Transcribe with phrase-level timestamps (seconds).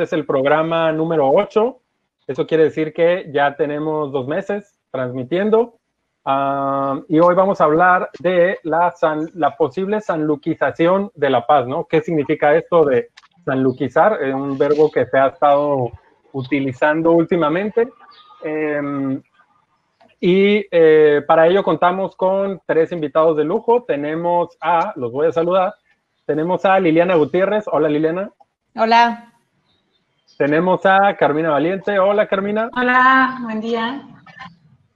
[0.00, 1.78] este es el programa número 8.
[2.26, 5.78] Eso quiere decir que ya tenemos dos meses transmitiendo.
[6.24, 8.94] Ah, y hoy vamos a hablar de la,
[9.58, 11.84] posible sanluquización de la paz, ¿no?
[11.84, 13.10] ¿Qué significa esto de
[13.44, 14.22] sanluquizar?
[14.22, 15.90] Es un verbo que se ha estado
[16.32, 17.86] utilizando últimamente.
[18.42, 19.22] Em,
[20.18, 23.84] y eh, para ello contamos con tres invitados de lujo.
[23.84, 25.74] Tenemos a, los voy a saludar,
[26.24, 27.64] tenemos a Liliana Gutiérrez.
[27.70, 28.30] Hola Liliana.
[28.74, 29.29] Hola.
[30.40, 31.98] Tenemos a Carmina Valiente.
[31.98, 32.70] Hola Carmina.
[32.74, 34.00] Hola, buen día.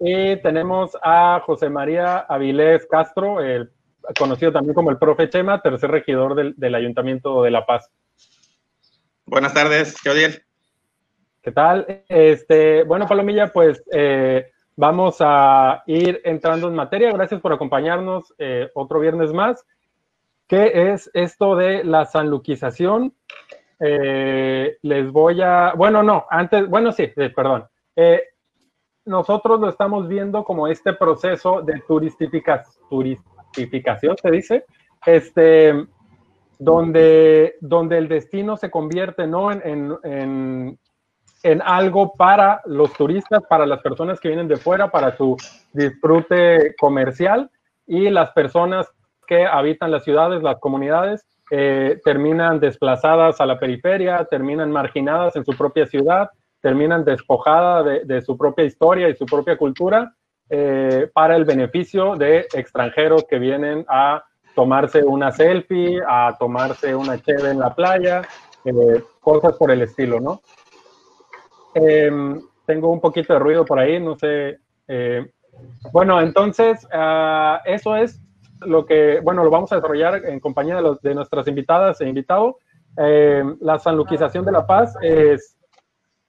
[0.00, 3.70] Y tenemos a José María Avilés Castro, el,
[4.18, 7.90] conocido también como el profe Chema, tercer regidor del, Ayuntamiento de La Paz.
[9.26, 10.42] Buenas tardes, ¿qué
[11.42, 12.04] ¿Qué tal?
[12.08, 17.12] Este, bueno, Palomilla, pues eh, vamos a ir entrando en materia.
[17.12, 19.62] Gracias por acompañarnos eh, otro viernes más.
[20.46, 23.12] ¿Qué es esto de la sanluquización?
[23.80, 27.66] Eh, les voy a, bueno, no, antes, bueno, sí, perdón
[29.04, 34.64] nosotros lo estamos viendo como este proceso de turistificación, se dice,
[35.04, 35.86] este,
[36.58, 39.52] donde, donde el destino se convierte ¿no?
[39.52, 39.62] en,
[40.02, 40.78] en,
[41.42, 45.36] en, algo para los turistas, para las personas que vienen de fuera, para su
[45.72, 47.50] disfrute comercial
[47.86, 48.90] y las personas
[49.26, 51.26] que habitan las ciudades, las comunidades,
[51.57, 56.29] eh, terminan desplazadas a la periferia, terminan marginadas en su propia ciudad,
[56.60, 60.13] terminan despojadas de, su propia historia y su propia cultura
[60.51, 64.25] eh, para el beneficio de extranjeros que vienen a
[64.56, 68.22] tomarse una selfie, a tomarse una cheve en la playa,
[68.65, 70.41] eh, cosas por el estilo, ¿no?
[71.72, 74.59] Em, tengo un poquito de ruido por ahí, no sé.
[74.88, 75.25] Eh,
[75.93, 78.23] bueno, entonces, ah, eso es
[78.66, 82.56] lo que, bueno, lo vamos a desarrollar en compañía de, de nuestras invitadas e invitados.
[82.97, 85.56] Em, la sanluquización de la paz es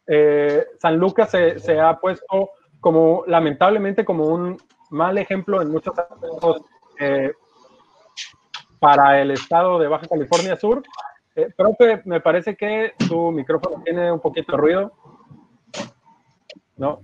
[0.08, 4.58] eh, San Lucas se, ha puesto como, lamentablemente, como un
[4.92, 6.62] mal ejemplo en muchos aspectos
[7.00, 7.34] eh,
[8.80, 10.84] para el estado de Baja California Sur.
[11.36, 14.94] Eh, profe, me parece que su micrófono tiene un poquito de ruido.
[16.78, 17.02] ¿No?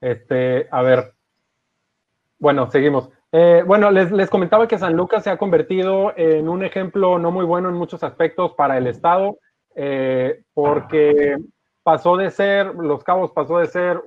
[0.00, 1.14] Este, a ver.
[2.38, 3.10] Bueno, seguimos.
[3.32, 7.44] Bueno, les, les, comentaba que San Lucas se ha convertido en un ejemplo no muy
[7.44, 9.38] bueno en muchos aspectos para el Estado,
[10.54, 11.36] porque
[11.82, 14.02] pasó de ser, Los Cabos pasó de ser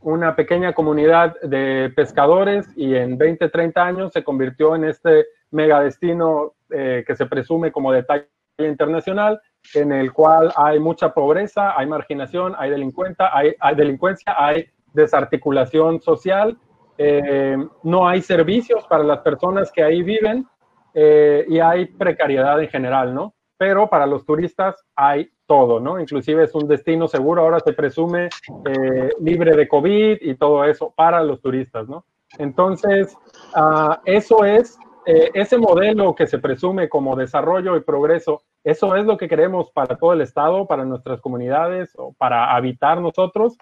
[0.00, 6.54] una pequeña comunidad de pescadores y en 20, 30 años se convirtió en este megadestino
[6.70, 8.26] eh, que se presume como de talla
[8.58, 9.40] internacional,
[9.74, 16.56] en el cual hay mucha pobreza, hay marginación, hay, delincuencia, hay, delincuencia, hay desarticulación social,
[17.02, 20.46] eh, no hay servicios para las personas que ahí viven
[20.92, 23.32] eh, y hay precariedad en general, ¿no?
[23.56, 25.98] Pero para los turistas hay todo, ¿no?
[25.98, 28.28] Inclusive es un destino seguro, ahora se presume
[28.66, 32.04] eh, libre de COVID y todo eso para los turistas, ¿no?
[32.36, 33.16] Entonces,
[33.54, 39.16] ah, eso es, ese modelo que se presume como desarrollo y progreso, eso es lo
[39.16, 43.56] que queremos para todo el Estado, para nuestras comunidades, o para habitar nosotros.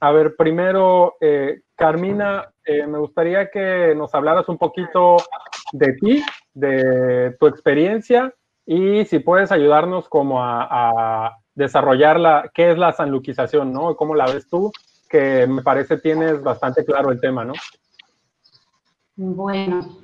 [0.00, 5.16] A ver, primero, eh, Carmina, me gustaría que nos hablaras un poquito
[5.72, 6.22] de ti,
[6.54, 8.32] de tu experiencia
[8.66, 13.96] y si puedes ayudarnos como a, desarrollar la, qué es la sanluquización, ¿no?
[13.96, 14.72] ¿Cómo la ves tú?
[15.08, 17.52] Que me parece tienes bastante claro el tema, ¿no?
[19.16, 19.98] Bueno,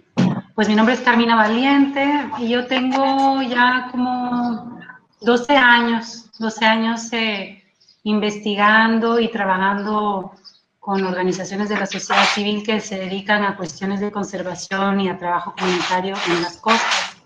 [0.54, 2.04] pues mi nombre es Carmina Valiente
[2.38, 4.78] y yo tengo ya como
[5.20, 7.62] 12 años, 12 años eh,
[8.06, 10.30] investigando y trabajando
[10.78, 15.18] con organizaciones de la sociedad civil que se dedican a cuestiones de conservación y a
[15.18, 17.16] trabajo comunitario en las costas.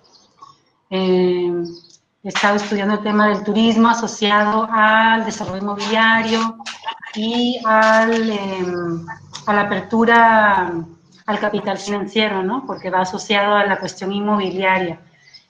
[0.88, 1.52] Eh,
[2.22, 6.56] he estado estudiando el tema del turismo asociado al desarrollo inmobiliario
[7.14, 9.06] y al, em,
[9.46, 10.72] a la apertura
[11.26, 12.64] al capital financiero, ¿no?
[12.66, 14.98] Porque va asociado a la cuestión inmobiliaria.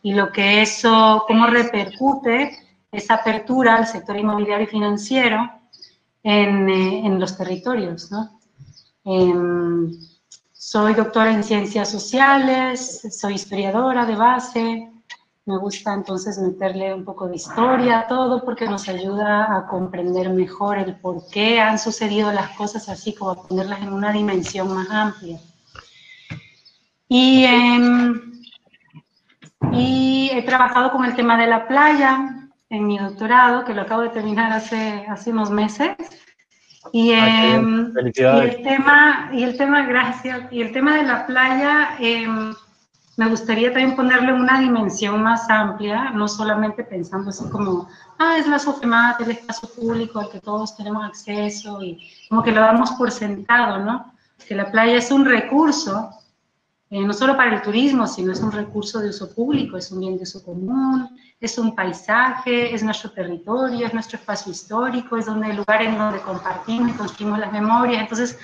[0.03, 5.50] Y lo que eso, cómo repercute esa apertura al sector inmobiliario y financiero
[6.22, 8.40] en, eh, en los territorios, ¿no?
[9.04, 9.92] Em,
[10.52, 14.90] soy doctora en ciencias sociales, soy historiadora de base,
[15.46, 20.31] me gusta entonces meterle un poco de historia a todo porque nos ayuda a comprender
[20.31, 24.72] mejor el por qué han sucedido las cosas así, como a ponerlas en una dimensión
[24.72, 25.40] más amplia.
[27.08, 28.20] Y, em,
[29.72, 32.39] y he trabajado con el tema de la playa
[32.70, 35.96] en mi doctorado, que lo acabo de terminar hace, hace unos meses.
[36.93, 41.96] Y, em, y, el tema, y el tema, gracias, y el tema de la playa...
[42.00, 42.26] Eh,
[43.20, 47.87] me gustaría también ponerle una dimensión más amplia, no solamente pensando así como,
[48.19, 51.99] ah, es la SOFEMAT, el espacio público al que todos tenemos acceso y
[52.31, 54.14] como que lo damos por sentado, ¿no?
[54.49, 56.08] Que la playa es un recurso,
[56.92, 60.00] eh, no solo para el turismo, sino es un recurso de uso público, es un
[60.00, 61.08] bien de uso común,
[61.40, 65.96] es un paisaje, es nuestro territorio, es nuestro espacio histórico, es donde el lugar en
[65.96, 68.02] donde compartimos y construimos las memorias.
[68.02, 68.37] Entonces,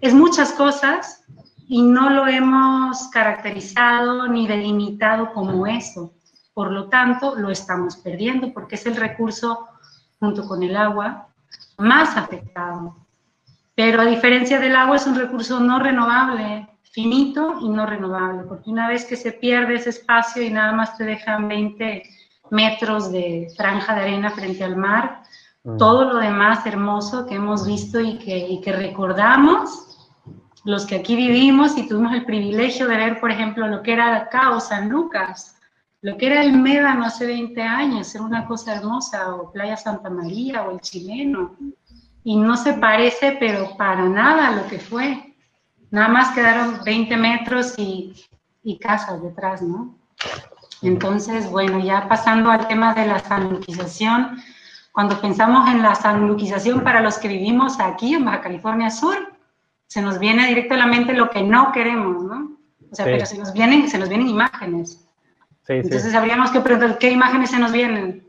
[0.00, 1.24] es muchas cosas
[1.66, 6.12] y no lo hemos caracterizado ni delimitado como eso.
[6.54, 9.66] Por lo tanto, lo estamos perdiendo porque es el recurso,
[10.20, 11.26] junto con el agua,
[11.78, 12.96] más afectado.
[13.74, 18.70] Pero a diferencia del agua, es un recurso no renovable, finito y no renovable, porque
[18.70, 22.02] una vez que se pierde ese espacio y nada más te dejan 20
[22.50, 25.22] metros de franja de arena frente al mar,
[25.64, 25.78] mm.
[25.78, 29.88] todo lo demás hermoso que hemos visto y que, y que recordamos,
[30.64, 34.14] los que aquí vivimos y tuvimos el privilegio de ver, por ejemplo, lo que era
[34.14, 35.56] acá o San Lucas,
[36.02, 40.10] lo que era el Médano hace 20 años, era una cosa hermosa, o Playa Santa
[40.10, 41.56] María o el chileno,
[42.24, 45.31] y no se parece, pero para nada a lo que fue.
[45.92, 48.14] Nada más quedaron 20 metros y,
[48.62, 49.94] y casas detrás, ¿no?
[50.80, 54.42] Entonces, bueno, ya pasando al tema de la sanluquización,
[54.90, 59.36] cuando pensamos en la sanluquización para los que vivimos aquí en Baja California Sur,
[59.86, 62.56] se nos viene directo a la mente lo que no queremos, ¿no?
[62.90, 65.06] O sea, pero se nos vienen, se nos vienen imágenes.
[65.66, 68.26] Sí, Entonces habríamos que preguntar, ¿qué imágenes se nos vienen?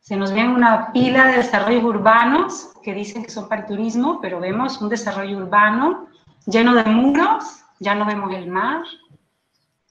[0.00, 4.20] Se nos viene una pila de desarrollos urbanos que dicen que son para el turismo,
[4.20, 6.08] pero vemos un desarrollo urbano
[6.46, 8.82] lleno de muros, ya no vemos el mar,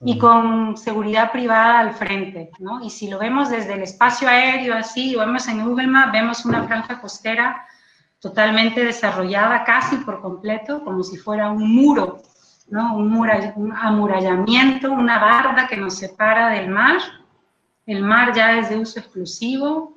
[0.00, 2.84] y con seguridad privada al frente, ¿no?
[2.84, 6.44] Y si lo vemos desde el espacio aéreo así, o vemos en Google Maps, vemos
[6.44, 7.66] una franja costera
[8.20, 12.22] totalmente desarrollada casi por completo, como si fuera un muro,
[12.68, 12.96] ¿no?
[12.96, 13.12] un,
[13.56, 16.98] un amurallamiento, una barda que nos separa del mar.
[17.86, 19.94] El mar ya es de uso exclusivo.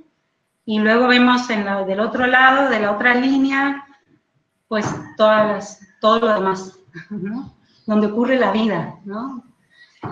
[0.65, 3.85] Y luego vemos en la, del otro lado, de la otra línea,
[4.67, 4.85] pues
[5.17, 6.79] todas todo lo demás,
[7.09, 7.53] ¿no?
[7.89, 8.99] donde ocurre la vida.
[9.03, 9.43] ¿no?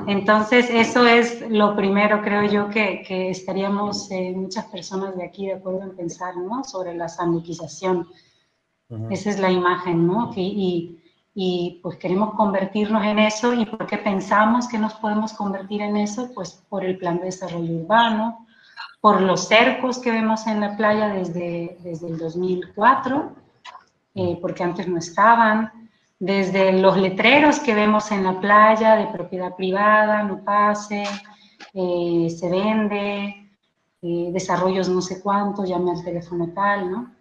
[0.08, 5.54] Entonces, eso es lo primero, creo yo, que, estaríamos eh, muchas personas de aquí de
[5.54, 6.64] acuerdo en pensar, ¿no?
[6.64, 8.08] Sobre la sanduquización.
[9.10, 10.32] Esa es la imagen, ¿no?
[10.36, 11.00] Y,
[11.36, 13.54] y, pues queremos convertirnos en eso.
[13.54, 16.32] ¿Y por qué pensamos que nos podemos convertir en eso?
[16.34, 18.46] Pues por el plan de desarrollo urbano,
[19.02, 23.32] por los cercos que vemos en la playa desde, desde el 2004,
[24.18, 25.72] eh, porque antes no estaban,
[26.18, 31.04] desde los letreros que vemos en la playa de propiedad privada, no pase,
[31.72, 33.52] eh, se vende,
[34.02, 37.12] eh, desarrollos no sé cuánto, llame al teléfono tal, ¿no?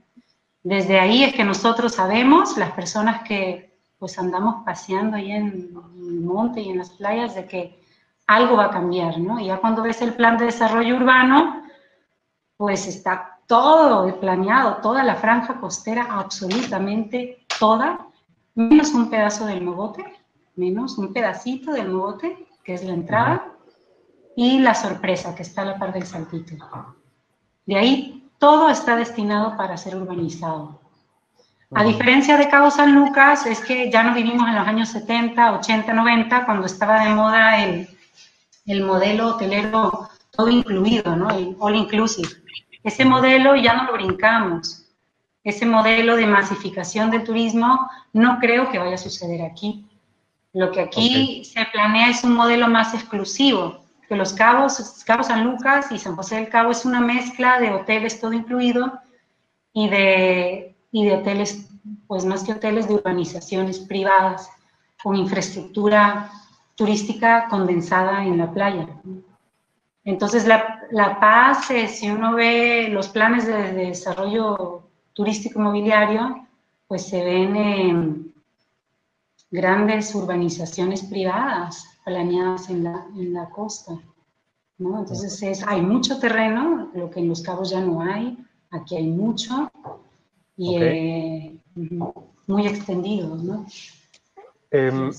[0.62, 6.20] Desde ahí es que nosotros sabemos, las personas que pues andamos paseando ahí en, el
[6.20, 7.78] monte y en las playas, de que
[8.26, 9.38] algo va a cambiar, ¿no?
[9.38, 11.62] Y ya cuando ves el plan de desarrollo urbano,
[12.56, 18.06] pues está todo planeado, toda la franja costera, absolutamente toda,
[18.54, 20.04] menos un pedazo del mogote,
[20.56, 23.52] menos un pedacito del mogote, que es la entrada,
[24.36, 26.54] y la sorpresa, que está a la par del saltito.
[27.64, 30.80] De ahí, todo está destinado para ser urbanizado.
[31.74, 35.58] A diferencia de Cabo San Lucas, es que ya no vivimos en los años 70,
[35.58, 37.88] 80, 90, cuando estaba de moda el,
[38.66, 41.30] el modelo hotelero todo incluido, ¿no?
[41.30, 42.28] El all inclusive.
[42.86, 44.86] Ese modelo ya no lo brincamos
[45.46, 49.86] ese modelo de masificación del turismo no creo que vaya a suceder aquí.
[50.52, 55.44] Lo que aquí se planea es un modelo más exclusivo, que los cabos, Cabo San
[55.44, 58.98] Lucas y San José del Cabo es una mezcla de hoteles todo incluido
[59.72, 61.68] y de, y de hoteles,
[62.08, 64.50] pues más que hoteles, de urbanizaciones privadas
[65.00, 66.28] con infraestructura
[66.74, 68.88] turística condensada en la playa.
[70.06, 76.46] Entonces, la, la Paz, eh, si uno ve los planes de desarrollo turístico inmobiliario,
[76.86, 78.32] pues se ven
[79.50, 83.98] grandes urbanizaciones privadas planeadas en la, en la costa.
[84.78, 85.00] ¿no?
[85.00, 88.38] Entonces es, hay mucho terreno, lo que en Los Cabos ya no hay,
[88.70, 89.72] aquí hay mucho
[90.56, 91.56] y eh,
[92.46, 93.34] muy extendido.
[93.34, 93.66] ¿no?
[94.70, 95.10] Em,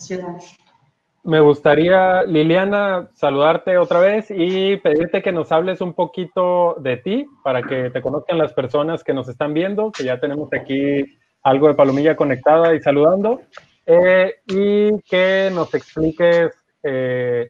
[1.24, 7.26] me gustaría, Liliana, saludarte otra vez y pedirte que nos hables un poquito de ti
[7.44, 11.68] para que te conozcan las personas que nos están viendo, que ya tenemos aquí algo
[11.68, 13.42] de palomilla conectada y saludando,
[13.86, 16.52] eh, y que nos expliques
[16.84, 17.50] eh,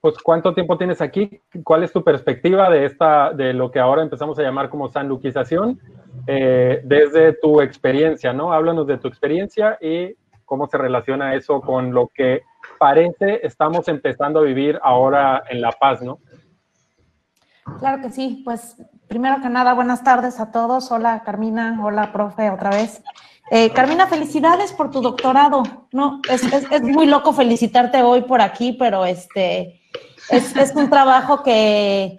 [0.00, 4.02] pues cuánto tiempo tienes aquí, cuál es tu perspectiva de esta, de lo que ahora
[4.02, 5.80] empezamos a llamar como sanluquización,
[6.26, 8.52] eh, desde tu experiencia, ¿no?
[8.52, 12.42] Háblanos de tu experiencia y cómo se relaciona eso con lo que
[12.78, 16.18] parece estamos empezando a vivir ahora en La Paz, ¿no?
[17.78, 18.76] Claro que sí, pues
[19.08, 20.90] primero que nada, buenas tardes a todos.
[20.90, 23.02] Hola Carmina, hola profe, otra vez.
[23.50, 25.62] Eh, Carmina, felicidades por tu doctorado.
[25.92, 26.42] No, es,
[26.82, 29.80] muy loco felicitarte hoy por aquí, pero este
[30.30, 32.16] es, un trabajo que,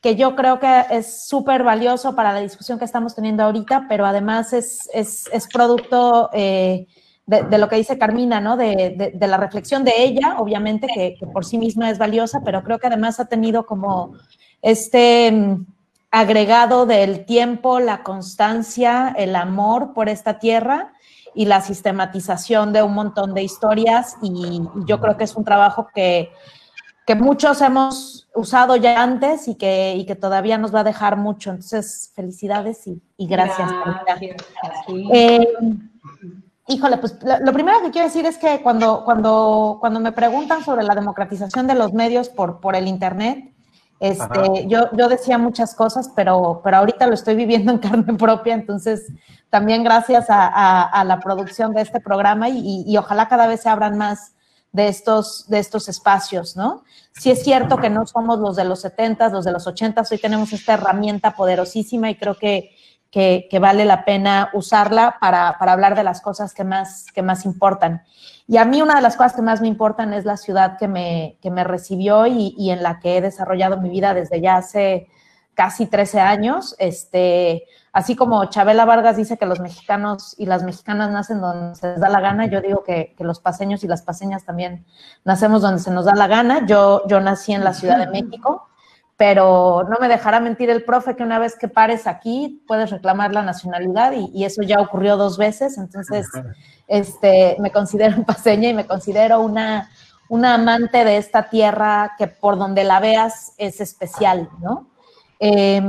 [0.00, 4.06] que yo creo que es súper valioso para la discusión que estamos teniendo ahorita, pero
[4.06, 6.86] además es producto eh,
[7.26, 8.56] de, de, lo que dice Carmina, ¿no?
[8.56, 12.42] De, de, de la reflexión de ella, obviamente, que, que, por sí misma es valiosa,
[12.44, 14.14] pero creo que además ha tenido como
[14.62, 15.66] este mm,
[16.10, 20.92] agregado del tiempo, la constancia, el amor por esta tierra
[21.34, 25.88] y la sistematización de un montón de historias y yo creo que es un trabajo
[25.92, 26.30] que
[27.06, 31.16] que muchos hemos usado ya antes y que, y que todavía nos va a dejar
[31.16, 31.50] mucho.
[31.50, 33.70] Entonces, felicidades y, y gracias.
[34.06, 34.36] gracias
[36.66, 40.64] híjole, pues lo, lo, primero que quiero decir es que cuando, cuando, cuando me preguntan
[40.64, 43.54] sobre la democratización de los medios por, por el Internet,
[44.00, 48.54] este, yo, yo decía muchas cosas, pero, pero ahorita lo estoy viviendo en carne propia,
[48.54, 49.12] entonces
[49.50, 53.62] también gracias a, a, a la producción de este programa y, y, ojalá cada vez
[53.62, 54.34] se abran más
[54.72, 56.82] de estos, de estos espacios, ¿no?
[57.12, 60.18] Sí es cierto que no somos los de los 70, los de los 80, hoy
[60.18, 62.76] tenemos esta herramienta poderosísima y creo que,
[63.14, 67.44] que, vale la pena usarla para, para, hablar de las cosas que más, que más
[67.44, 68.02] importan.
[68.48, 70.88] Y a mí una de las cosas que más me importan es la ciudad que
[70.88, 74.56] me, que me recibió y, y en la que he desarrollado mi vida desde ya
[74.56, 75.06] hace
[75.54, 76.74] casi 13 años.
[76.80, 81.92] Este, así como Chabela Vargas dice que los mexicanos y las mexicanas nacen donde se
[81.92, 84.84] les da la gana, yo digo que, que, los paseños y las paseñas también
[85.22, 86.66] nacemos donde se nos da la gana.
[86.66, 88.66] Yo, yo nací en la Ciudad de México,
[89.16, 93.32] pero no me dejará mentir el profe que una vez que pares aquí puedes reclamar
[93.32, 96.26] la nacionalidad y, y eso ya ocurrió dos veces, entonces
[96.88, 99.90] este, me considero paseña y me considero una,
[100.28, 104.88] una amante de esta tierra que por donde la veas es especial, ¿no?
[105.40, 105.80] Eh,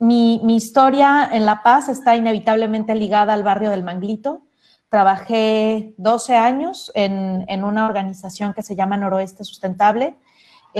[0.00, 4.42] mi, mi, historia en La Paz está inevitablemente ligada al barrio del Manglito.
[4.88, 10.16] Trabajé 12 años en, en una organización que se llama Noroeste Sustentable,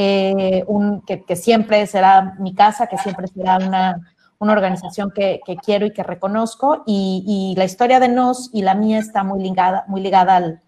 [0.01, 4.01] eh, un, que, que, siempre será mi casa, que siempre será una,
[4.39, 6.85] una organización que, que, quiero y que reconozco.
[6.87, 10.63] Y, y, la historia de Nos y la mía está muy ligada, muy ligada al,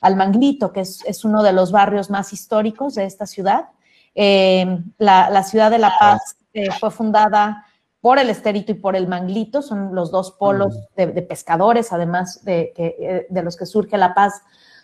[0.00, 3.70] al Manglito, que es, es, uno de los barrios más históricos de esta ciudad.
[4.14, 7.66] Eh, la, la, ciudad de La Paz eh, fue fundada
[8.00, 12.44] por el Esterito y por el Manglito, son los dos polos de, de pescadores, además
[12.44, 14.42] de, de, de, los que surge La Paz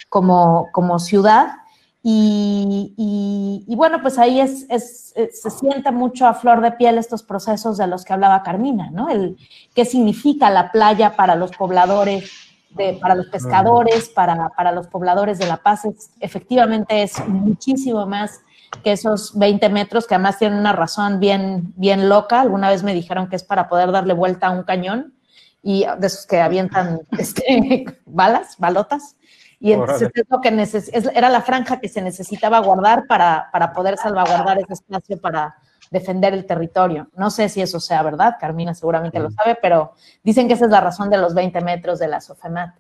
[0.09, 1.62] como, como ciudad.
[2.05, 6.73] Y, y, y, bueno, pues ahí es, es, es, se siente mucho a flor de
[6.73, 9.09] piel estos procesos de los que hablaba Carmina, ¿no?
[9.09, 9.37] El
[9.73, 12.29] qué significa la playa para los pobladores,
[12.71, 18.07] de, para los pescadores, para, para los pobladores de La Paz, es, efectivamente es muchísimo
[18.07, 18.41] más
[18.83, 22.41] que esos 20 metros, que además tienen una razón bien, bien loca.
[22.41, 25.15] Alguna vez me dijeron que es para poder darle vuelta a un cañón
[25.63, 29.17] y de esos que avientan este, balas, balotas.
[29.63, 33.49] Y entonces es lo que neces es, era la franja que se necesitaba guardar para,
[33.53, 35.55] para poder salvaguardar ese espacio para
[35.89, 37.09] defender el territorio.
[37.15, 39.23] No sé si eso sea verdad, Carmina seguramente mm.
[39.23, 39.93] lo sabe, pero
[40.25, 42.75] dicen que esa es la razón de los 20 metros de la SOFEMAT.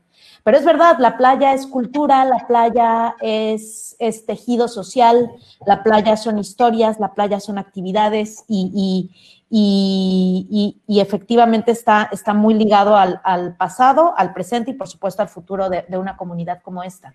[0.45, 5.31] Pero es verdad, la playa es cultura, la playa es, es tejido social,
[5.65, 12.33] la playa son historias, la playa son actividades y, y, y, y efectivamente está, está,
[12.33, 16.17] muy ligado al, al, pasado, al presente y por supuesto al futuro de, de una
[16.17, 17.15] comunidad como esta.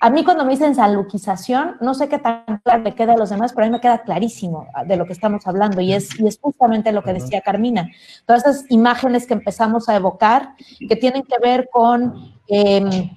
[0.00, 3.28] A mí cuando me dicen saluquización, no sé qué tan claro le queda a los
[3.28, 6.26] demás, pero a mí me queda clarísimo de lo que estamos hablando y es, y
[6.26, 7.86] es justamente lo que decía Carmina.
[8.24, 10.54] Todas esas imágenes que empezamos a evocar
[10.88, 13.10] que tienen que ver con eh,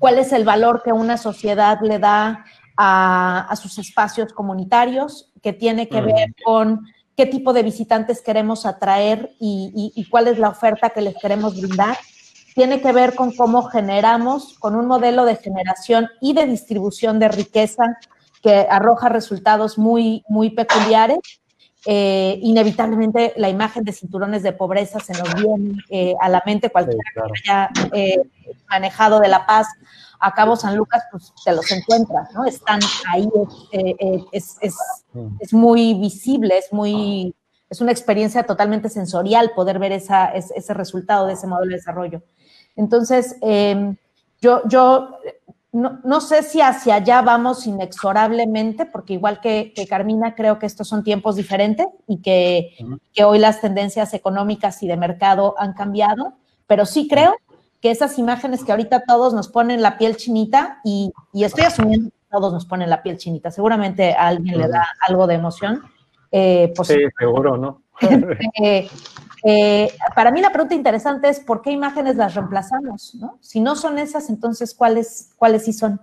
[0.00, 2.44] cuál es el valor que una sociedad le da
[2.76, 6.84] a, a sus espacios comunitarios, que tiene que ver con
[7.18, 11.16] qué tipo de visitantes queremos atraer y, y, y cuál es la oferta que les
[11.16, 11.98] queremos brindar
[12.54, 17.28] tiene que ver con cómo generamos, con un modelo de generación y de distribución de
[17.28, 17.98] riqueza
[18.42, 21.18] que arroja resultados muy, muy peculiares.
[21.86, 26.70] Eh, inevitablemente la imagen de cinturones de pobreza se nos viene eh, a la mente,
[26.70, 27.32] cualquiera sí, claro.
[27.32, 28.22] que haya eh,
[28.68, 29.68] manejado de La Paz
[30.20, 32.44] a Cabo San Lucas, pues te los encuentras, ¿no?
[32.44, 33.28] Están ahí,
[33.72, 34.74] eh, es, es,
[35.12, 35.36] mm.
[35.40, 37.34] es, muy visible, es muy,
[37.70, 42.22] es una experiencia totalmente sensorial poder ver esa, ese resultado de ese modelo de desarrollo.
[42.76, 43.94] Entonces, eh,
[44.40, 45.18] yo, yo
[45.72, 50.66] no, no, sé si hacia allá vamos inexorablemente, porque igual que, que, Carmina, creo que
[50.66, 52.76] estos son tiempos diferentes y que,
[53.12, 56.34] que, hoy las tendencias económicas y de mercado han cambiado,
[56.66, 57.34] pero sí creo
[57.80, 62.16] que esas imágenes que ahorita todos nos ponen la piel chinita y, estoy asumiendo que
[62.30, 63.50] todos nos ponen la piel chinita.
[63.50, 65.82] Seguramente a alguien le da algo de emoción.
[66.32, 67.82] Eh, pues, sí, seguro, ¿no?
[68.00, 68.88] Este,
[69.44, 73.38] eh, para mí la pregunta interesante es por qué imágenes las reemplazamos, ¿no?
[73.40, 76.00] Si no son esas, entonces ¿cuáles, cuáles sí son?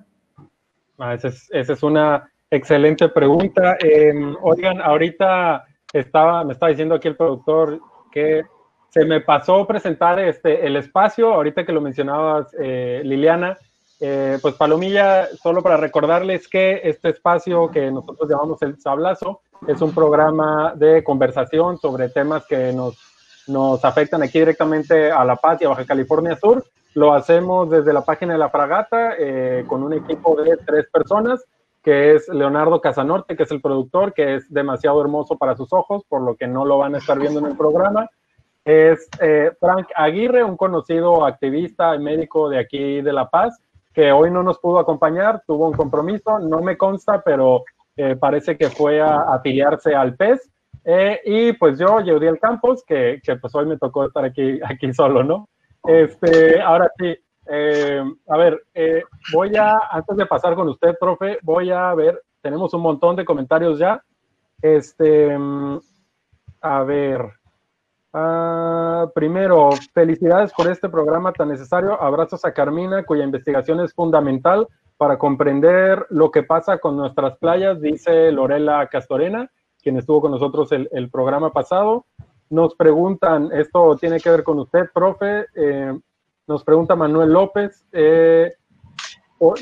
[0.97, 3.77] Ah, esa, es, una excelente pregunta.
[3.79, 8.43] Em, oigan, ahorita estaba, me estaba diciendo aquí el productor que
[8.95, 13.57] se me pasó presentar este, el espacio, ahorita que lo mencionabas, eh, Liliana.
[13.99, 19.81] Eh, pues Palomilla, solo para recordarles que este espacio que nosotros llamamos el Sablazo es
[19.81, 22.97] un programa de conversación sobre temas que nos,
[23.47, 26.63] nos afectan aquí directamente a La Paz y a Baja California Sur.
[26.93, 31.43] Lo hacemos desde la página de la Fragata eh, con un equipo de tres personas,
[31.83, 36.03] que es Leonardo Casanorte, que es el productor, que es demasiado hermoso para sus ojos,
[36.07, 38.09] por lo que no lo van a estar viendo en el programa
[38.65, 43.61] es eh, Frank Aguirre, un conocido activista y médico de aquí de La Paz,
[43.93, 47.63] que hoy no nos pudo acompañar, tuvo un compromiso, no me consta, pero
[47.95, 50.51] eh, parece que fue a afiliarse al PES.
[50.83, 54.91] Eh, y pues yo, Yeudiel Campos, que, que, pues hoy me tocó estar aquí, aquí
[54.93, 55.47] solo, ¿no?
[55.87, 57.15] Este, ahora sí,
[58.27, 58.59] a ver,
[59.31, 63.25] voy a, antes de pasar con usted, profe, voy a ver, tenemos un montón de
[63.25, 64.03] comentarios ya.
[64.61, 65.79] Este, mm,
[66.61, 67.21] a ver,
[68.17, 72.01] Ah, primero, felicidades por este programa tan necesario.
[72.01, 77.81] Abrazos a Carmina, cuya investigación es fundamental para comprender lo que pasa con nuestras playas,
[77.81, 79.51] dice Lorela Castorena,
[79.83, 82.05] quien estuvo con nosotros el, programa pasado.
[82.49, 85.99] Nos preguntan, esto tiene que ver con usted, profe, eh,
[86.47, 88.53] nos pregunta Manuel López, eh,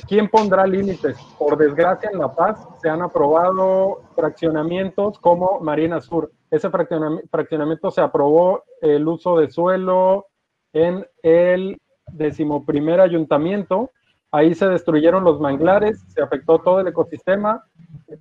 [0.08, 1.18] ¿quién pondrá límites?
[1.38, 8.02] Por desgracia, en La Paz se han aprobado fraccionamientos como Marina Sur ese fraccionamiento se
[8.02, 10.28] aprobó el uso de suelo
[10.72, 11.82] en el
[12.12, 13.90] decimoprimer ayuntamiento.
[14.32, 17.64] Ahí se destruyeron los manglares, se afectó todo el ecosistema,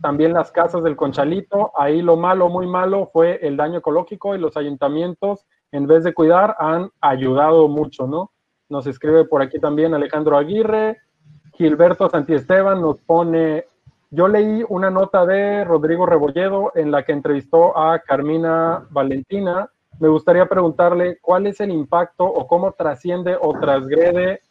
[0.00, 1.72] también las casas del Conchalito.
[1.76, 6.14] Ahí lo malo, muy malo, fue el daño ecológico y los ayuntamientos, en vez de
[6.14, 8.32] cuidar, han ayudado mucho, ¿no?
[8.70, 10.96] Nos escribe por aquí también Alejandro Aguirre.
[11.62, 13.66] Gilberto Santiesteban nos pone
[14.10, 19.70] yo leí una nota de Rodrigo Rebolledo en la que entrevistó a Carmina Valentina.
[20.00, 24.42] Me gustaría preguntarle cuál es el impacto o cómo trasciende o transgrede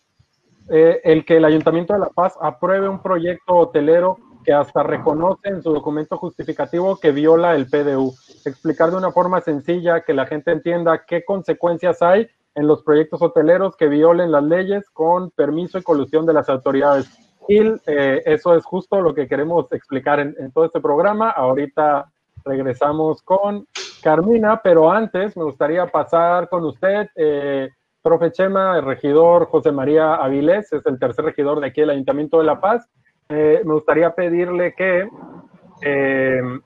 [0.70, 5.50] eh, el que el Ayuntamiento de La Paz apruebe un proyecto hotelero que hasta reconoce
[5.50, 8.16] en su documento justificativo que viola el PDU.
[8.46, 13.22] Explicar de una forma sencilla que la gente entienda qué consecuencias hay en los proyectos
[13.22, 17.10] hoteleros que violen las leyes con permiso y colusión de las autoridades.
[17.48, 21.32] Gil, eh, eso es justo lo que queremos explicar en, todo este programa.
[21.32, 22.12] Ahorita
[22.44, 23.68] regresamos con
[24.04, 27.70] Carmina, pero antes me gustaría pasar con usted, eh,
[28.02, 32.40] profe Chema, el regidor José María Avilés, es el tercer regidor de aquí del Ayuntamiento
[32.40, 32.88] de La Paz.
[33.30, 35.08] Eh, me gustaría pedirle que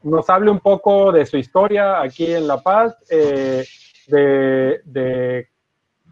[0.03, 5.47] nos hable un poco de su historia aquí en La Paz, de, de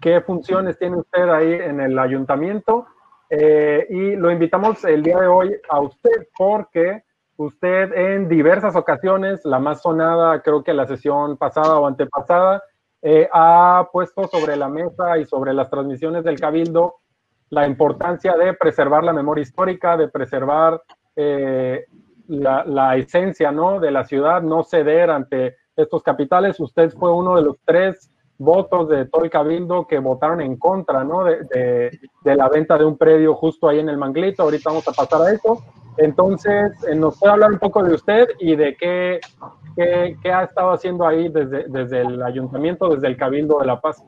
[0.04, 2.86] qué funciones tiene usted ahí en el ayuntamiento
[3.30, 7.04] eh, y lo invitamos el día de hoy a usted porque
[7.38, 12.62] usted en diversas ocasiones, la más sonada creo que la sesión pasada o antepasada,
[13.02, 16.96] eh, ha puesto sobre la mesa y sobre las transmisiones del Cabildo
[17.50, 20.82] la importancia de preservar la memoria histórica, de preservar
[21.16, 21.86] eh,
[22.28, 23.80] la, la, esencia ¿no?
[23.80, 26.60] de la ciudad, no ceder ante estos capitales.
[26.60, 28.13] Usted fue uno de los tres
[28.44, 31.24] votos de todo el cabildo que votaron en contra ¿no?
[31.24, 34.44] de, la venta de un predio justo ahí en el Manglito.
[34.44, 35.64] Ahorita vamos a pasar a eso.
[35.98, 39.20] Entonces, eh, ¿nos puede hablar un poco de usted y de qué,
[39.76, 44.04] qué, ha estado haciendo ahí desde, el ayuntamiento, desde el Cabildo de La Paz?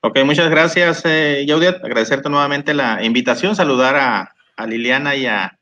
[0.00, 1.46] Ok, muchas gracias, eh,
[1.82, 5.58] Agradecerte nuevamente la invitación, saludar a, Liliana y a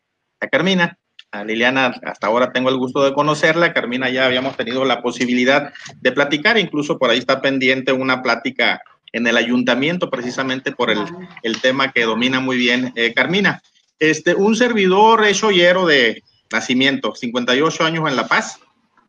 [0.50, 0.99] Carmina.
[1.32, 5.72] A Liliana hasta ahora tengo el gusto de conocerla, Carmina ya habíamos tenido la posibilidad
[6.00, 11.04] de platicar, incluso por ahí está pendiente una plática en el ayuntamiento precisamente por el,
[11.42, 13.62] el tema que domina muy bien eh, Carmina.
[13.98, 18.58] Este, un servidor es joyero de nacimiento, 58 años en La Paz.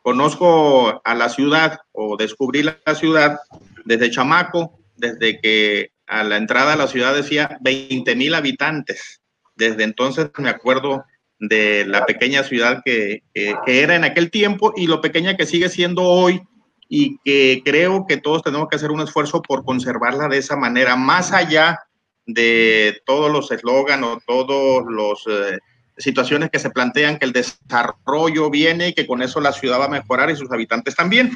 [0.01, 3.39] Conozco a la ciudad o descubrí la ciudad
[3.85, 9.21] desde chamaco, desde que a la entrada a la ciudad decía 20 mil habitantes.
[9.55, 11.05] Desde entonces me acuerdo
[11.41, 16.03] de la pequeña ciudad que, era en aquel tiempo y lo pequeña que sigue siendo
[16.03, 16.41] hoy
[16.87, 20.95] y que creo que todos tenemos que hacer un esfuerzo por conservarla de esa manera,
[20.95, 21.79] más allá
[22.27, 25.57] de todos los eslóganes o todas las eh,
[25.97, 29.85] situaciones que se plantean que el desarrollo viene y que con eso la ciudad va
[29.85, 31.31] a mejorar y sus habitantes también.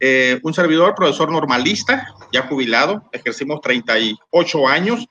[0.00, 5.08] eh, un servidor, profesor normalista, ya jubilado, ejercimos 38 años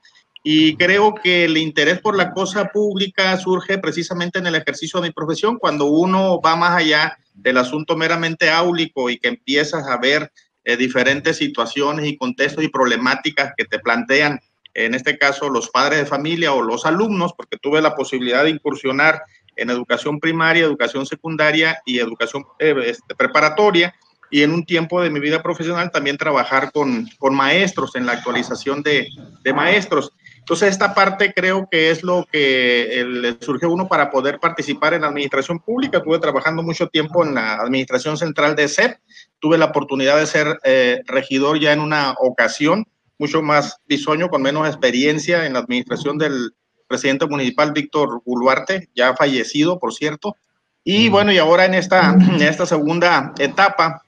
[0.48, 5.08] y creo que el interés por la cosa pública surge precisamente en el ejercicio de
[5.08, 9.96] mi profesión, cuando uno va más allá del asunto meramente áulico y que empiezas a
[9.96, 10.30] ver
[10.62, 14.38] eh, diferentes situaciones y contextos y problemáticas que te plantean,
[14.72, 18.50] en este caso los padres de familia o los alumnos, porque tuve la posibilidad de
[18.50, 19.22] incursionar
[19.56, 23.96] en educación primaria, educación secundaria y educación eh, este, preparatoria
[24.30, 28.12] y en un tiempo de mi vida profesional también trabajar con, con maestros en la
[28.12, 29.08] actualización de,
[29.42, 30.12] de, maestros.
[30.46, 35.00] Entonces, esta parte creo que es lo que le surge uno para poder participar en
[35.00, 35.98] la administración pública.
[35.98, 38.96] Estuve trabajando mucho tiempo en la administración central de CEP.
[39.40, 42.86] Tuve la oportunidad de ser eh, regidor ya en una ocasión,
[43.18, 46.54] mucho más bisoño, con menos experiencia en la administración del
[46.86, 50.36] presidente municipal Víctor Buluarte, ya fallecido, por cierto.
[50.84, 54.00] Y bueno, y ahora en esta, en esta segunda etapa,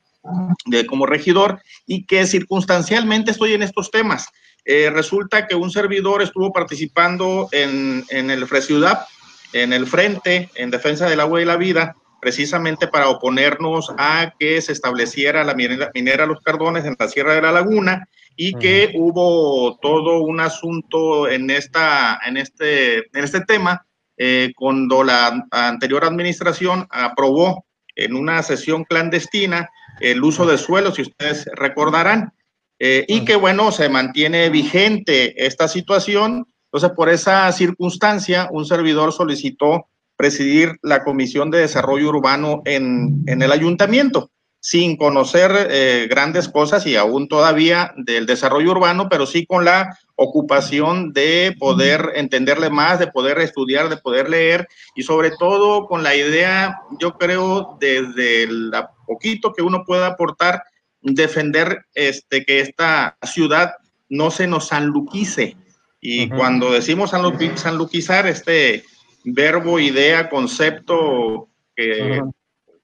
[0.66, 4.29] de, como regidor y que circunstancialmente estoy en estos temas.
[4.64, 9.07] Eh, resulta que un servidor estuvo participando en, en el FRESIUDAP,
[9.53, 14.61] en el Frente en Defensa del Agua y la Vida, precisamente para oponernos a que
[14.61, 18.92] se estableciera la minera, minera Los Cardones en la Sierra de la Laguna y que
[18.94, 23.85] hubo todo un asunto en, esta, en, este, en este tema
[24.16, 31.03] eh, cuando la anterior administración aprobó en una sesión clandestina el uso de suelo, si
[31.03, 32.33] ustedes recordarán,
[32.78, 36.46] eh, y que bueno, se mantiene vigente esta situación.
[36.66, 39.86] Entonces, por esa circunstancia, un servidor solicitó
[40.16, 46.86] presidir la Comisión de Desarrollo Urbano en, en el ayuntamiento, sin conocer eh, grandes cosas
[46.86, 52.98] y aún todavía del desarrollo urbano, pero sí con la ocupación de poder entenderle más,
[52.98, 58.48] de poder estudiar, de poder leer y sobre todo con la idea, yo creo, desde
[58.48, 60.62] la poquito que uno pueda aportar,
[61.00, 63.72] defender este, que esta ciudad
[64.08, 65.56] no se nos sanluquice.
[66.00, 68.84] Y cuando decimos sanluquizar, este
[69.24, 72.20] verbo, idea, concepto, que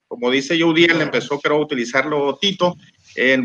[0.09, 2.77] como dice Judiel, empezó creo a utilizarlo Tito,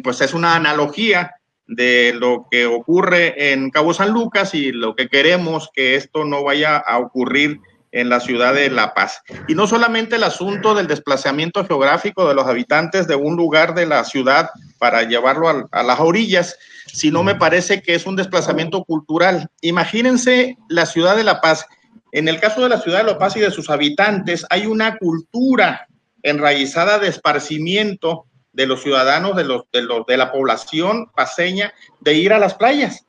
[0.03, 1.32] pues es una analogía
[1.67, 6.43] de lo que ocurre en Cabo San Lucas y lo que queremos que esto no
[6.43, 7.60] vaya a ocurrir
[7.91, 9.21] en la ciudad de La Paz.
[9.47, 13.86] Y no solamente el asunto del desplazamiento geográfico de los habitantes de un lugar de
[13.86, 16.58] la ciudad para llevarlo a, las orillas,
[16.91, 19.49] sino me parece que es un desplazamiento cultural.
[19.62, 21.65] Imagínense la ciudad de La Paz.
[22.12, 24.97] En el caso de la ciudad de La Paz y de sus habitantes, hay una
[24.97, 25.88] cultura
[26.21, 32.15] enraizada de esparcimiento de los ciudadanos, de, los, de, los, de la población paseña, de
[32.15, 33.06] ir a las playas.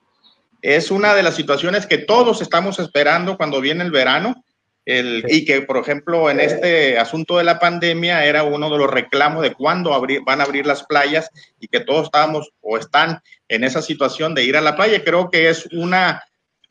[0.63, 4.45] Es una de las situaciones que todos estamos esperando cuando viene el verano
[4.87, 8.91] el, y que, por ejemplo, en este asunto de la pandemia era uno de los
[8.91, 13.21] reclamos de cuándo abrir, van a abrir las playas y que todos estamos o están
[13.49, 15.05] en esa situación de ir a la playa.
[15.05, 16.23] Creo que es una,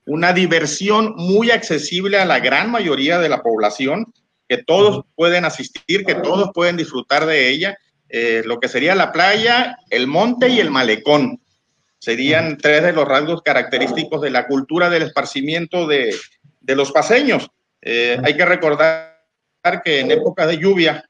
[0.06, 4.12] una diversión muy accesible a la gran mayoría de la población,
[4.48, 7.78] que todos pueden asistir, que todos pueden disfrutar de ella.
[8.10, 11.40] Eh, lo que sería la playa, el monte y el malecón.
[12.00, 16.16] Serían tres de los rasgos característicos de la cultura del esparcimiento de,
[16.62, 17.52] de los paseños.
[17.82, 19.16] Eh, hay que recordar
[19.84, 21.04] que en época de lluvia,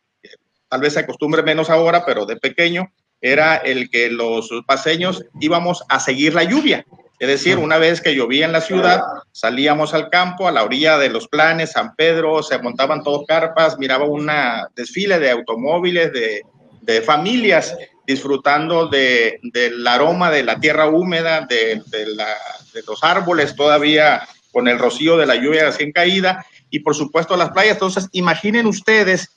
[0.67, 5.83] tal vez se acostumbre menos ahora, pero de pequeño, era el que los paseños íbamos
[5.89, 6.85] a seguir la lluvia.
[7.19, 9.01] Es decir, una vez que llovía en la ciudad,
[9.33, 13.77] salíamos al campo, a la orilla de los planes, San Pedro, se montaban todos carpas,
[13.77, 14.31] miraba un
[14.73, 16.43] desfile de automóviles, de,
[16.81, 17.75] de familias
[18.07, 22.35] disfrutando de, del aroma de la tierra húmeda, de, de, la,
[22.73, 27.35] de los árboles todavía con el rocío de la lluvia recién caída y por supuesto
[27.37, 27.73] las playas.
[27.73, 29.29] Entonces, imaginen ustedes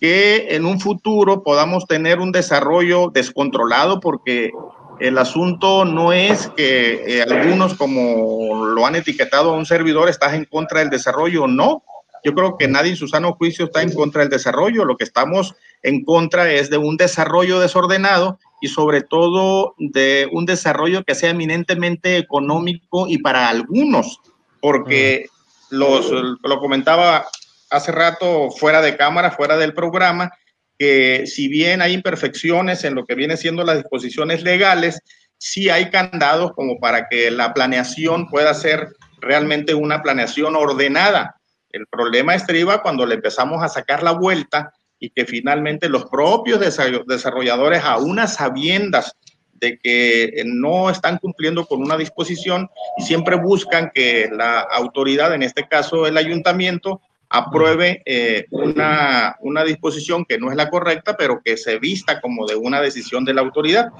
[0.00, 4.50] que en un futuro podamos tener un desarrollo descontrolado porque
[4.98, 10.34] el asunto no es que eh, algunos, como lo han etiquetado a un servidor, estás
[10.34, 11.82] en contra del desarrollo, no.
[12.22, 14.84] Yo creo que nadie en su sano juicio está en contra del desarrollo.
[14.84, 20.44] Lo que estamos en contra es de un desarrollo desordenado y sobre todo de un
[20.44, 24.20] desarrollo que sea eminentemente económico y para algunos,
[24.60, 25.26] porque
[25.70, 27.26] lo comentaba
[27.70, 30.32] hace rato fuera de cámara, fuera del programa,
[30.78, 35.00] que si bien hay imperfecciones en lo que viene siendo las disposiciones legales,
[35.38, 38.88] sí hay candados como para que la planeación pueda ser
[39.20, 41.36] realmente una planeación ordenada.
[41.70, 46.60] El problema estriba cuando le empezamos a sacar la vuelta y que finalmente los propios
[46.60, 49.16] desarrolladores, a unas sabiendas
[49.60, 52.68] de que no están cumpliendo con una disposición
[52.98, 59.62] y siempre buscan que la autoridad, en este caso el ayuntamiento, apruebe eh, una, una
[59.62, 63.34] disposición que no es la correcta, pero que se vista como de una decisión de
[63.34, 63.90] la autoridad.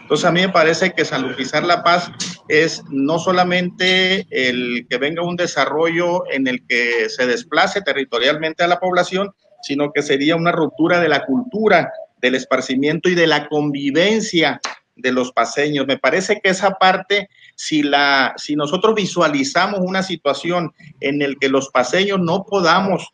[0.00, 2.10] Entonces a mí me parece que San La Paz
[2.48, 8.68] es no solamente el que venga un desarrollo en el que se desplace territorialmente a
[8.68, 13.48] la población, sino que sería una ruptura de la cultura, del esparcimiento y de la
[13.48, 14.62] convivencia
[14.98, 15.86] de los paseños.
[15.86, 21.48] Me parece que esa parte, si, la, si nosotros visualizamos una situación en el que
[21.48, 23.08] los paseños no podamos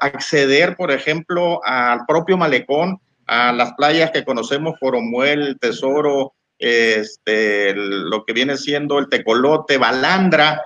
[0.00, 8.24] acceder, por ejemplo, al propio malecón, a las playas que conocemos, Foromuel, Tesoro, este, lo
[8.24, 10.62] que viene siendo el Tecolote, Balandra,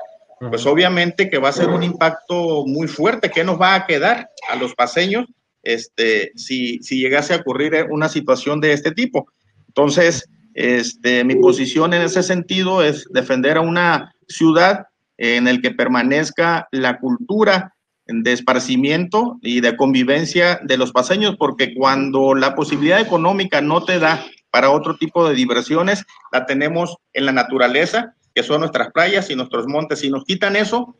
[0.50, 3.30] pues obviamente que va a ser un impacto muy fuerte.
[3.30, 5.26] ¿Qué nos va a quedar a los paseños
[5.62, 9.30] este, si, si llegase a ocurrir una situación de este tipo?
[9.68, 14.86] Entonces, este, mi posición en ese sentido es defender a una ciudad
[15.18, 17.74] en el que permanezca la cultura
[18.06, 23.98] de esparcimiento y de convivencia de los paseños, porque cuando la posibilidad económica no te
[23.98, 29.30] da para otro tipo de diversiones, la tenemos en la naturaleza, que son nuestras playas
[29.30, 30.00] y nuestros montes.
[30.00, 30.96] Si nos quitan eso,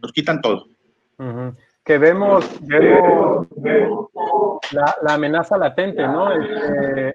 [0.00, 0.66] nos quitan todo.
[1.84, 3.46] Que vemos, vemos
[4.72, 6.32] la, amenaza latente, ¿no?
[6.32, 7.14] Este,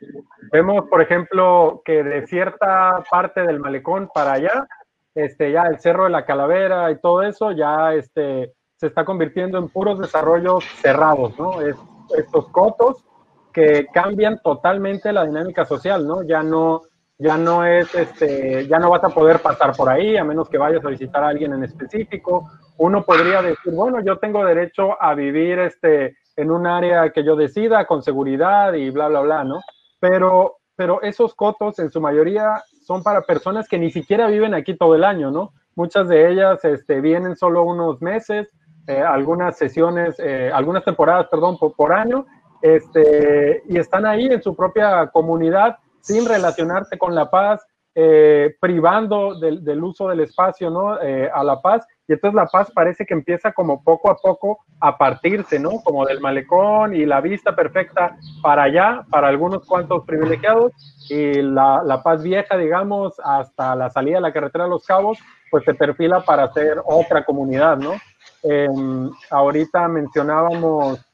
[0.52, 4.68] Vemos, por ejemplo, que de cierta parte del malecón para allá,
[5.14, 9.58] este, ya el Cerro de la Calavera y todo eso ya este, se está convirtiendo
[9.58, 11.62] en puros desarrollos cerrados, ¿no?
[11.62, 11.76] Es,
[12.18, 13.06] estos cotos
[13.54, 16.24] que cambian totalmente la dinámica social, ¿no?
[16.24, 16.82] Ya no,
[17.20, 20.58] ya no es, este, ya no vas a poder pasar por ahí a menos que
[20.58, 22.50] vayas a visitar a alguien en específico.
[22.78, 27.36] Uno podría decir, bueno, yo tengo derecho a vivir este, en un área que yo
[27.36, 29.60] decida con seguridad y bla, bla, bla, ¿no?
[30.00, 34.76] pero, pero esos cotos en su mayoría son para personas que ni siquiera viven aquí
[34.76, 35.54] todo el año, ¿no?
[35.76, 38.50] Muchas de ellas este, vienen solo unos meses,
[38.88, 42.26] eh, algunas sesiones, eh, algunas temporadas, perdón, por, año,
[42.62, 49.40] este, y están ahí en su propia comunidad sin relacionarse con la paz, eh, privando
[49.40, 50.94] del, del, uso del espacio, ¿no?
[50.94, 54.98] a la paz y entonces La Paz parece que empieza como poco a poco a
[54.98, 55.80] partirse, ¿no?
[55.84, 60.72] Como del malecón y la vista perfecta para allá, para algunos cuantos privilegiados,
[61.08, 65.20] y la, la Paz vieja, digamos, hasta la salida de la carretera de Los Cabos,
[65.52, 67.94] pues se perfila para ser otra comunidad, ¿no?
[68.42, 71.06] Em, ahorita mencionábamos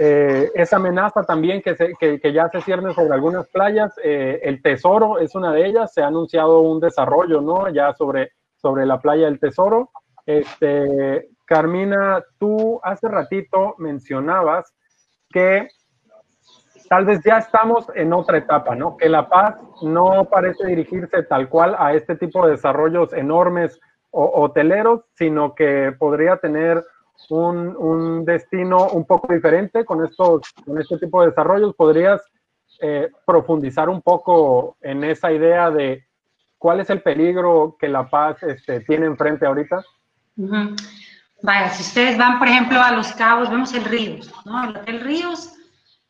[0.00, 3.92] eh, esa amenaza también que, se, que, ya se cierne sobre algunas playas.
[4.04, 5.92] Eh, el Tesoro es una de ellas.
[5.92, 7.68] Se ha anunciado un desarrollo, ¿no?
[7.68, 9.90] Ya sobre, sobre la playa del Tesoro.
[10.24, 14.72] Este, Carmina, tú hace ratito mencionabas
[15.30, 15.66] que
[16.88, 18.96] tal vez ya estamos en otra etapa, ¿no?
[18.96, 23.80] Que La Paz no parece dirigirse tal cual a este tipo de desarrollos enormes
[24.10, 26.84] o hoteleros, sino que podría tener
[27.30, 31.74] un, destino un poco diferente con, estos, con este tipo de desarrollos.
[31.74, 32.22] ¿Podrías
[32.80, 36.06] eh, profundizar un poco en esa idea de
[36.58, 39.82] cuál es el peligro que La Paz este, tiene enfrente ahorita?
[41.42, 44.32] Vaya, si ustedes van, por ejemplo, a Los Cabos, vemos el Ríos.
[44.86, 45.52] El Ríos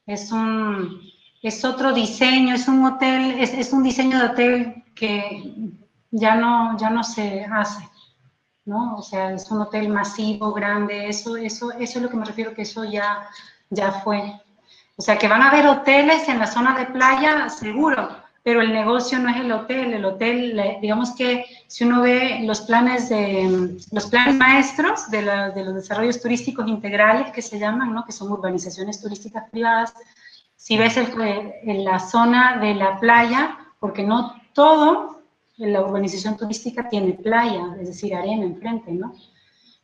[0.06, 1.00] es un,
[1.42, 5.42] es otro diseño, es un hotel, es, es, un diseño de hotel que
[6.10, 7.86] ya no, ya no se hace,
[8.68, 8.96] ¿no?
[8.96, 12.54] O sea, es un hotel masivo, grande, eso, eso, eso es lo que me refiero,
[12.54, 13.26] que eso ya,
[13.70, 14.40] ya fue.
[14.96, 18.09] O sea, que van a haber hoteles en la zona de playa, seguro,
[18.42, 22.62] pero el negocio no es el hotel, el hotel, digamos que si uno ve los
[22.62, 28.04] planes de los planes maestros de, los desarrollos turísticos integrales que se llaman, ¿no?
[28.04, 29.94] que son urbanizaciones turísticas privadas,
[30.57, 35.17] si ves en la zona de la playa, porque no todo
[35.58, 39.12] la urbanización turística tiene playa, es decir, arena enfrente, ¿no?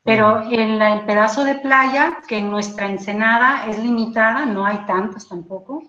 [0.04, 5.26] Pero en el pedazo de playa, que en nuestra ensenada es limitada, no hay tantas
[5.26, 5.82] tampoco,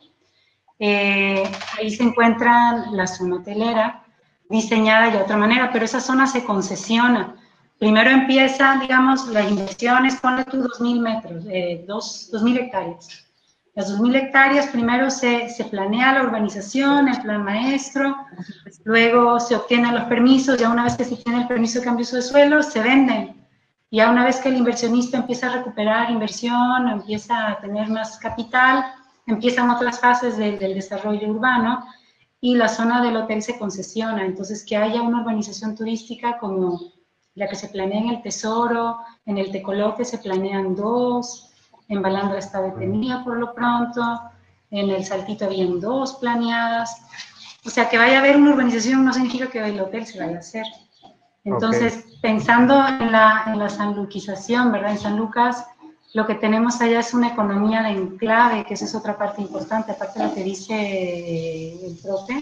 [0.79, 1.43] eh,
[1.77, 4.03] ahí se encuentra la zona hotelera,
[4.49, 7.35] diseñada de otra manera, pero esa zona se concesiona.
[7.77, 13.24] Primero empiezan, digamos, las inversiones, ponle tú 2.000 metros, eh, 2.000 hectáreas.
[13.75, 18.15] Las 2.000 hectáreas, primero se, se, planea la urbanización, el plan maestro,
[18.85, 22.05] luego se obtienen los permisos, ya una vez que se tiene el permiso de cambio
[22.05, 23.45] de suelo, se venden.
[23.91, 28.85] Ya una vez que el inversionista empieza a recuperar inversión, empieza a tener más capital,
[29.27, 31.85] empiezan otras fases del desarrollo urbano
[32.39, 34.25] y la zona del hotel se concesiona.
[34.25, 36.79] Entonces, que haya una urbanización turística como
[37.33, 41.54] la que se planea en el Tesoro, en el Tecolote se planean dos,
[41.87, 44.21] en Balandra está detenida por lo pronto,
[44.71, 47.01] en el Saltito habían dos planeadas.
[47.65, 50.37] O sea, que vaya a haber una urbanización no significa que el hotel se vaya
[50.37, 50.65] a hacer.
[51.43, 54.91] Entonces, pensando en la, en la sanluquización, ¿verdad?
[54.91, 55.65] En San Lucas,
[56.13, 59.91] lo que tenemos allá es una economía de enclave, que esa es otra parte importante,
[59.91, 62.41] aparte de lo que dice el profe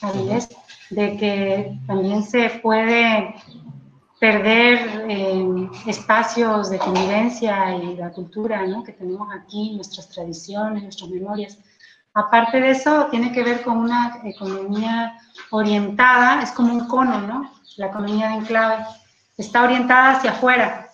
[0.00, 0.48] Avilés,
[0.88, 3.34] de que también se puede
[4.20, 8.84] perder eh, espacios de convivencia y la cultura ¿no?
[8.84, 11.58] que tenemos aquí, nuestras tradiciones, nuestras memorias.
[12.12, 15.14] Aparte de eso, tiene que ver con una economía
[15.50, 17.52] orientada, es como un cono, ¿no?
[17.76, 18.84] La economía de enclave.
[19.38, 20.90] Está orientada hacia afuera,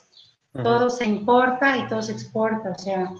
[0.62, 3.10] todo se importa y todo se exporta, o sea,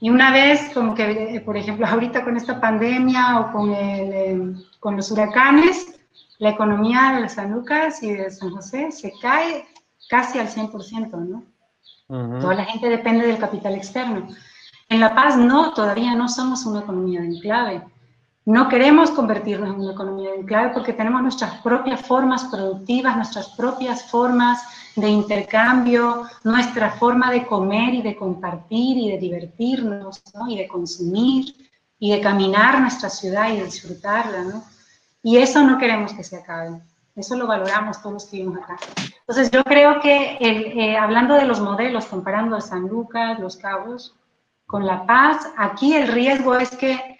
[0.00, 4.96] y una vez, como que, por ejemplo, ahorita con esta pandemia o con, el, con
[4.96, 5.98] los huracanes,
[6.38, 9.66] la economía de San Lucas y de San José se cae
[10.08, 11.44] casi al 100%, ¿no?
[12.40, 14.28] Toda la gente depende del capital externo.
[14.88, 17.82] En La Paz no, todavía no somos una economía de enclave.
[18.44, 23.48] No queremos convertirnos en una economía de enclave porque tenemos nuestras propias formas productivas, nuestras
[23.56, 24.62] propias formas
[24.96, 30.46] de intercambio, nuestra forma de comer y de compartir y de divertirnos, ¿no?
[30.48, 31.54] Y de consumir
[31.98, 34.73] y de caminar nuestra ciudad y de disfrutarla, ¿no?
[35.24, 36.82] Y eso no queremos que se acabe.
[37.16, 38.76] Eso lo valoramos todos los que vivimos acá.
[39.20, 44.14] Entonces, yo creo que eh, hablando de los modelos, comparando a San Lucas, Los Cabos,
[44.66, 47.18] con La Paz, aquí el riesgo es que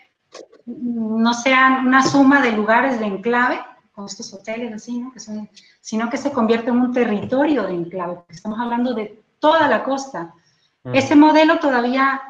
[0.67, 3.59] no sean una suma de lugares de enclave,
[3.93, 5.11] con estos hoteles así, ¿no?
[5.11, 5.49] que son,
[5.81, 9.83] sino que se convierte en un territorio de enclave, porque estamos hablando de toda la
[9.83, 10.35] costa.
[10.83, 10.95] Mm.
[10.95, 12.21] Ese modelo todavía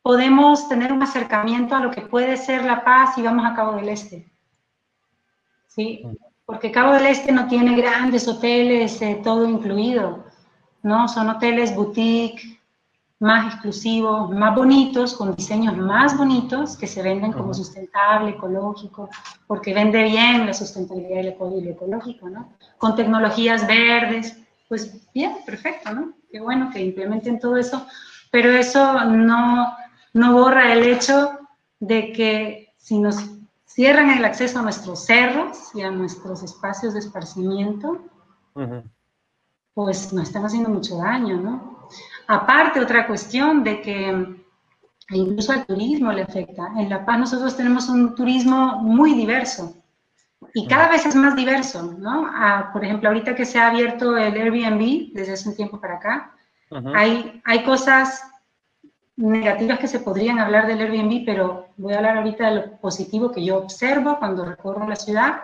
[0.00, 3.72] podemos tener un acercamiento a lo que puede ser La Paz y vamos a Cabo
[3.72, 4.33] del Este.
[5.74, 6.06] ¿Sí?
[6.46, 10.24] Porque Cabo del Este no tiene grandes hoteles, eh, todo incluido,
[10.82, 11.08] ¿no?
[11.08, 12.60] Son hoteles boutique,
[13.18, 19.08] más exclusivos, más bonitos, con diseños más bonitos, que se venden como sustentable, ecológico,
[19.46, 22.52] porque vende bien la sustentabilidad y lo ecológico, ¿no?
[22.78, 26.12] Con tecnologías verdes, pues bien, perfecto, ¿no?
[26.30, 27.86] Qué bueno que implementen todo eso,
[28.30, 29.74] pero eso no,
[30.12, 31.38] no borra el hecho
[31.80, 33.33] de que si nos
[33.74, 38.04] cierran el acceso a nuestros cerros y a nuestros espacios de esparcimiento,
[39.74, 41.88] pues nos están haciendo mucho daño, ¿no?
[42.28, 44.36] Aparte, otra cuestión de que
[45.10, 46.72] incluso al turismo le afecta.
[46.76, 49.74] En La Paz nosotros tenemos un turismo muy diverso
[50.54, 52.30] y cada vez es más diverso, ¿no?
[52.32, 55.96] Ah, por ejemplo, ahorita que se ha abierto el Airbnb desde hace un tiempo para
[55.96, 56.32] acá,
[56.94, 58.22] hay, hay cosas
[59.16, 63.30] negativas que se podrían hablar del Airbnb, pero voy a hablar ahorita de lo positivo
[63.30, 65.42] que yo observo cuando recorro la ciudad,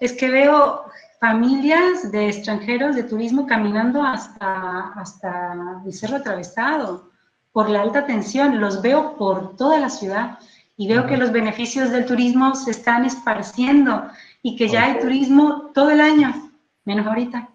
[0.00, 0.84] es que veo
[1.20, 7.10] familias de extranjeros de turismo caminando hasta, hasta el Cerro Atravesado
[7.52, 8.60] por la alta tensión.
[8.60, 10.38] Los veo por toda la ciudad
[10.76, 14.08] y veo que los beneficios del turismo se están esparciendo
[14.42, 16.50] y que ya hay turismo todo el año,
[16.84, 17.48] menos ahorita.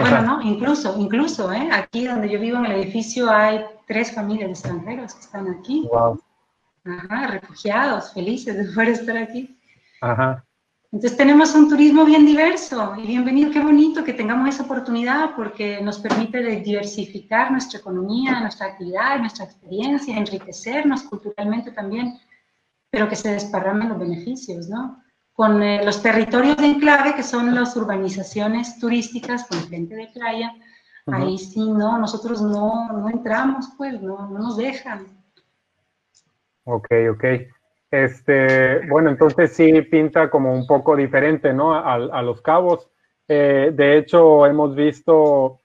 [0.00, 1.68] Bueno, no, incluso, incluso, ¿eh?
[1.72, 5.88] aquí donde yo vivo en el edificio hay tres familias de extranjeros que están aquí.
[5.90, 6.20] Wow.
[6.84, 9.58] Ajá, refugiados, felices de poder estar aquí.
[10.00, 10.44] Ajá.
[10.92, 15.80] Entonces tenemos un turismo bien diverso y bienvenido, qué bonito que tengamos esa oportunidad porque
[15.80, 22.18] nos permite diversificar nuestra economía, nuestra actividad, nuestra experiencia, enriquecernos culturalmente también,
[22.90, 25.00] pero que se desparramen los beneficios, ¿no?
[25.40, 30.52] Con eh, los territorios de enclave, que son las urbanizaciones turísticas con frente de playa,
[31.06, 35.06] ahí sí, no, nosotros no, no entramos, pues, no, no nos dejan.
[36.64, 37.24] Ok, ok.
[37.90, 41.74] Este, bueno, entonces sí pinta como un poco diferente, ¿no?
[41.74, 42.90] A, los cabos.
[43.26, 45.60] Eh, de hecho, hemos visto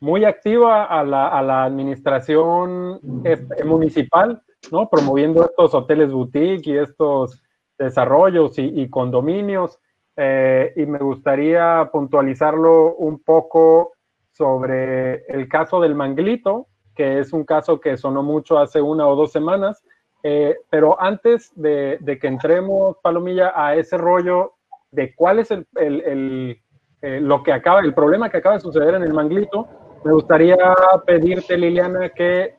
[0.00, 4.86] muy activa a la, administración este, municipal, ¿no?
[4.90, 7.40] Promoviendo estos hoteles boutique y estos
[7.78, 9.78] desarrollos y, condominios.
[10.16, 13.92] Eh, y me gustaría puntualizarlo un poco
[14.32, 19.16] sobre el caso del Manglito, que es un caso que sonó mucho hace una o
[19.16, 19.82] dos semanas,
[20.22, 24.54] eh, pero antes de, que entremos, Palomilla, a ese rollo
[24.90, 25.66] de cuál es el,
[27.02, 29.68] eh, lo que acaba, el problema que acaba de suceder en el Manglito,
[30.04, 30.56] me gustaría
[31.06, 32.56] pedirte, Liliana, que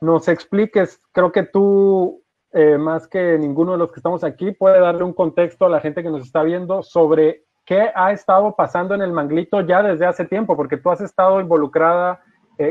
[0.00, 2.19] nos expliques, creo que tú,
[2.52, 5.80] eh, más que ninguno de los que estamos aquí, puede darle un contexto a la
[5.80, 10.06] gente que nos está viendo sobre qué ha estado pasando en el Manglito ya desde
[10.06, 12.20] hace tiempo, porque tú has estado involucrada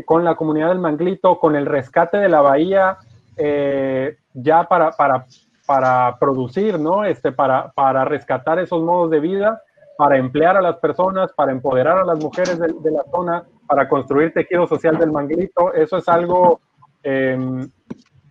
[0.06, 3.00] con la comunidad del Manglito, con el rescate de la bahía,
[3.42, 5.26] eh, ya para, para,
[5.66, 7.06] para, producir, ¿no?
[7.06, 9.62] Este, para, para rescatar esos modos de vida,
[9.98, 14.34] para emplear a las personas, para empoderar a las mujeres de, la zona, para construir
[14.34, 15.74] tejido social del manguito.
[15.74, 16.60] Eso es algo
[17.02, 17.70] em,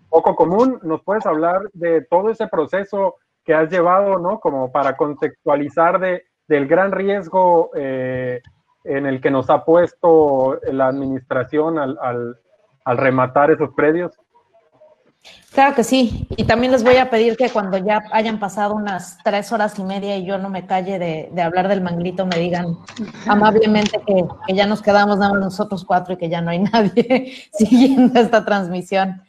[0.08, 0.78] poco común.
[0.82, 4.40] ¿Nos puedes hablar de todo ese proceso que has llevado, ¿no?
[4.40, 8.40] Como para contextualizar de, del gran riesgo eh,
[8.84, 11.98] en el que nos ha puesto la administración al,
[12.88, 14.12] al rematar esos predios?
[15.52, 19.18] Claro que sí, y también les voy a pedir que cuando ya hayan pasado unas
[19.24, 22.76] tres horas y media y yo no me calle de, hablar del manglito, me digan
[23.26, 27.34] amablemente que, ya nos quedamos nada más nosotros cuatro y que ya no hay nadie
[27.52, 29.22] siguiendo esta transmisión.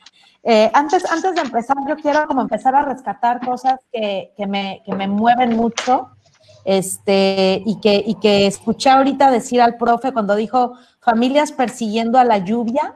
[0.44, 4.96] Eh, antes, antes de empezar, yo quiero como empezar a rescatar cosas que, me, que
[4.96, 6.12] me mueven mucho
[6.66, 12.24] este, y, que, y que escuché ahorita decir al profe cuando dijo familias persiguiendo a
[12.24, 12.96] la lluvia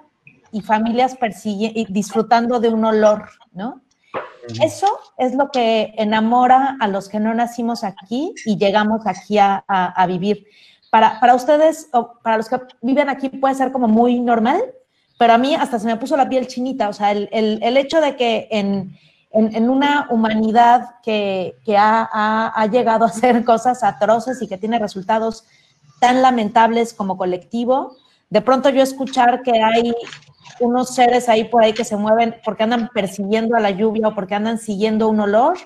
[0.51, 3.81] y familias y disfrutando de un olor, ¿no?
[4.61, 4.87] Eso
[5.17, 10.45] es lo que enamora a los que no nacimos aquí y llegamos aquí a, vivir.
[10.91, 14.61] Para, para, ustedes, o para los que viven aquí, puede ser como muy normal,
[15.23, 16.89] pero a mí hasta se me puso la piel chinita.
[16.89, 18.93] O sea, el, el, hecho de que en,
[19.31, 22.09] en, una humanidad que, que ha,
[22.53, 25.45] ha, llegado a hacer cosas atroces y que tiene resultados
[26.01, 27.95] tan lamentables como colectivo,
[28.29, 29.95] de pronto yo escuchar que hay
[30.59, 34.15] unos seres ahí por ahí que se mueven porque andan persiguiendo a la lluvia o
[34.15, 35.57] porque andan siguiendo un olor.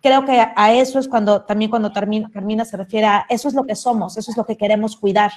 [0.00, 3.64] Creo que a eso es cuando también cuando termina se refiere a eso es lo
[3.64, 5.30] que somos, eso es lo que queremos cuidar.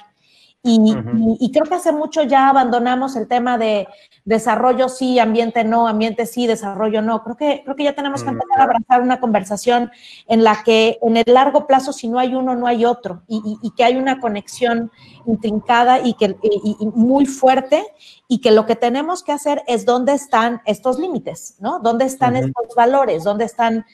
[0.64, 3.86] Y, creo que hace mucho ya abandonamos el tema de
[4.24, 7.22] desarrollo sí, ambiente no, ambiente sí, desarrollo no.
[7.22, 9.90] Creo que, creo que ya tenemos que empezar a abrazar una conversación
[10.26, 13.72] en la que en el largo plazo, si no hay uno, no hay otro, y,
[13.76, 14.90] que hay una conexión
[15.26, 16.36] intrincada y, que,
[16.80, 17.84] muy fuerte,
[18.26, 21.78] y que lo que tenemos que hacer es dónde están estos límites, ¿no?
[21.78, 23.24] ¿Dónde están estos valores?
[23.24, 23.86] ¿Dónde están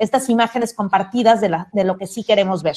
[0.00, 2.76] estas imágenes compartidas de, la, de lo que sí queremos ver?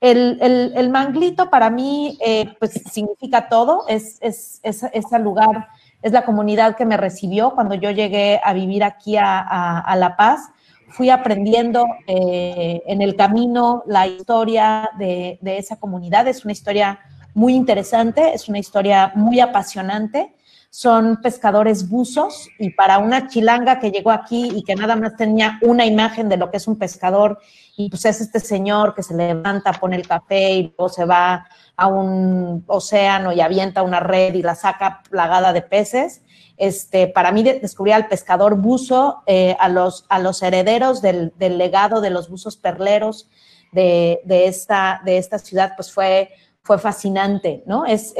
[0.00, 5.68] El, manglito para mí eh, pues significa todo, es, es, ese lugar,
[6.00, 10.50] es la comunidad que me recibió cuando yo llegué a vivir aquí a, La Paz.
[10.88, 16.98] Fui aprendiendo eh, en el camino la historia de, de esa comunidad, es una historia
[17.34, 20.34] muy interesante, es una historia muy apasionante
[20.74, 25.58] son pescadores buzos y para una chilanga que llegó aquí y que nada más tenía
[25.60, 27.40] una imagen de lo que es un pescador
[27.76, 31.46] y pues es este señor que se levanta, pone el café y luego se va
[31.76, 36.22] a un océano y avienta una red y la saca plagada de peces.
[36.56, 42.00] Este, para mí descubrir al pescador buzo, eh, a, los, a los herederos del, legado
[42.00, 43.28] de los buzos perleros
[43.72, 46.30] de, esta, de esta ciudad, pues fue
[46.62, 47.84] fue fascinante, ¿no?
[47.84, 48.14] Es,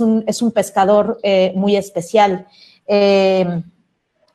[0.00, 2.46] un, pescador eh, muy especial.
[2.86, 3.62] Eh,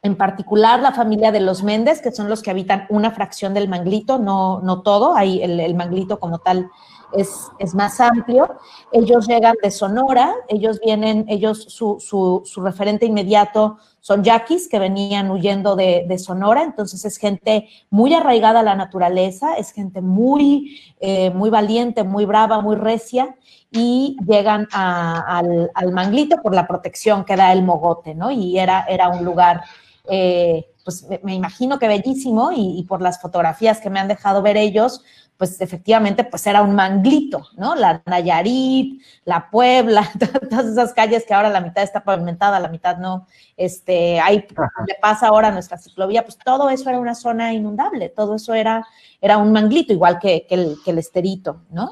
[0.03, 3.69] en particular la familia de los Méndez, que son los que habitan una fracción del
[3.69, 6.69] manglito, no, no todo, ahí el, manglito como tal
[7.13, 8.53] es, es, más amplio.
[8.91, 15.31] Ellos llegan de Sonora, ellos vienen, ellos, su, su, referente inmediato son yaquis que venían
[15.31, 20.81] huyendo de, de, Sonora, entonces es gente muy arraigada a la naturaleza, es gente muy,
[20.99, 23.37] eh, muy valiente, muy brava, muy recia,
[23.71, 28.29] y llegan al, al, manglito por la protección que da el mogote, ¿no?
[28.29, 29.61] Y era, era un lugar
[30.09, 34.57] eh, pues me, imagino que bellísimo y, por las fotografías que me han dejado ver
[34.57, 35.01] ellos,
[35.37, 37.75] pues efectivamente pues era un manglito, ¿no?
[37.75, 40.09] La Nayarit, la Puebla,
[40.49, 43.27] todas esas calles que ahora la mitad está pavimentada, la mitad no,
[43.57, 44.45] este, ahí
[44.87, 48.85] le pasa ahora nuestra ciclovía, pues todo eso era una zona inundable, todo eso era,
[49.21, 51.89] era un manglito, igual que, el, que el esterito, ¿no?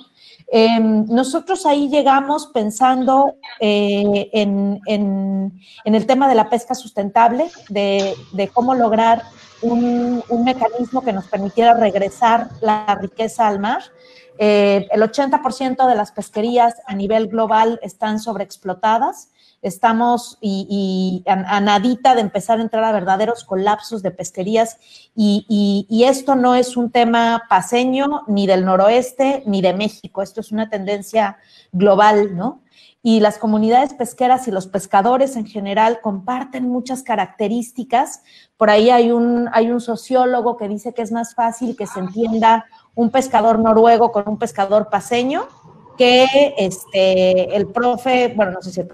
[0.53, 4.81] Em, nosotros ahí llegamos pensando eh, en,
[5.85, 8.15] el tema de la pesca sustentable, de,
[8.53, 9.23] cómo lograr
[9.61, 13.81] un, mecanismo que nos permitiera regresar la riqueza al mar.
[14.37, 19.29] Eh, el 80% de las pesquerías a nivel global están sobreexplotadas
[19.61, 24.77] estamos y, a, nadita de empezar a entrar a verdaderos colapsos de pesquerías
[25.15, 25.45] y,
[25.87, 30.51] y, esto no es un tema paseño ni del noroeste ni de México, esto es
[30.51, 31.37] una tendencia
[31.71, 32.61] global, ¿no?
[33.03, 38.21] Y las comunidades pesqueras y los pescadores en general comparten muchas características.
[38.57, 41.99] Por ahí hay un, hay un sociólogo que dice que es más fácil que se
[41.99, 45.47] entienda un pescador noruego con un pescador paseño
[45.97, 48.87] que este, el profe, bueno, no sé si el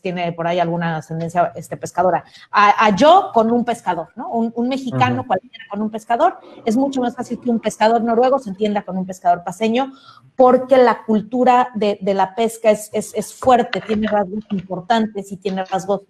[0.00, 4.28] tiene por ahí alguna ascendencia este, pescadora, a, yo con un pescador, ¿no?
[4.30, 8.50] Un, mexicano cualquiera con un pescador, es mucho más fácil que un pescador noruego se
[8.50, 9.92] entienda con un pescador paseño,
[10.36, 16.02] porque la cultura de, la pesca es, es, fuerte, tiene rasgos importantes y tiene rasgos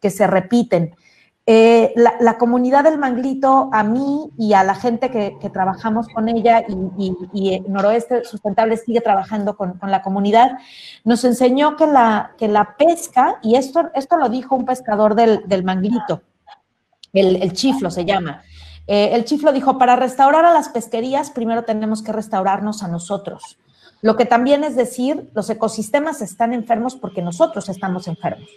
[0.00, 0.94] que se repiten.
[1.44, 6.64] Eh, la, comunidad del Manglito, a mí y a la gente que, trabajamos con ella
[6.68, 10.52] y, Noroeste Sustentable sigue trabajando con, la comunidad,
[11.02, 15.64] nos enseñó que la, que la pesca, y esto, esto lo dijo un pescador del,
[15.64, 16.22] Manglito,
[17.12, 18.42] el, chiflo se llama,
[18.86, 23.58] eh, el chiflo dijo, para restaurar a las pesquerías, primero tenemos que restaurarnos a nosotros.
[24.00, 28.48] Lo que también es decir, los ecosistemas están enfermos porque nosotros estamos enfermos.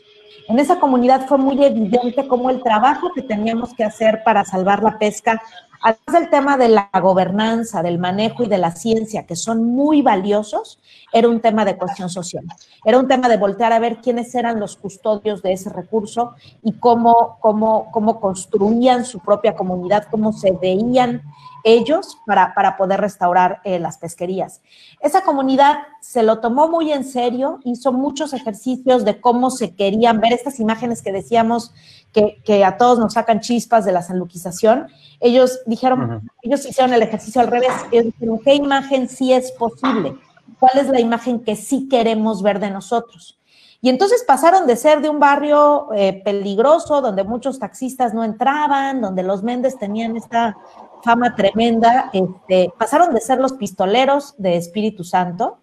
[0.48, 4.84] En esa comunidad fue muy evidente cómo el trabajo que teníamos que hacer para salvar
[4.84, 5.42] la pesca,
[5.86, 10.02] además del tema de la gobernanza, del manejo y de la ciencia, que son muy
[10.02, 10.80] valiosos,
[11.14, 12.44] era un tema de cuestión social.
[12.84, 16.34] Era un tema de voltear a ver quiénes eran los custodios de ese recurso
[16.64, 21.22] y cómo, cómo, cómo construían su propia comunidad, cómo se veían
[21.64, 24.62] ellos para, para poder restaurar eh, las pesquerías.
[25.02, 30.20] Esa comunidad se lo tomó muy en serio, hizo muchos ejercicios de cómo se querían
[30.20, 31.74] ver estas imágenes que decíamos
[32.16, 34.88] que, que a todos nos sacan chispas de la sanluquización.
[35.20, 40.16] Ellos dijeron, ellos hicieron el ejercicio al revés, ellos dijeron, ¿qué imagen sí es posible?
[40.58, 43.38] ¿Cuál es la imagen que sí queremos ver de nosotros?
[43.82, 49.02] Y entonces pasaron de ser de un barrio eh, peligroso, donde muchos taxistas no entraban,
[49.02, 50.56] donde los Méndez tenían esta
[51.04, 55.60] fama tremenda, este, pasaron de ser los pistoleros de Espíritu Santo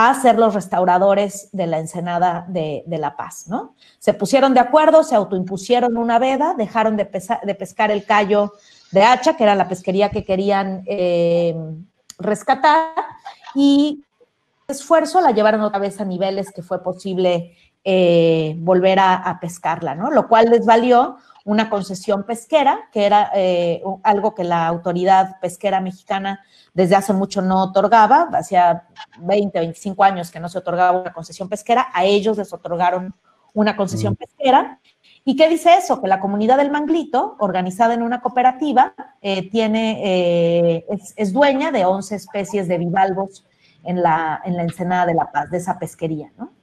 [0.00, 3.74] a ser los restauradores de la Ensenada de, La Paz, ¿no?
[3.98, 8.52] Se pusieron de acuerdo, se autoimpusieron una veda, dejaron de, pescar el callo
[8.92, 11.56] de hacha, que era la pesquería que querían eh,
[12.16, 12.92] rescatar,
[13.56, 14.04] y
[14.68, 20.12] esfuerzo la llevaron otra vez a niveles que fue posible eh, volver a, pescarla, ¿no?
[20.12, 21.16] Lo cual les valió
[21.48, 26.40] una concesión pesquera, que era eh, algo que la autoridad pesquera mexicana
[26.74, 28.86] desde hace mucho no otorgaba, hacía
[29.20, 33.14] 20, 25 años que no se otorgaba una concesión pesquera, a ellos les otorgaron
[33.54, 34.78] una concesión pesquera.
[35.24, 36.02] ¿Y qué dice eso?
[36.02, 38.92] Que la comunidad del Manglito, organizada en una cooperativa,
[39.22, 43.46] eh, tiene, es, es, dueña de 11 especies de bivalvos
[43.84, 46.57] en la, en la Ensenada de La Paz, de esa pesquería, ¿no?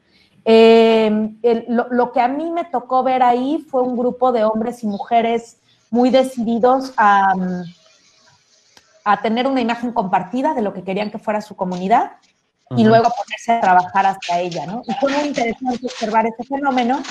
[0.48, 4.88] Eh, lo, que a mí me tocó ver ahí fue un grupo de hombres y
[4.88, 5.58] mujeres
[5.90, 7.34] muy decididos a,
[9.04, 12.14] a tener una imagen compartida de lo que querían que fuera su comunidad
[12.72, 14.82] y luego ponerse a trabajar hacia ella, ¿no?
[14.88, 17.02] Y fue muy interesante observar ese fenómeno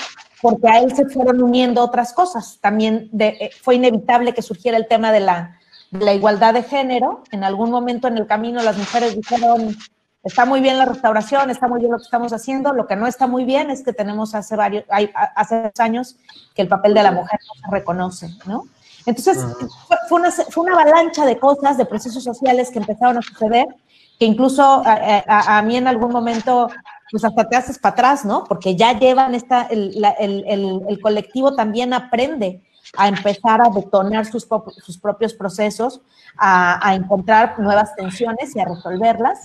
[0.41, 2.59] porque a él se fueron uniendo otras cosas.
[2.61, 5.59] También eh, fue inevitable que surgiera el tema de la,
[5.91, 7.23] de la igualdad de género.
[7.31, 9.75] En algún momento en el camino las mujeres dijeron,
[10.25, 12.73] Está muy bien la restauración, está muy bien lo que estamos haciendo.
[12.73, 16.15] Lo que no está muy bien es que tenemos hace varios, hay, hace años
[16.55, 18.63] que el papel de la mujer no se reconoce, ¿no?
[19.05, 19.37] Entonces,
[20.09, 23.67] fue, una, fue una avalancha de cosas, de procesos sociales que empezaron a suceder,
[24.17, 26.69] que incluso a, mí en algún momento,
[27.11, 28.45] pues hasta te haces para atrás, ¿no?
[28.45, 32.63] Porque ya llevan esta, el, el, el, colectivo también aprende
[32.97, 34.47] a empezar a detonar sus,
[34.83, 36.01] sus propios procesos,
[36.35, 39.43] a, a encontrar nuevas tensiones y a resolverlas.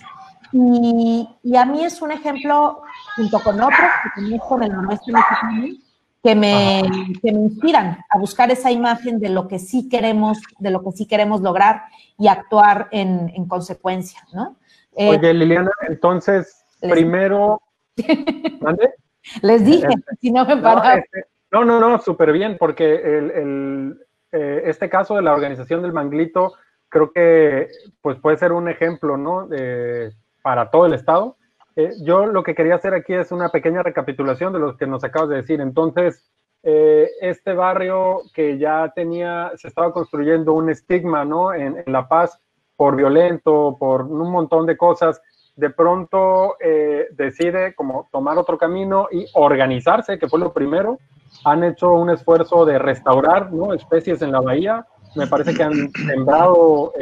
[0.52, 2.82] Y, a mí es un ejemplo,
[3.16, 5.76] junto con otros, que conozco el noroeste mexicano,
[6.22, 6.82] que me,
[7.22, 10.92] que me inspiran a buscar esa imagen de lo que sí queremos, de lo que
[10.92, 11.82] sí queremos lograr
[12.18, 14.56] y actuar en, en consecuencia, ¿no?
[14.96, 17.62] Eh, Oye, Liliana, entonces, primero...
[18.60, 18.94] ¿Mande?
[19.42, 20.96] Les dije, este, si no me paraba.
[20.96, 25.82] Este, no, no, no, súper bien, porque el, el, eh, este caso de la organización
[25.82, 26.54] del Manglito
[26.88, 27.68] creo que
[28.00, 29.46] pues puede ser un ejemplo, ¿no?
[29.46, 30.12] De,
[30.42, 31.36] para todo el estado.
[31.76, 35.04] Eh, yo lo que quería hacer aquí es una pequeña recapitulación de lo que nos
[35.04, 35.60] acabas de decir.
[35.60, 36.24] Entonces,
[36.62, 41.54] eh, este barrio que ya tenía, se estaba construyendo un estigma, ¿no?
[41.54, 42.38] En, La Paz
[42.76, 45.20] por violento, por un montón de cosas,
[45.56, 50.98] de pronto eh, decide como tomar otro camino y organizarse, que fue lo primero.
[51.44, 53.72] Han hecho un esfuerzo de restaurar, ¿no?
[53.72, 54.86] Especies en la bahía.
[55.16, 56.92] Me parece que han sembrado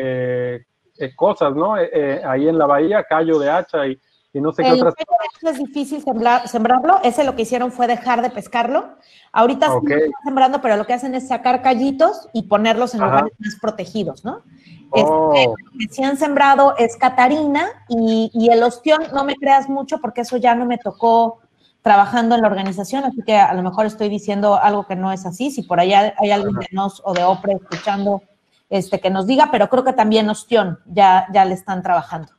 [0.99, 1.76] eh, cosas, ¿no?
[1.78, 3.99] Eh, eh, ahí en la bahía, callo de hacha y,
[4.34, 4.94] no sé qué otras.
[5.42, 6.03] Es difícil
[6.46, 8.96] sembrarlo, ese lo que hicieron fue dejar de pescarlo.
[9.32, 13.57] Ahorita están sembrando, pero lo que hacen es sacar callitos y ponerlos en lugares más
[13.61, 14.42] protegidos, ¿no?
[14.90, 15.32] Oh.
[15.34, 19.68] Este, lo que sí han sembrado es Catarina y, y, el ostión, no me creas
[19.68, 21.40] mucho porque eso ya no me tocó
[21.82, 25.26] trabajando en la organización, así que a lo mejor estoy diciendo algo que no es
[25.26, 25.51] así.
[25.51, 28.22] Si por allá hay alguien de nos o de OPRE escuchando
[28.69, 32.33] este, que nos diga, pero creo que también Ostión ya, ya le están trabajando.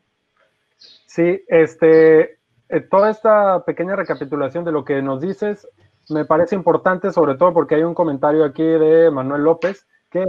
[1.06, 5.68] Sí, este, eh, toda esta pequeña recapitulación de lo que nos dices
[6.10, 10.26] me parece importante, sobre todo porque hay un comentario aquí de Manuel López que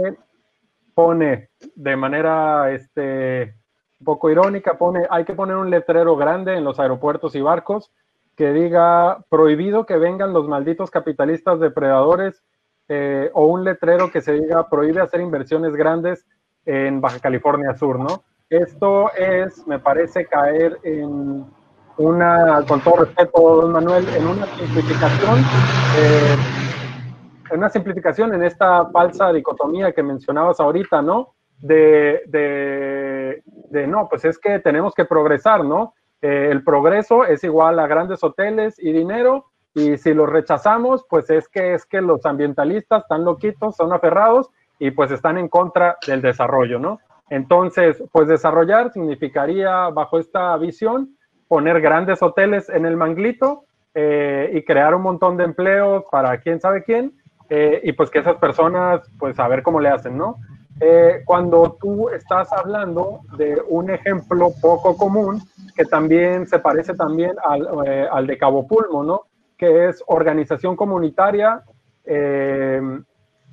[0.93, 3.55] pone de manera este,
[3.99, 7.91] un poco irónica, pone, hay que poner un letrero grande en los aeropuertos y barcos
[8.35, 12.43] que diga prohibido que vengan los malditos capitalistas depredadores
[12.93, 16.25] eh, o un letrero que se diga prohíbe hacer inversiones grandes
[16.65, 18.25] en Baja California Sur, ¿no?
[18.49, 21.45] Esto es, me parece, caer en
[21.95, 26.35] una, con todo respeto, don Manuel, en una simplificación, eh,
[27.51, 31.35] en una simplificación en esta falsa dicotomía que mencionabas ahorita, ¿no?
[31.59, 35.93] De, de, de, no, pues es que tenemos que progresar, ¿no?
[36.21, 41.29] Eh, el progreso es igual a grandes hoteles y dinero, y si los rechazamos, pues
[41.29, 44.49] es que es que los ambientalistas están loquitos, son aferrados
[44.79, 46.99] y pues están en contra del desarrollo, ¿no?
[47.29, 51.15] Entonces, pues desarrollar significaría, bajo esta visión,
[51.47, 53.63] poner grandes hoteles en el manglito
[53.93, 57.13] eh, y crear un montón de empleos para quién sabe quién,
[57.49, 60.37] eh, y pues que esas personas, pues a ver cómo le hacen, ¿no?
[60.81, 65.41] Eh, cuando tú estás hablando de un ejemplo poco común,
[65.75, 69.25] que también se parece también al, al de Cabo Pulmo, ¿no?
[69.61, 71.61] Que es organización comunitaria,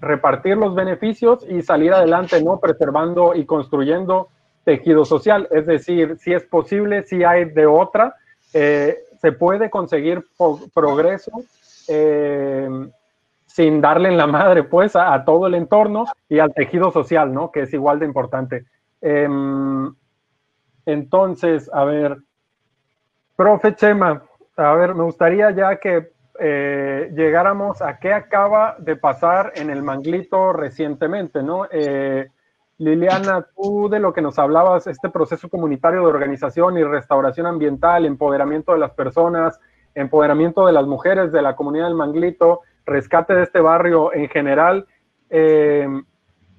[0.00, 2.58] repartir los beneficios y salir adelante, ¿no?
[2.58, 4.28] Preservando y construyendo
[4.64, 5.48] tejido social.
[5.50, 8.14] Es decir, si es posible, si hay de otra,
[8.52, 10.24] eh, se puede conseguir
[10.74, 11.32] progreso
[11.88, 12.68] eh,
[13.46, 17.50] sin darle en la madre, pues, a, todo el entorno y al tejido social, ¿no?
[17.50, 18.66] Que es igual de importante.
[19.00, 19.92] Em,
[20.86, 22.18] entonces, a ver,
[23.36, 24.22] profe Chema,
[24.58, 29.82] a ver, me gustaría ya que eh, llegáramos a qué acaba de pasar en el
[29.82, 31.66] Manglito recientemente, ¿no?
[31.70, 32.28] Eh,
[32.78, 38.04] Liliana, tú de lo que nos hablabas, este proceso comunitario de organización y restauración ambiental,
[38.04, 39.58] empoderamiento de las personas,
[39.94, 44.86] empoderamiento de las mujeres de la comunidad del Manglito, rescate de este barrio en general,
[45.30, 45.88] eh,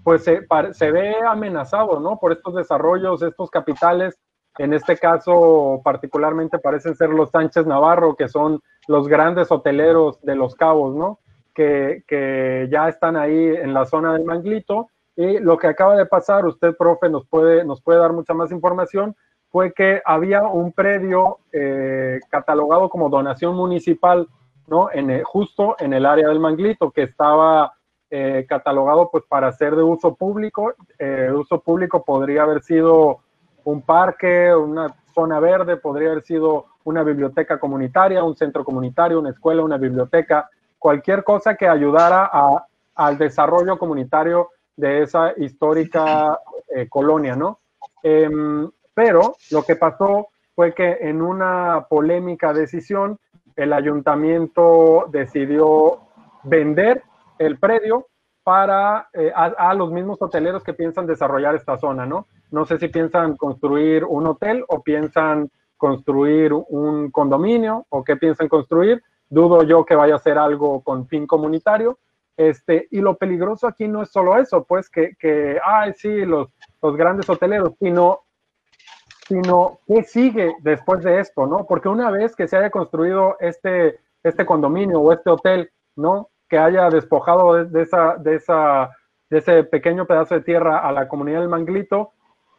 [0.04, 2.18] pues se, se, ve amenazado, ¿no?
[2.20, 4.20] Por estos desarrollos, estos capitales,
[4.60, 10.36] en este caso particularmente parecen ser los Sánchez Navarro, que son los grandes hoteleros de
[10.36, 11.20] Los Cabos, ¿no?
[11.56, 14.90] Que, ya están ahí en la zona del Manglito.
[15.16, 18.52] Y lo que acaba de pasar, usted, profe, nos puede, nos puede dar mucha más
[18.52, 19.16] información,
[19.50, 24.28] fue que había un predio eh, catalogado como donación municipal,
[24.68, 24.92] ¿no?
[24.92, 27.74] En eh, justo en el área del Manglito, que estaba
[28.10, 30.74] eh, catalogado pues para ser de uso público.
[30.98, 33.22] de uso público podría haber sido
[33.64, 39.32] un parque, una zona verde, podría haber sido una biblioteca comunitaria, un centro comunitario, una
[39.32, 42.32] escuela, una biblioteca, cualquier cosa que ayudara
[42.96, 46.40] al desarrollo comunitario de esa histórica
[46.74, 47.60] eh, colonia, ¿no?
[48.02, 53.20] Em, pero lo que pasó fue que en una polémica decisión,
[53.56, 56.00] el ayuntamiento decidió
[56.44, 57.04] vender
[57.38, 58.08] el predio
[58.44, 62.28] para eh, a, los mismos hoteleros que piensan desarrollar esta zona, ¿no?
[62.52, 68.50] No sé si piensan construir un hotel o piensan construir un condominio o qué piensan
[68.50, 69.02] construir.
[69.30, 72.00] Dudo yo que vaya a ser algo con fin comunitario.
[72.36, 76.48] Este, y lo peligroso aquí no es solo eso, pues que, que ay, sí, los,
[76.82, 78.22] los grandes hoteleros, sino,
[79.28, 81.66] sino qué sigue después de esto, ¿no?
[81.68, 86.30] Porque una vez que se haya construido este, este condominio o este hotel, ¿no?
[86.48, 88.90] Que haya despojado de, esa, de, esa,
[89.30, 92.14] de ese pequeño pedazo de tierra a la comunidad del Manglito,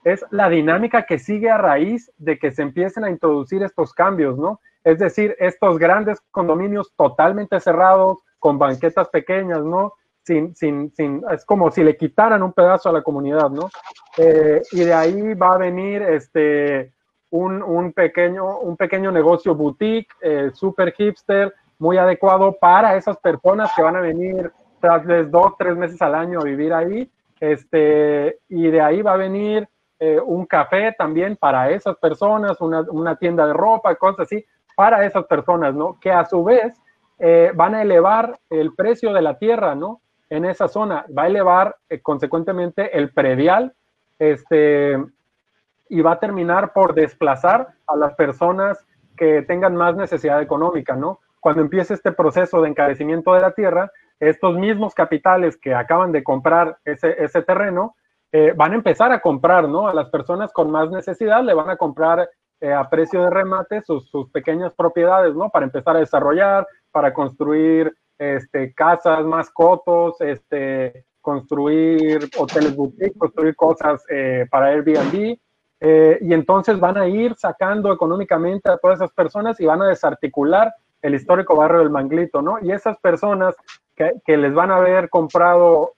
[0.05, 4.39] es la dinámica que sigue a raíz de que se empiecen a introducir estos cambios,
[4.39, 4.61] ¿no?
[4.83, 9.93] Es decir, estos grandes condominios totalmente cerrados, con banquetas pequeñas, ¿no?
[10.23, 13.69] Sin, sin, sin, es como si le quitaran un pedazo a la comunidad, ¿no?
[14.17, 16.93] Eh, y de ahí va a venir este,
[17.31, 23.71] un, un pequeño, un pequeño negocio boutique, eh, super hipster, muy adecuado para esas personas
[23.75, 27.11] que van a venir tras dos, tres meses al año a vivir ahí.
[27.39, 29.67] Este, y de ahí va a venir
[30.03, 35.27] eh, un café también para esas personas, una, tienda de ropa, cosas así, para esas
[35.27, 36.01] personas, ¿no?
[36.01, 36.73] Que a su vez
[37.19, 40.01] eh, van a elevar el precio de la tierra, ¿no?
[40.31, 43.75] En esa zona, va a elevar eh, consecuentemente el predial,
[44.19, 44.97] este,
[45.91, 48.83] y va a terminar por desplazar a las personas
[49.19, 51.21] que tengan más necesidad económica, ¿no?
[51.41, 56.25] Cuando empiece este proceso de encarecimiento de la tierra, estos mismos capitales que acaban de
[56.25, 57.97] comprar ese, ese terreno,
[58.33, 59.89] eh, van a empezar a comprar, ¿no?
[59.89, 63.83] A las personas con más necesidad le van a comprar eh, a precio de remate
[63.83, 65.51] sus, pequeñas propiedades, ¿no?
[65.51, 74.05] Para empezar a desarrollar, para construir este, casas, mascotos, este, construir hoteles boutique, construir cosas
[74.09, 75.37] eh, para Airbnb.
[76.21, 80.73] y entonces van a ir sacando económicamente a todas esas personas y van a desarticular
[81.03, 82.59] el histórico barrio del Manglito, ¿no?
[82.63, 83.57] Y esas personas
[83.97, 85.95] que, les van a haber comprado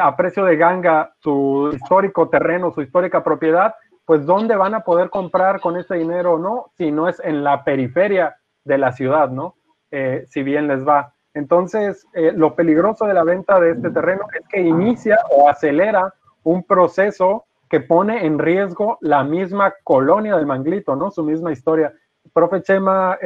[0.00, 3.74] a precio de ganga su histórico terreno, su histórica propiedad,
[4.06, 6.70] pues ¿dónde van a poder comprar con ese dinero no?
[6.78, 9.56] Si no es en la periferia de la ciudad, ¿no?
[9.90, 11.12] Eh, si bien les va.
[11.34, 16.14] Entonces, eh, lo peligroso de la venta de este terreno es que inicia o acelera
[16.44, 21.10] un proceso que pone en riesgo la misma colonia del Manglito, ¿no?
[21.10, 21.92] Su misma historia.
[22.32, 23.18] Profe Chema,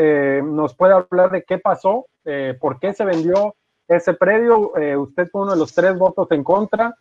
[0.44, 2.06] ¿nos puede hablar de qué pasó?
[2.61, 3.54] ¿Por qué se vendió?
[3.91, 6.95] Ese predio, eh, usted fue uno de los tres votos en contra.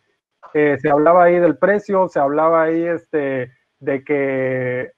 [0.52, 4.92] Eh, se hablaba ahí del precio, se hablaba ahí este, de que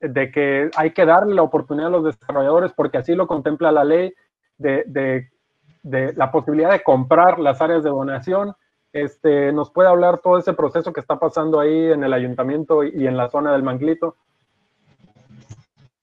[0.00, 3.84] de que hay que darle la oportunidad a los desarrolladores porque así lo contempla la
[3.84, 4.12] ley
[4.58, 5.30] de, de,
[5.82, 8.54] de la posibilidad de comprar las áreas de donación.
[8.92, 13.06] Este, ¿Nos puede hablar todo ese proceso que está pasando ahí en el ayuntamiento y
[13.06, 14.16] en la zona del Manglito?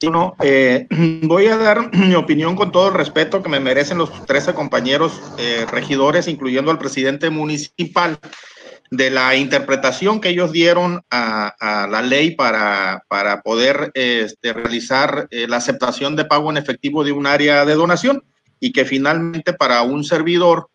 [0.10, 0.88] No, eh,
[1.24, 5.22] voy a dar mi opinión con todo el respeto que me merecen los 13 compañeros
[5.38, 8.20] eh, regidores, incluyendo al presidente municipal,
[8.90, 15.48] de la interpretación que ellos dieron a, la ley para, para poder este, realizar eh,
[15.48, 18.22] la aceptación de pago en efectivo de un área de donación
[18.60, 20.68] y que finalmente para un servidor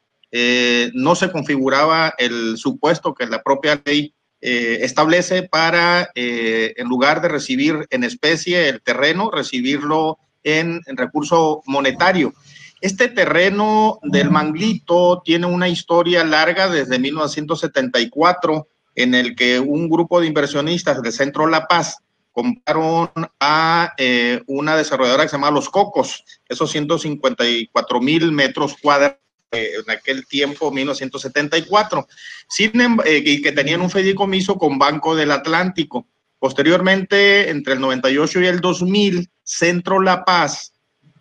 [0.92, 4.12] no se configuraba el supuesto que la propia ley
[4.48, 11.62] eh, establece para, eh, en lugar de recibir en especie el terreno, recibirlo en, recurso
[11.66, 12.32] monetario.
[12.80, 20.20] Este terreno del Manglito tiene una historia larga desde 1974, en el que un grupo
[20.20, 21.96] de inversionistas del Centro La Paz
[22.30, 29.25] compraron a eh, una desarrolladora que se llama Los Cocos, esos 154 mil metros cuadrados
[29.50, 32.06] en aquel tiempo, 1974,
[32.48, 32.72] sin,
[33.04, 36.06] eh, y que tenían un fideicomiso con Banco del Atlántico.
[36.38, 40.72] Posteriormente, entre el 98 y el 2000, Centro La Paz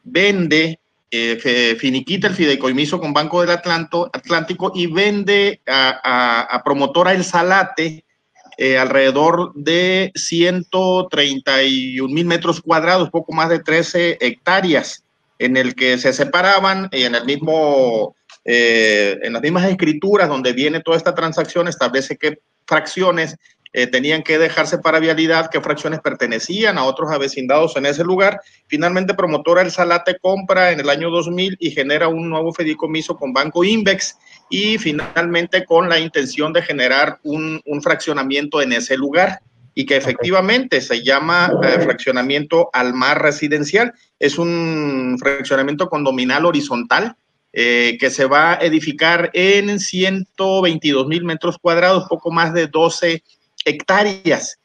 [0.04, 8.04] vende, eh, finiquita el fideicomiso con Banco del Atlántico y vende a, promotora El Salate
[8.58, 15.05] eh, alrededor de 131 mil metros cuadrados, poco más de 13 hectáreas
[15.40, 20.54] en el que se separaban y en el mismo, eh, en las mismas escrituras donde
[20.54, 23.36] viene toda esta transacción establece que fracciones
[23.78, 28.40] eh, tenían que dejarse para vialidad, qué fracciones pertenecían a otros avecindados en ese lugar.
[28.68, 33.34] Finalmente, promotora El Salate compra en el año 2000 y genera un nuevo fideicomiso con
[33.34, 34.18] Banco Invex
[34.50, 39.42] y finalmente con la intención de generar un, un fraccionamiento en ese lugar
[39.78, 43.94] y que efectivamente se llama eh, fraccionamiento al mar residencial.
[44.18, 47.18] Es un fraccionamiento condominal horizontal
[47.52, 53.22] eh, que se va a edificar en 122 mil metros cuadrados, poco más de 12
[53.66, 54.58] hectáreas.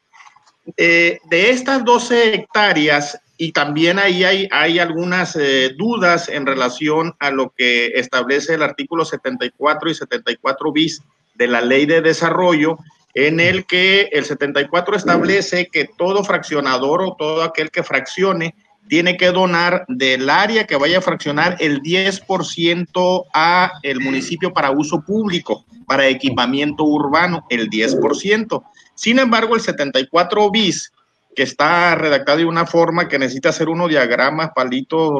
[0.77, 5.35] Eh, de estas 12 hectáreas, y también ahí hay, hay algunas
[5.75, 11.01] dudas en relación a lo que establece el artículo 74 y 74 bis
[11.35, 12.77] de la ley de desarrollo,
[13.13, 18.55] en el que el 74 establece que todo fraccionador o todo aquel que fraccione
[18.87, 24.71] tiene que donar del área que vaya a fraccionar el 10% a el municipio para
[24.71, 28.63] uso público, para equipamiento urbano, el 10%.
[28.95, 30.91] Sin embargo, el 74 bis,
[31.35, 35.11] que está redactado de una forma que necesita hacer unos diagramas, palitos,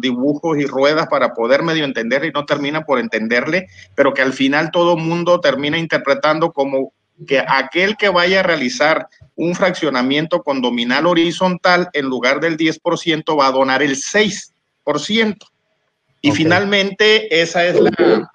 [0.00, 4.32] dibujos y ruedas para poder medio entender y no termina por entenderle, pero que al
[4.32, 6.92] final todo mundo termina interpretando como
[7.26, 13.48] que aquel que vaya a realizar un fraccionamiento condominal horizontal, en lugar del 10%, va
[13.48, 15.36] a donar el 6%.
[16.20, 18.30] Y finalmente, esa es la,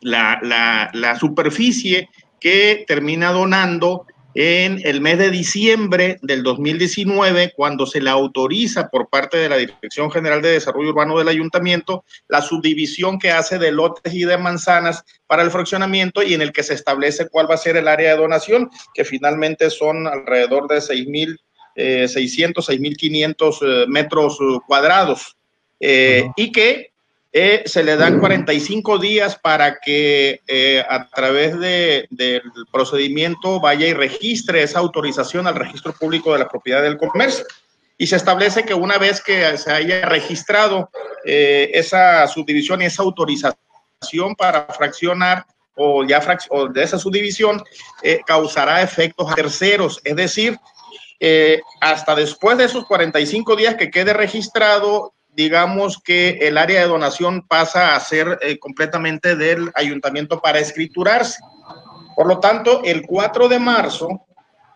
[0.00, 2.08] la, la, la superficie
[2.40, 9.08] que termina donando en el mes de diciembre del 2019, cuando se le autoriza por
[9.08, 13.70] parte de la Dirección General de Desarrollo Urbano del Ayuntamiento la subdivisión que hace de
[13.70, 17.54] lotes y de manzanas para el fraccionamiento y en el que se establece cuál va
[17.54, 24.38] a ser el área de donación, que finalmente son alrededor de 6.600, 6.500 eh, metros
[24.66, 25.36] cuadrados.
[25.78, 26.93] Eh, y que
[27.36, 33.88] eh, se le dan 45 días para que eh, a través de, del procedimiento vaya
[33.88, 37.44] y registre esa autorización al registro público de la propiedad del comercio.
[37.98, 40.88] Y se establece que una vez que se haya registrado
[41.24, 43.56] eh, esa subdivisión y esa autorización
[44.38, 47.60] para fraccionar o ya o de esa subdivisión,
[48.26, 50.00] causará efectos a terceros.
[50.04, 50.56] Es decir,
[51.80, 57.46] hasta después de esos 45 días que quede registrado, digamos que el área de donación
[57.46, 61.42] pasa a ser eh, completamente del ayuntamiento para escriturarse.
[62.14, 64.08] Por lo tanto, el 4 de marzo,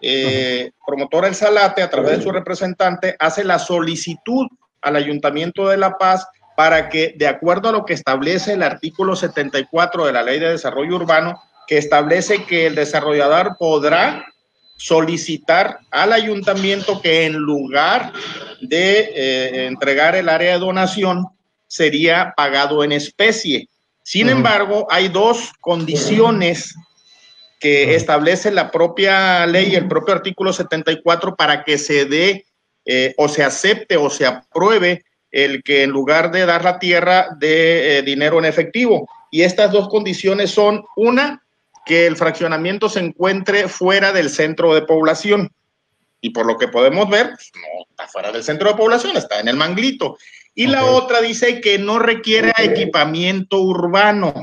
[0.01, 4.47] eh, promotora El Salate, a través de su representante, hace la solicitud
[4.83, 9.15] al Ayuntamiento de La Paz para que, de acuerdo a lo que establece el artículo
[9.15, 14.27] 74 de la Ley de Desarrollo Urbano, que establece que el desarrollador podrá
[14.79, 18.13] solicitar al ayuntamiento que en lugar
[18.63, 21.27] de eh, entregar el área de donación
[21.67, 23.69] sería pagado en especie.
[24.03, 26.75] Sin embargo, hay dos condiciones
[27.61, 32.47] que establece la propia ley, el propio artículo 74, para que se dé
[32.87, 37.29] eh, o se acepte o se apruebe el que en lugar de dar la tierra
[37.39, 39.09] de eh, dinero en efectivo.
[39.31, 41.43] Y estas dos condiciones son, una,
[41.89, 45.51] que el fraccionamiento se encuentre fuera del centro de población.
[46.21, 49.41] Y por lo que podemos ver, pues, no está fuera del centro de población, está
[49.41, 50.19] en el manglito.
[50.55, 54.35] Y la otra dice que no requiere equipamiento urbano.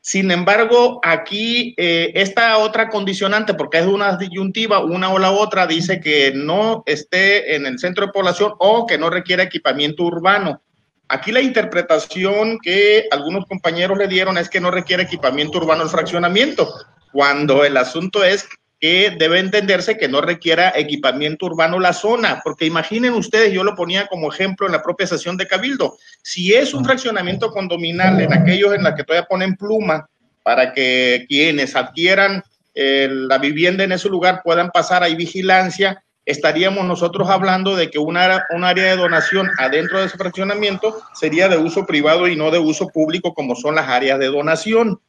[0.00, 5.66] Sin embargo, aquí eh, esta otra condicionante, porque es una disyuntiva, una o la otra,
[5.66, 10.60] dice que no esté en el centro de población o que no requiere equipamiento urbano.
[11.08, 15.90] Aquí la interpretación que algunos compañeros le dieron es que no requiere equipamiento urbano el
[15.90, 16.72] fraccionamiento,
[17.12, 18.48] cuando el asunto es
[18.80, 23.74] que debe entenderse que no requiera equipamiento urbano la zona, porque imaginen ustedes, yo lo
[23.74, 28.32] ponía como ejemplo en la propia sesión de Cabildo, si es un fraccionamiento condominal en
[28.32, 30.08] aquellos en los que todavía ponen pluma
[30.42, 32.42] para que quienes adquieran
[32.74, 37.98] eh, la vivienda en ese lugar puedan pasar, hay vigilancia, estaríamos nosotros hablando de que
[37.98, 42.36] un área, un área de donación adentro de ese fraccionamiento sería de uso privado y
[42.36, 45.00] no de uso público como son las áreas de donación.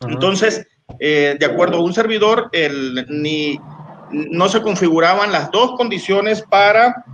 [0.00, 0.66] Entonces,
[1.00, 3.58] eh, de acuerdo a un servidor, el, ni,
[4.10, 7.04] no se configuraban las dos condiciones para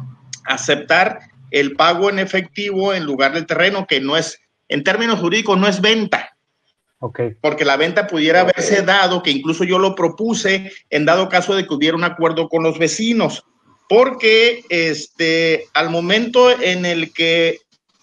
[0.45, 1.21] aceptar
[1.51, 5.69] el pago en efectivo en lugar del terreno, que no es, en términos jurídicos, no
[5.69, 6.34] es venta.
[6.99, 7.35] Okay.
[7.41, 11.67] Porque la venta pudiera haberse dado, que incluso yo lo propuse, en dado caso de
[11.67, 13.45] que hubiera un acuerdo con los vecinos.
[13.89, 17.59] Porque este, al momento en el que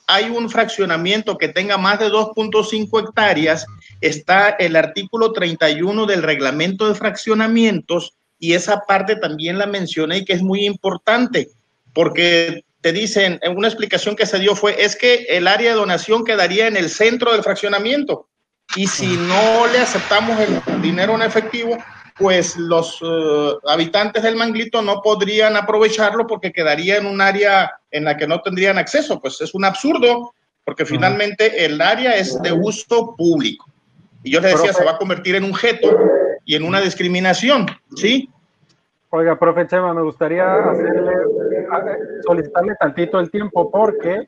[0.08, 3.66] hay un fraccionamiento que tenga más de 2.5 hectáreas,
[4.02, 10.26] está el artículo 31 del reglamento de fraccionamientos y esa parte también la mencioné y
[10.26, 11.50] que es muy importante
[11.94, 15.78] porque te dicen, en una explicación que se dio fue, es que el área de
[15.78, 18.28] donación quedaría en el centro del fraccionamiento
[18.76, 21.78] y si no le aceptamos el dinero en efectivo,
[22.18, 28.06] pues los eh, habitantes del manglito no podrían aprovecharlo porque quedaría en un área en
[28.06, 29.20] la que no tendrían acceso.
[29.20, 33.66] Pues es un absurdo porque finalmente el área es de uso público.
[34.24, 35.98] Y yo le decía, se va a convertir en un jeto
[36.46, 37.66] y en una discriminación,
[37.96, 38.30] ¿sí?
[39.10, 41.12] Oiga, profe Chema, me gustaría hacerle,
[42.26, 44.26] solicitarle tantito el tiempo porque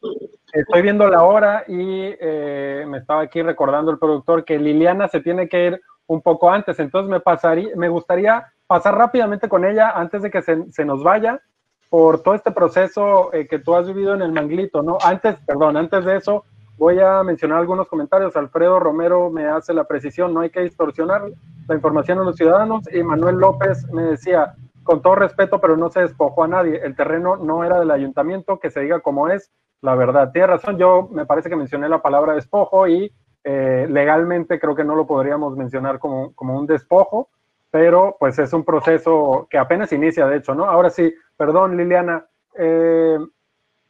[0.54, 5.20] estoy viendo la hora y eh, me estaba aquí recordando el productor que Liliana se
[5.20, 9.92] tiene que ir un poco antes, entonces me pasaría, me gustaría pasar rápidamente con ella
[9.92, 11.42] antes de que se, se nos vaya
[11.90, 14.98] por todo este proceso eh, que tú has vivido en el Manglito, ¿no?
[15.04, 16.46] Antes, perdón, antes de eso,
[16.78, 18.36] Voy a mencionar algunos comentarios.
[18.36, 21.24] Alfredo Romero me hace la precisión, no hay que distorsionar
[21.68, 22.84] la información a los ciudadanos.
[22.92, 26.82] Y Manuel López me decía, con todo respeto, pero no se despojó a nadie.
[26.84, 29.52] El terreno no era del ayuntamiento, que se diga como es,
[29.84, 30.32] la verdad.
[30.32, 33.14] Tiene razón, yo me parece que mencioné la palabra despojo y
[33.44, 37.30] eh, legalmente creo que no lo podríamos mencionar como, como un despojo,
[37.70, 40.64] pero pues es un proceso que apenas inicia, de hecho, ¿no?
[40.64, 42.26] Ahora sí, perdón, Liliana,
[42.58, 43.20] eh,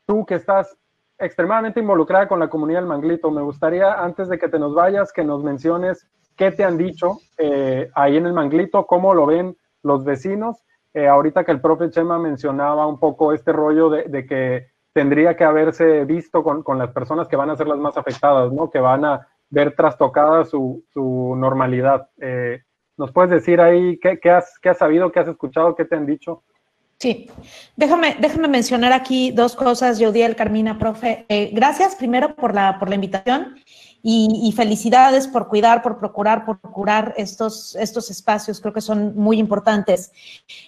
[0.08, 0.76] tú que estás
[1.20, 3.30] extremadamente involucrada con la comunidad del Manglito.
[3.30, 7.20] Me gustaría, antes de que te nos vayas, que nos menciones qué te han dicho
[7.38, 10.64] eh, ahí en el Manglito, cómo lo ven los vecinos.
[10.96, 16.06] Ahorita que el profe Chema mencionaba un poco este rollo de, que tendría que haberse
[16.06, 18.70] visto con, las personas que van a ser las más afectadas, ¿no?
[18.70, 22.10] Que van a ver trastocada su, normalidad.
[22.22, 22.62] Eh,
[22.98, 25.96] ¿Nos puedes decir ahí qué, qué, has, qué has sabido, qué has escuchado, qué te
[25.96, 26.44] han dicho?
[27.04, 27.30] Sí,
[27.76, 31.26] déjame, déjame mencionar aquí dos cosas, Yodiel, Carmina, profe.
[31.28, 33.56] Eh, gracias primero por la, por la invitación
[34.02, 39.38] y, felicidades por cuidar, por procurar, por procurar estos, estos espacios, creo que son muy
[39.38, 40.12] importantes.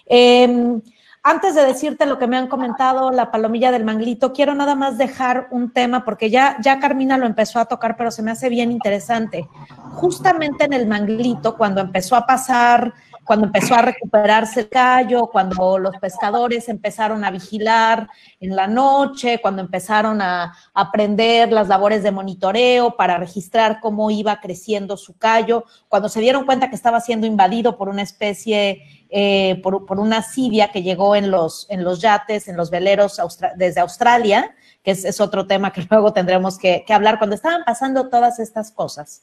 [0.06, 0.80] Em,
[1.28, 4.96] antes de decirte lo que me han comentado, la palomilla del manglito, quiero nada más
[4.96, 8.48] dejar un tema, porque ya, ya Carmina lo empezó a tocar, pero se me hace
[8.48, 9.48] bien interesante.
[9.94, 12.94] Justamente en el manglito, cuando empezó a pasar
[13.26, 18.08] cuando empezó a recuperarse el callo, cuando los pescadores empezaron a vigilar
[18.38, 24.40] en la noche, cuando empezaron a aprender las labores de monitoreo para registrar cómo iba
[24.40, 28.80] creciendo su callo, cuando se dieron cuenta que estaba siendo invadido por una especie,
[29.10, 33.20] eh, por, una cibia que llegó en los, en los yates, en los veleros
[33.56, 38.38] desde Australia, que es, otro tema que luego tendremos que hablar, cuando estaban pasando todas
[38.38, 39.22] estas cosas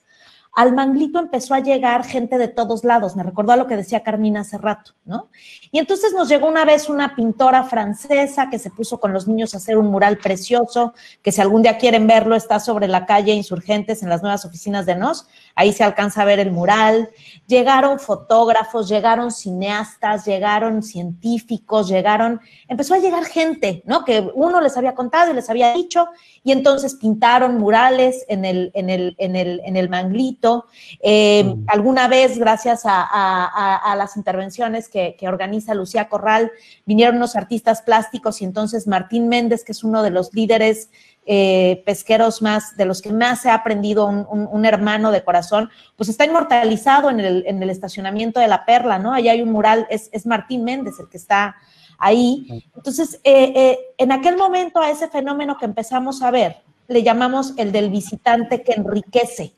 [0.55, 3.15] al manglito empezó a llegar gente de todos lados.
[3.15, 5.29] Me recordó a lo que decía Carmina hace rato, ¿no?
[5.71, 9.53] Y entonces nos llegó una vez una pintora francesa que se puso con los niños
[9.53, 13.33] a hacer un mural precioso, que si algún día quieren verlo, está sobre la calle
[13.33, 15.27] Insurgentes en las nuevas oficinas de NOS.
[15.55, 17.09] Ahí se alcanza a ver el mural.
[17.45, 24.03] Llegaron fotógrafos, llegaron cineastas, llegaron científicos, llegaron, empezó a llegar gente, ¿no?
[24.03, 26.07] Que uno les había contado y les había dicho,
[26.43, 30.65] y entonces pintaron murales en el, en el, en el, en el manglito.
[31.01, 31.65] Eh, mm.
[31.67, 36.51] Alguna vez, gracias a, las intervenciones que, organiza Lucía Corral,
[36.85, 40.89] vinieron unos artistas plásticos y entonces Martín Méndez, que es uno de los líderes
[41.25, 46.09] eh, pesqueros más, de los que más se ha aprendido un, hermano de corazón, pues
[46.09, 49.13] está inmortalizado en el, en el, estacionamiento de la Perla, ¿no?
[49.13, 51.55] Allá hay un mural, es, Martín Méndez el que está
[51.97, 52.65] ahí.
[52.75, 56.57] Entonces, eh, eh, en aquel momento a ese fenómeno que empezamos a ver,
[56.87, 59.53] le llamamos el del visitante que enriquece,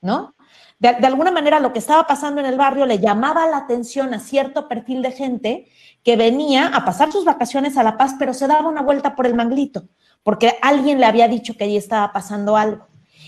[0.00, 0.34] ¿no?
[0.80, 4.18] De, alguna manera lo que estaba pasando en el barrio le llamaba la atención a
[4.18, 5.68] cierto perfil de gente
[6.02, 9.26] que venía a pasar sus vacaciones a La Paz, pero se daba una vuelta por
[9.26, 9.88] el manglito,
[10.22, 12.86] porque alguien le había dicho que allí estaba pasando algo.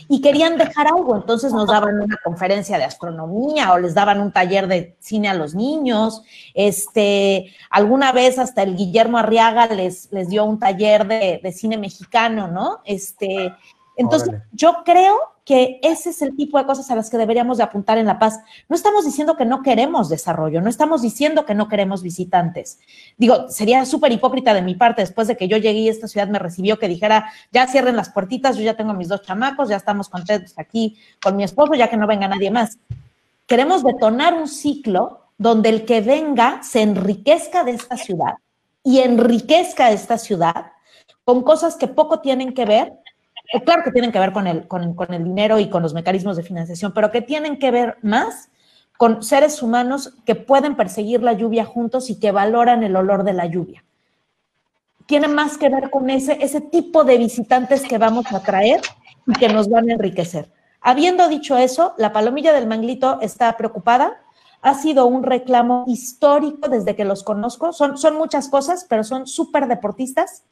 [0.08, 4.32] Y querían dejar algo, entonces nos daban una conferencia de astronomía o les daban un
[4.32, 6.22] taller de cine a los niños,
[6.54, 11.78] este, alguna vez hasta el Guillermo Arriaga les, les dio un taller de, de cine
[11.78, 12.80] mexicano, ¿no?
[12.84, 13.54] Este,
[13.96, 17.64] entonces, yo creo que ese es el tipo de cosas a las que deberíamos de
[17.64, 18.38] apuntar en La Paz.
[18.68, 22.78] No estamos diciendo que no queremos desarrollo, no estamos diciendo que no queremos visitantes.
[23.16, 26.28] Digo, sería súper hipócrita de mi parte después de que yo llegué y esta ciudad
[26.28, 29.76] me recibió que dijera, ya cierren las puertitas, yo ya tengo mis dos chamacos, ya
[29.76, 32.78] estamos contentos aquí con mi esposo, ya que no venga nadie más.
[33.46, 38.34] Queremos detonar un ciclo donde el que venga se enriquezca de esta ciudad
[38.84, 40.72] y enriquezca esta ciudad
[41.24, 42.92] con cosas que poco tienen que ver
[43.64, 46.42] claro que tienen que ver con el, con, el dinero y con los mecanismos de
[46.42, 48.50] financiación, pero que tienen que ver más
[48.96, 53.32] con seres humanos que pueden perseguir la lluvia juntos y que valoran el olor de
[53.32, 53.84] la lluvia.
[55.06, 58.80] Tiene más que ver con ese, ese tipo de visitantes que vamos a traer
[59.26, 60.48] y que nos van a enriquecer.
[60.80, 64.20] Habiendo dicho eso, la palomilla del manglito está preocupada.
[64.62, 67.72] Ha sido un reclamo histórico desde que los conozco.
[67.72, 70.44] Son, son muchas cosas, pero son súper deportistas.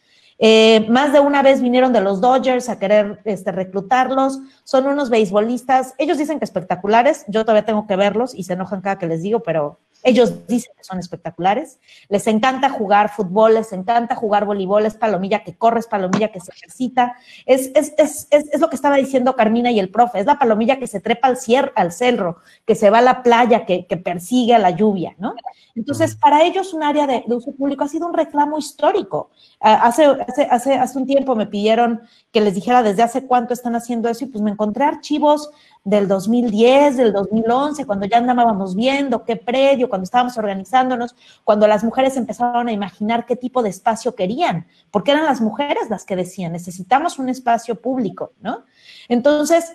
[0.42, 4.40] Eh, más de una vez vinieron de los Dodgers a querer este, reclutarlos.
[4.64, 5.94] Son unos beisbolistas.
[5.98, 7.24] Ellos dicen que espectaculares.
[7.28, 10.72] Yo todavía tengo que verlos y se enojan cada que les digo, pero ellos dicen
[10.76, 11.78] que son espectaculares.
[12.08, 14.86] Les encanta jugar fútbol, les encanta jugar voleibol.
[14.86, 17.16] Es palomilla que corre, es palomilla que se ejercita.
[17.46, 20.20] Es, es, es, es, lo que estaba diciendo Carmina y el profe.
[20.20, 23.22] Es la palomilla que se trepa al, cier, al cerro, que se va a la
[23.22, 25.34] playa, que, que persigue a la lluvia, ¿no?
[25.74, 29.30] Entonces, para ellos un área de, uso público ha sido un reclamo histórico.
[29.60, 33.54] Ah, hace, hace, hace, hace un tiempo me pidieron que les dijera desde hace cuánto
[33.54, 35.50] están haciendo eso y pues me encontré archivos
[35.82, 41.82] del 2010, del 2011, cuando ya andábamos viendo qué predio, cuando estábamos organizándonos, cuando las
[41.82, 46.16] mujeres empezaron a imaginar qué tipo de espacio querían, porque eran las mujeres las que
[46.16, 48.64] decían, necesitamos un espacio público, ¿no?
[49.08, 49.72] Entonces,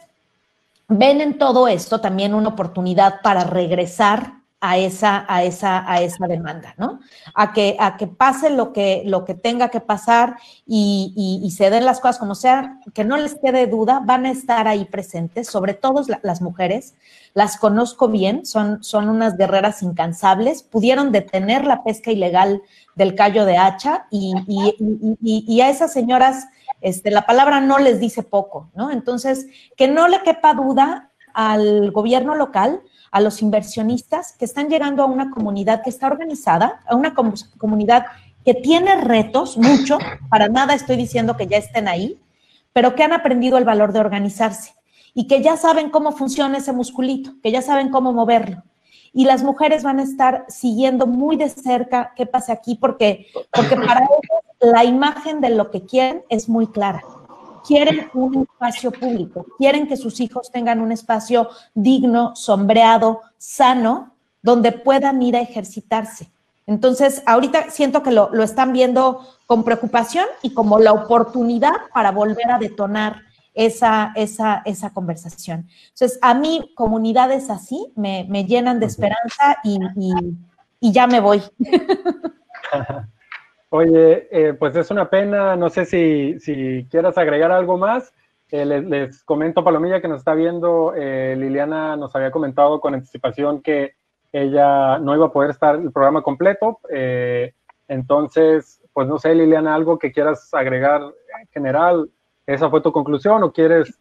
[0.88, 6.28] ven en todo esto también una oportunidad para regresar a esa, a esa, a esa
[6.28, 6.99] demanda, ¿no?
[7.36, 11.13] A que, a que pase lo que, lo que tenga que pasar y,
[11.43, 14.68] y, se den las cosas como sea, que no les quede duda, van a estar
[14.68, 16.95] ahí presentes, sobre todo las mujeres,
[17.36, 22.63] las conozco bien, son, son unas guerreras incansables, pudieron detener la pesca ilegal
[22.95, 24.34] del callo de hacha y,
[25.22, 26.47] y a esas señoras,
[26.82, 28.89] este, la palabra no les dice poco, ¿no?
[28.89, 29.45] Entonces,
[29.78, 32.82] que no le quepa duda al gobierno local,
[33.16, 38.07] a los inversionistas que están llegando a una comunidad que está organizada, a una comunidad
[38.43, 39.99] que tiene retos, mucho,
[40.30, 42.20] para nada estoy diciendo que ya estén ahí,
[42.74, 44.74] pero que han aprendido el valor de organizarse
[45.13, 48.63] y que ya saben cómo funciona ese musculito, que ya saben cómo moverlo.
[49.13, 53.78] Y las mujeres van a estar siguiendo muy de cerca qué pasa aquí, porque, porque
[53.78, 57.01] para ellos la imagen de lo que quieren es muy clara
[57.66, 64.72] quieren un espacio público, quieren que sus hijos tengan un espacio digno, sombreado, sano, donde
[64.72, 66.30] puedan ir a ejercitarse.
[66.68, 72.51] Entonces, ahorita siento que lo, están viendo con preocupación y como la oportunidad para volver
[72.51, 73.22] a detonar
[73.53, 75.68] esa, esa, esa conversación.
[75.89, 79.80] Entonces, a mí comunidades así me, llenan de esperanza y,
[80.80, 81.41] y ya me voy.
[83.78, 88.13] Oye, eh, pues es una pena, no sé si, si quieras agregar algo más.
[88.49, 93.61] Eh, les, comento, Palomilla, que nos está viendo, eh, Liliana nos había comentado con anticipación
[93.61, 93.95] que
[94.32, 96.80] ella no iba a poder estar el programa completo.
[97.89, 101.01] entonces, pues no sé, Liliana, algo que quieras agregar
[101.41, 102.09] en general.
[102.47, 103.93] ¿Esa fue tu conclusión o quieres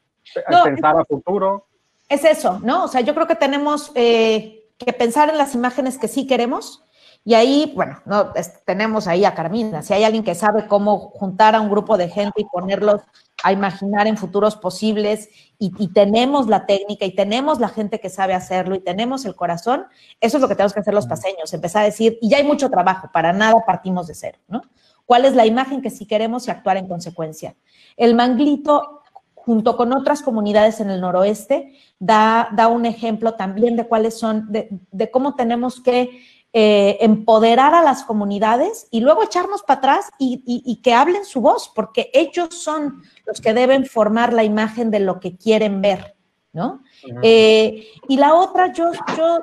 [0.63, 1.67] pensar a futuro?
[2.09, 2.85] Es eso, ¿no?
[2.85, 6.84] O sea, yo creo que tenemos que pensar en las imágenes que sí queremos
[7.27, 8.33] y ahí, bueno, no,
[8.67, 9.83] tenemos ahí a Carmina.
[9.83, 13.01] Si hay alguien que sabe cómo juntar a un grupo de gente y ponerlos
[13.43, 18.35] a imaginar en futuros posibles y, tenemos la técnica y tenemos la gente que sabe
[18.35, 19.87] hacerlo y tenemos el corazón,
[20.21, 22.45] eso es lo que tenemos que hacer los paseños, empezar a decir, y ya hay
[22.45, 24.63] mucho trabajo, para nada partimos de cero, ¿no?
[25.07, 27.55] ¿Cuál es la imagen que sí queremos y actuar en consecuencia?
[27.97, 29.03] El manglito
[29.35, 34.51] junto con otras comunidades en el noroeste, da, da un ejemplo también de cuáles son,
[34.51, 36.23] de, de cómo tenemos que
[36.57, 41.73] eh, empoderar a las comunidades y luego echarnos para atrás y, que hablen su voz,
[41.75, 46.15] porque ellos son los que deben formar la imagen de lo que quieren ver,
[46.53, 46.85] ¿no?
[47.23, 49.41] Eh, y la otra, yo, yo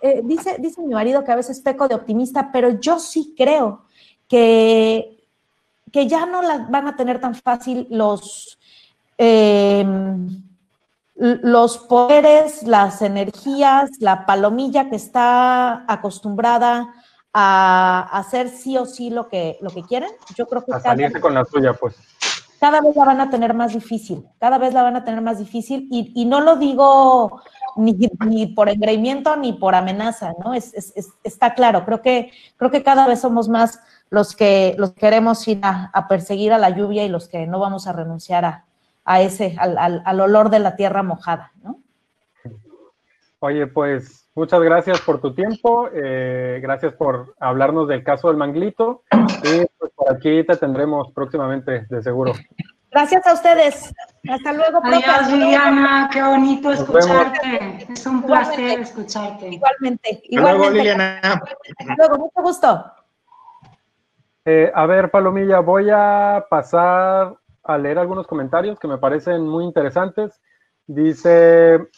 [0.00, 3.84] eh, dice, dice mi marido que a veces peco de optimista, pero yo sí creo
[4.26, 5.28] que,
[5.92, 8.58] que ya no la van a tener tan fácil los,
[9.18, 10.42] em,
[11.14, 16.92] los poderes, las energías, la palomilla que está acostumbrada
[17.32, 20.10] a hacer sí o sí lo que, lo que quieren.
[20.36, 20.72] Yo creo que...
[20.72, 21.96] A salirse con la suya, pues
[22.64, 25.38] cada vez la van a tener más difícil, cada vez la van a tener más
[25.38, 27.42] difícil y, no lo digo
[27.76, 30.54] ni, por engreimiento ni por amenaza, ¿no?
[30.54, 30.72] Es,
[31.24, 35.60] está claro, creo que, creo que cada vez somos más los que los queremos ir
[35.62, 38.63] a, perseguir a la lluvia y los que no vamos a renunciar a,
[39.04, 41.80] a ese, al, al, olor de la tierra mojada, ¿no?
[43.40, 49.02] Oye, pues muchas gracias por tu tiempo, eh, gracias por hablarnos del caso del manglito
[49.42, 52.32] y pues por aquí te tendremos próximamente, de seguro.
[52.90, 53.92] Gracias a ustedes.
[54.30, 57.86] Hasta luego, Adiós, Liliana, qué bonito escucharte.
[57.92, 59.48] Es un placer escucharte.
[59.48, 60.58] Igualmente, igualmente.
[60.58, 61.20] luego, Liliana.
[61.20, 62.84] Hasta luego, mucho gusto.
[64.44, 67.34] Eh, a ver, Palomilla, voy a pasar
[67.64, 70.40] a leer algunos comentarios que me parecen muy interesantes.
[70.86, 71.88] Dice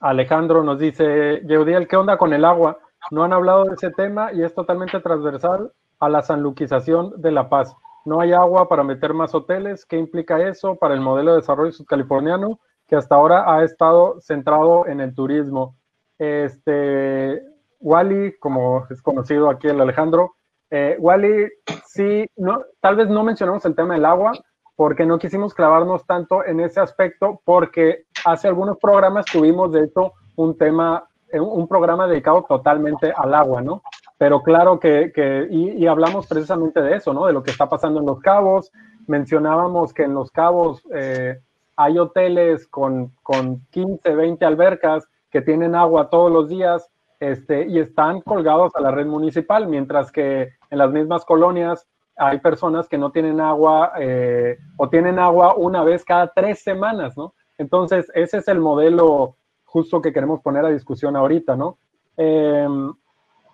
[0.00, 2.78] Alejandro nos dice, Yeudiel, ¿qué onda con el agua?
[3.10, 7.48] No han hablado de ese tema y es totalmente transversal a la sanluquización de La
[7.48, 7.74] Paz.
[8.04, 9.86] No hay agua para meter más hoteles.
[9.86, 14.86] ¿Qué implica eso para el modelo de desarrollo subcaliforniano que hasta ahora ha estado centrado
[14.86, 15.76] en el turismo?
[16.18, 17.42] Este,
[17.80, 20.34] Wally, como es conocido aquí el Alejandro,
[20.70, 21.48] eh, Wally,
[21.86, 24.32] sí, no, tal vez no mencionamos el tema del agua
[24.76, 30.12] porque no quisimos clavarnos tanto en ese aspecto porque hace algunos programas tuvimos, de hecho,
[30.36, 33.82] un tema, eh, un programa dedicado totalmente al agua, ¿no?
[34.18, 37.26] Pero claro que, que y, hablamos precisamente de eso, ¿no?
[37.26, 38.70] De lo que está pasando en Los Cabos.
[39.06, 41.40] Mencionábamos que en Los Cabos eh,
[41.76, 47.78] hay hoteles con, con 15, 20 albercas que tienen agua todos los días este, y
[47.78, 51.86] están colgados a la red municipal, mientras que en las mismas colonias
[52.16, 57.16] hay personas que no tienen agua eh, o tienen agua una vez cada tres semanas,
[57.16, 57.34] ¿no?
[57.58, 61.78] Entonces, ese es el modelo justo que queremos poner a discusión ahorita, ¿no?
[62.16, 62.92] Em,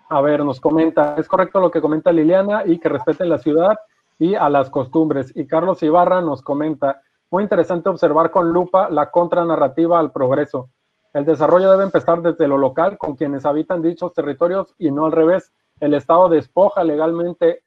[0.09, 3.79] a ver, nos comenta, es correcto lo que comenta Liliana y que respeten la ciudad
[4.19, 5.33] y a las costumbres.
[5.35, 7.01] Y Carlos Ibarra nos comenta,
[7.31, 10.71] muy interesante observar con lupa la contranarrativa al progreso.
[11.13, 15.13] El desarrollo debe empezar desde lo local, con quienes habitan dichos territorios y no al
[15.13, 15.53] revés.
[15.81, 17.63] El Estado despoja legalmente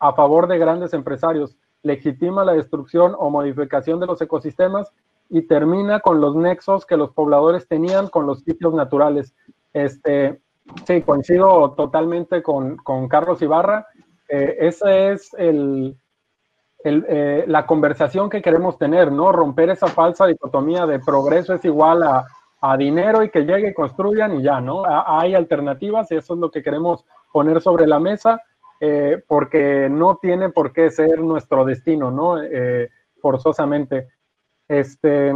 [0.00, 4.92] a favor de grandes empresarios, legitima la destrucción o modificación de los ecosistemas
[5.28, 9.34] y termina con los nexos que los pobladores tenían con los sitios naturales.
[9.72, 10.40] Este,
[10.86, 12.78] sí, coincido totalmente con,
[13.08, 13.86] Carlos Ibarra.
[14.28, 15.96] Eh, esa es el,
[16.82, 19.32] eh, la conversación que queremos tener, ¿no?
[19.32, 22.26] Romper esa falsa dicotomía de progreso es igual a,
[22.76, 24.82] dinero y que llegue y construyan y ya, ¿no?
[24.84, 28.42] hay alternativas y eso es lo que queremos poner sobre la mesa
[28.80, 32.36] eh, porque no tiene por qué ser nuestro destino, ¿no?
[33.20, 34.08] forzosamente.
[34.66, 35.32] Este,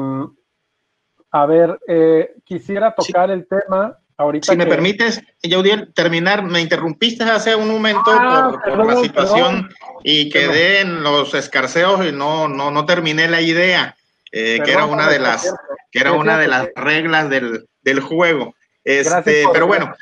[1.35, 4.53] a ver, eh, quisiera tocar el tema ahorita.
[4.53, 9.69] Si me permites, Yaudiel, terminar, me interrumpiste hace un momento ah, por, la situación
[10.05, 13.97] y quedé en los escarceos y no, no, no terminé la idea,
[14.31, 15.53] eh, que era una de las,
[15.91, 18.55] que era una de las reglas del, del juego.
[18.85, 19.93] Este, pero bueno,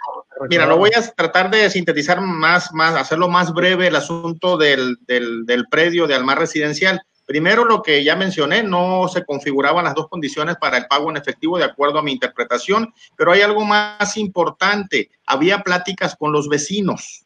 [0.48, 4.96] mira, lo voy a tratar de sintetizar más, más, hacerlo más breve el asunto del,
[5.06, 7.00] del, del predio de Almar Residencial.
[7.24, 11.16] Primero, lo que ya mencioné, no se configuraban las dos condiciones para el pago en
[11.16, 15.10] efectivo de acuerdo a mi interpretación, pero hay algo más importante.
[15.26, 17.24] Había pláticas con los vecinos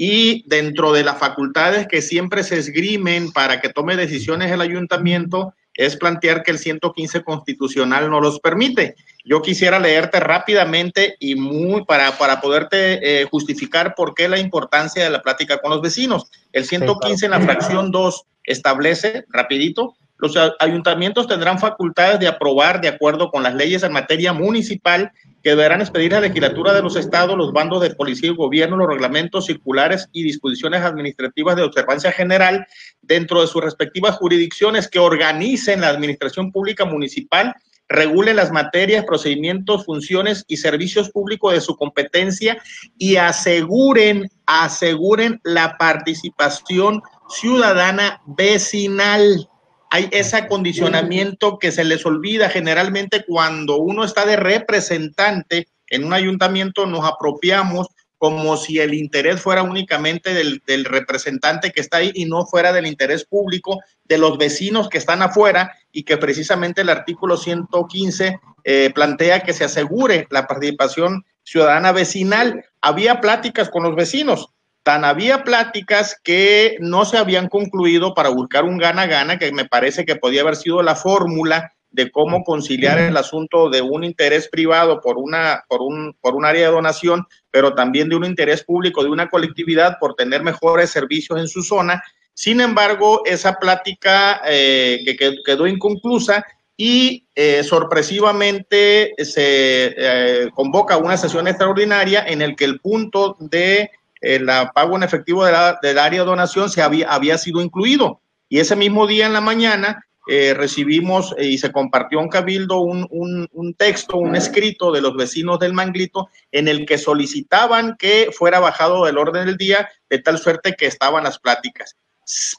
[0.00, 5.54] y dentro de las facultades que siempre se esgrimen para que tome decisiones el ayuntamiento,
[5.78, 8.96] es plantear que el 115 constitucional no los permite.
[9.24, 15.04] Yo quisiera leerte rápidamente y muy para, para poderte eh, justificar por qué la importancia
[15.04, 16.30] de la plática con los vecinos.
[16.52, 22.88] El 115 en la fracción 2 establece, rapidito, los ayuntamientos tendrán facultades de aprobar, de
[22.88, 25.12] acuerdo con las leyes en materia municipal,
[25.42, 28.88] que deberán expedir la legislatura de los estados, los bandos de policía y gobierno, los
[28.88, 32.66] reglamentos circulares y disposiciones administrativas de observancia general
[33.00, 37.54] dentro de sus respectivas jurisdicciones que organicen la administración pública municipal,
[37.88, 42.60] regulen las materias, procedimientos, funciones y servicios públicos de su competencia
[42.98, 49.48] y aseguren, aseguren la participación ciudadana vecinal.
[49.90, 56.12] Hay ese acondicionamiento que se les olvida generalmente cuando uno está de representante en un
[56.12, 57.88] ayuntamiento, nos apropiamos
[58.18, 62.86] como si el interés fuera únicamente del, representante que está ahí y no fuera del
[62.86, 68.90] interés público de los vecinos que están afuera y que precisamente el artículo 115 eh,
[68.92, 72.64] plantea que se asegure la participación ciudadana vecinal.
[72.80, 74.48] Había pláticas con los vecinos,
[74.88, 80.06] tan había pláticas que no se habían concluido para buscar un gana-gana, que me parece
[80.06, 85.02] que podía haber sido la fórmula de cómo conciliar el asunto de un interés privado
[85.02, 89.02] por una por un por un área de donación, pero también de un interés público
[89.02, 92.02] de una colectividad por tener mejores servicios en su zona.
[92.32, 96.46] Sin embargo, esa plática eh, que quedó inconclusa
[96.78, 103.90] y eh, sorpresivamente se eh, convoca una sesión extraordinaria en el que el punto de
[104.20, 108.20] la pago en efectivo del área de donación se había, había sido incluido.
[108.48, 112.80] Y ese mismo día en la mañana eh, recibimos eh, y se compartió en Cabildo
[112.80, 118.28] un, un, texto, un escrito de los vecinos del Manglito en el que solicitaban que
[118.30, 121.96] fuera bajado del orden del día de tal suerte que estaban las pláticas.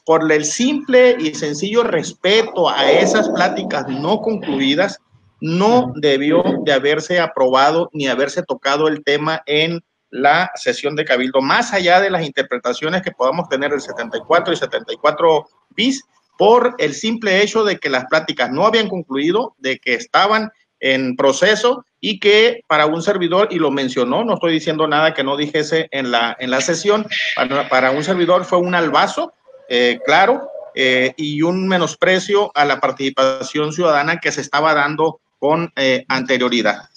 [0.04, 4.98] Por el simple y sencillo respeto a esas pláticas no concluidas,
[5.40, 9.80] no debió de haberse aprobado ni haberse tocado el tema en
[10.10, 14.56] la sesión de Cabildo, más allá de las interpretaciones que podamos tener del 74 y
[14.56, 16.04] 74 bis,
[16.36, 20.50] por el simple hecho de que las pláticas no habían concluido, de que estaban
[20.80, 25.22] en proceso y que para un servidor, y lo mencionó, no estoy diciendo nada que
[25.22, 27.06] no dijese en la, en la sesión,
[27.68, 29.34] para, un servidor fue un albazo,
[29.68, 35.72] eh, claro, eh, y un menosprecio a la participación ciudadana que se estaba dando con
[35.76, 36.89] eh, anterioridad.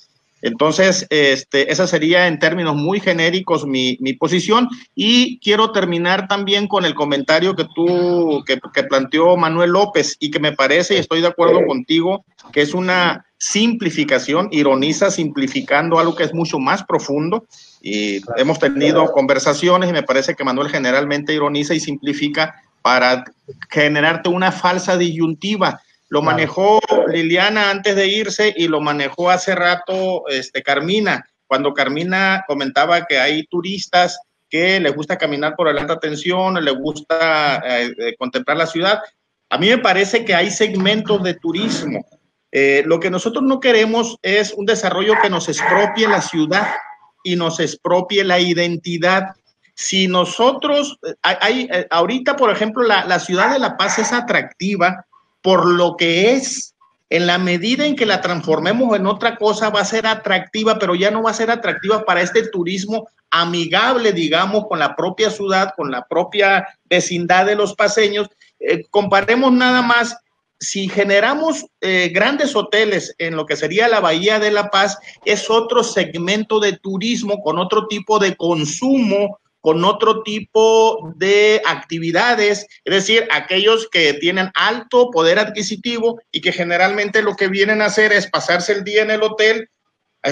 [0.44, 4.68] Entonces, este, esa sería en términos muy genéricos mi, mi, posición.
[4.94, 10.32] Y quiero terminar también con el comentario que tú, que, que, planteó Manuel López y
[10.32, 16.14] que me parece, y estoy de acuerdo contigo, que es una simplificación, ironiza simplificando algo
[16.14, 17.46] que es mucho más profundo.
[17.82, 23.24] Y hemos tenido conversaciones y me parece que Manuel generalmente ironiza y simplifica para
[23.70, 25.82] generarte una falsa disyuntiva
[26.14, 32.44] lo manejó Liliana antes de irse y lo manejó hace rato este, Carmina, cuando Carmina
[32.48, 37.96] comentaba que hay turistas que les gusta caminar por la alta tensión, les gusta eh,
[37.98, 39.02] eh, contemplar la ciudad.
[39.50, 42.06] A mí me parece que hay segmentos de turismo.
[42.52, 46.76] Eh, lo que nosotros no queremos es un desarrollo que nos expropie la ciudad
[47.24, 49.30] y nos expropie la identidad.
[49.74, 55.08] Si nosotros, hay, ahorita, por ejemplo, la, la ciudad de La Paz es atractiva
[55.44, 56.74] por lo que es.
[57.12, 60.96] En la medida en que la transformemos en otra cosa, va a ser atractiva, pero
[60.96, 65.74] ya no va a ser atractiva para este turismo amigable, digamos, con la propia ciudad,
[65.78, 68.30] con la propia vecindad de los paseños.
[68.60, 70.18] Eh, comparemos nada más
[70.60, 75.50] si generamos eh, grandes hoteles en lo que sería la Bahía de La Paz, es
[75.50, 82.94] otro segmento de turismo con otro tipo de consumo, con otro tipo de actividades, es
[82.94, 88.12] decir, aquellos que tienen alto poder adquisitivo y que generalmente lo que vienen a hacer
[88.12, 89.70] es pasarse el día en el hotel,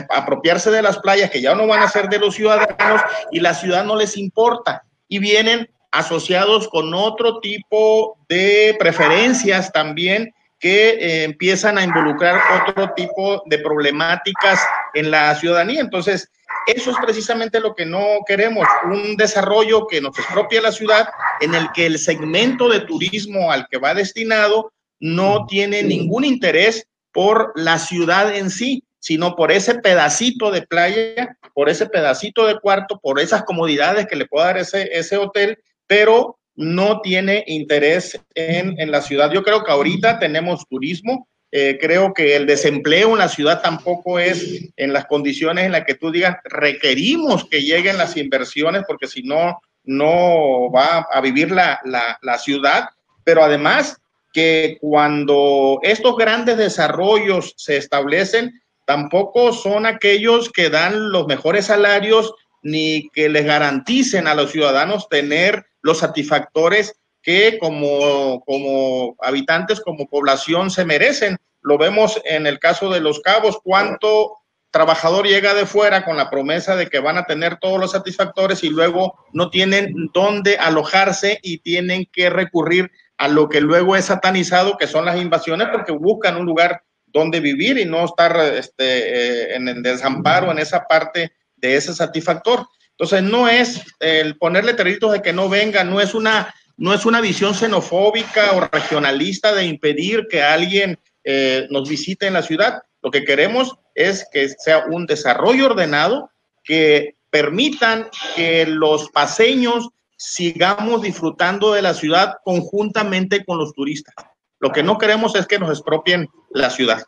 [0.10, 3.02] apropiarse de las playas que ya no van a ser de los ciudadanos
[3.32, 4.84] y la ciudad no les importa.
[5.08, 12.94] Y vienen asociados con otro tipo de preferencias también que eh, empiezan a involucrar otro
[12.96, 14.62] tipo de problemáticas
[14.94, 15.82] en la ciudadanía.
[15.82, 16.32] Entonces,
[16.68, 21.10] eso es precisamente lo que no queremos, un desarrollo que nos expropia la ciudad
[21.42, 26.88] en el que el segmento de turismo al que va destinado no tiene ningún interés
[27.12, 32.60] por la ciudad en sí, sino por ese pedacito de playa, por ese pedacito de
[32.60, 35.58] cuarto, por esas comodidades que le pueda dar ese hotel,
[35.88, 39.32] pero no tiene interés en, en la ciudad.
[39.32, 44.20] Yo creo que ahorita tenemos turismo, eh, creo que el desempleo en la ciudad tampoco
[44.20, 49.08] es en las condiciones en las que tú digas requerimos que lleguen las inversiones porque
[49.08, 52.86] si no, no va a vivir la, la, la ciudad.
[53.26, 53.98] Pero además
[54.34, 62.34] que cuando estos grandes desarrollos se establecen, tampoco son aquellos que dan los mejores salarios
[62.62, 70.08] ni que les garanticen a los ciudadanos tener los satisfactores que como, como habitantes, como
[70.08, 71.38] población se merecen.
[71.62, 74.38] Lo vemos en el caso de los cabos, cuánto
[74.72, 78.64] trabajador llega de fuera con la promesa de que van a tener todos los satisfactores
[78.64, 84.06] y luego no tienen dónde alojarse y tienen que recurrir a lo que luego es
[84.06, 89.52] satanizado, que son las invasiones, porque buscan un lugar donde vivir y no estar este,
[89.52, 92.68] eh, en el desamparo en esa parte de ese satisfactor.
[92.92, 97.06] Entonces, no es el ponerle letreritos de que no venga, no es una no es
[97.06, 102.82] una visión xenofóbica o regionalista de impedir que alguien eh, nos visite en la ciudad.
[103.04, 106.32] Lo que queremos es que sea un desarrollo ordenado
[106.64, 114.16] que permitan que los paseños sigamos disfrutando de la ciudad conjuntamente con los turistas.
[114.60, 117.04] Lo que no queremos es que nos expropien la ciudad.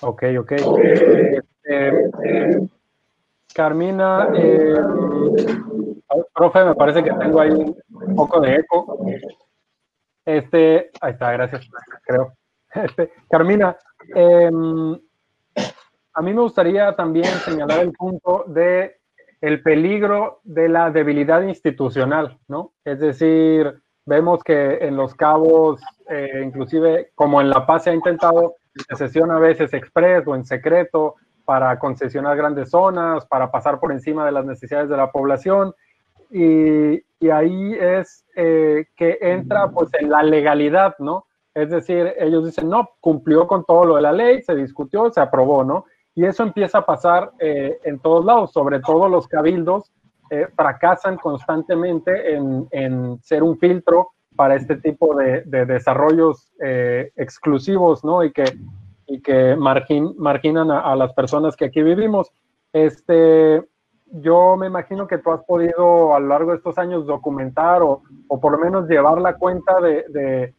[0.00, 0.52] Ok, ok.
[0.82, 2.10] Este,
[3.60, 4.74] Carmina, eh,
[6.34, 9.04] Profe, me parece que tengo ahí un poco de eco.
[10.24, 11.68] Este, ahí está, gracias,
[12.06, 12.32] creo.
[12.72, 13.76] Este, Carmina,
[14.14, 14.98] em,
[16.14, 18.96] a mí me gustaría también señalar el punto de
[19.42, 22.72] el peligro de la debilidad institucional, ¿no?
[22.82, 27.94] Es decir, vemos que en los cabos, eh, inclusive como en La Paz se ha
[27.94, 28.54] intentado,
[28.88, 31.16] se sesiona a veces express o en secreto
[31.50, 35.74] para concesionar grandes zonas, para pasar por encima de las necesidades de la población.
[36.30, 41.26] Y, ahí es eh, que entra pues en la legalidad, ¿no?
[41.52, 45.20] Es decir, ellos dicen, no, cumplió con todo lo de la ley, se discutió, se
[45.20, 45.86] aprobó, ¿no?
[46.14, 49.90] Y eso empieza a pasar eh, en todos lados, sobre todo los cabildos
[50.30, 58.22] eh, fracasan constantemente en, ser un filtro para este tipo de, desarrollos eh, exclusivos, ¿no?
[58.22, 58.44] Y que,
[59.10, 62.30] y que marginan a, las personas que aquí vivimos.
[62.72, 63.62] Este,
[64.06, 68.02] yo me imagino que tú has podido a lo largo de estos años documentar o,
[68.28, 70.54] o por lo menos llevar la cuenta de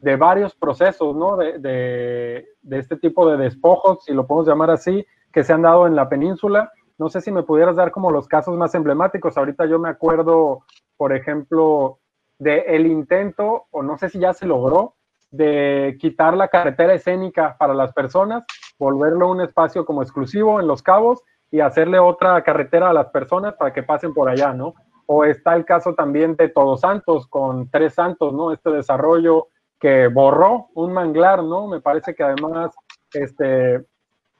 [0.00, 1.36] de varios procesos, ¿no?
[1.36, 5.86] De, de, este tipo de despojos, si lo podemos llamar así, que se han dado
[5.86, 6.70] en la península.
[6.98, 9.36] No sé si me pudieras dar como los casos más emblemáticos.
[9.36, 10.64] Ahorita yo me acuerdo,
[10.96, 11.98] por ejemplo,
[12.38, 14.94] de el intento, o no sé si ya se logró,
[15.30, 18.44] de quitar la carretera escénica para las personas,
[18.78, 23.54] volverlo un espacio como exclusivo en Los Cabos y hacerle otra carretera a las personas
[23.54, 24.74] para que pasen por allá, ¿no?
[25.06, 28.52] O está el caso también de Todos Santos con Tres Santos, ¿no?
[28.52, 29.48] Este desarrollo
[29.78, 31.68] que borró un manglar, ¿no?
[31.68, 32.74] Me parece que además
[33.12, 33.84] este,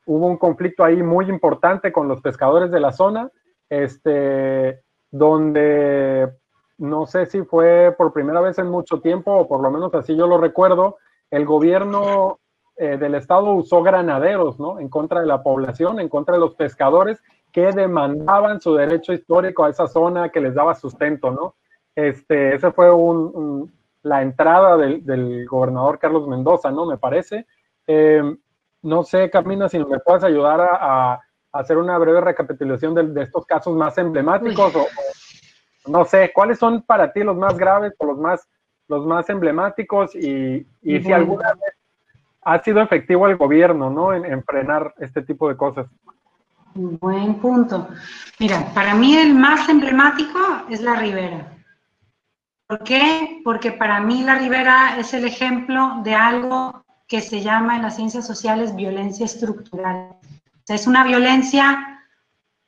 [0.07, 3.31] hubo un conflicto ahí muy importante con los pescadores de la zona,
[3.69, 6.33] este, donde
[6.79, 10.17] no sé si fue por primera vez en mucho tiempo, o por lo menos así
[10.17, 10.99] yo lo recuerdo,
[11.31, 12.39] el gobierno
[12.77, 14.79] eh, del estado usó granaderos, ¿no?
[14.79, 19.65] En contra de la población, en contra de los pescadores que demandaban su derecho histórico
[19.65, 21.55] a esa zona que les daba sustento, ¿no?
[21.95, 23.73] Este, ese fue un,
[24.03, 26.85] la entrada del, gobernador Carlos Mendoza, ¿no?
[26.85, 27.47] Me parece.
[27.87, 28.23] Eh,
[28.83, 31.21] no sé, Carmina, si me puedes ayudar a,
[31.53, 34.85] hacer una breve recapitulación de, estos casos más emblemáticos o,
[35.87, 38.49] no sé, ¿cuáles son para ti los más graves o los más,
[38.89, 41.75] los más emblemáticos y, si alguna vez
[42.43, 44.15] ha sido efectivo el gobierno, ¿no?
[44.15, 45.87] en frenar este tipo de cosas.
[46.77, 47.89] Buen punto.
[48.39, 50.39] Mira, para mí el más emblemático
[50.69, 51.53] es la Ribera.
[52.67, 53.41] ¿Por qué?
[53.45, 57.97] Porque para mí la Ribera es el ejemplo de algo que se llama en las
[57.97, 60.17] ciencias sociales violencia estructural.
[60.21, 61.96] O sea, es una violencia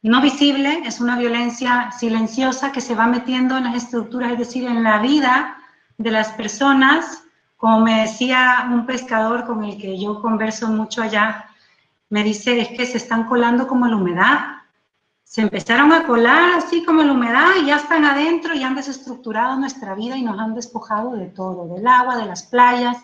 [0.02, 4.66] no visible, es una violencia silenciosa que se va metiendo en las estructuras, es decir,
[4.66, 5.56] en la vida
[5.96, 7.24] de las personas.
[7.56, 11.46] Como me decía un pescador con el que yo converso mucho allá,
[12.10, 14.58] me dice, es que se están colando como la humedad
[15.28, 19.58] se empezaron a colar así como la humedad y ya están adentro y han desestructurado
[19.58, 22.96] nuestra vida y nos han despojado de todo, del agua, de las playas.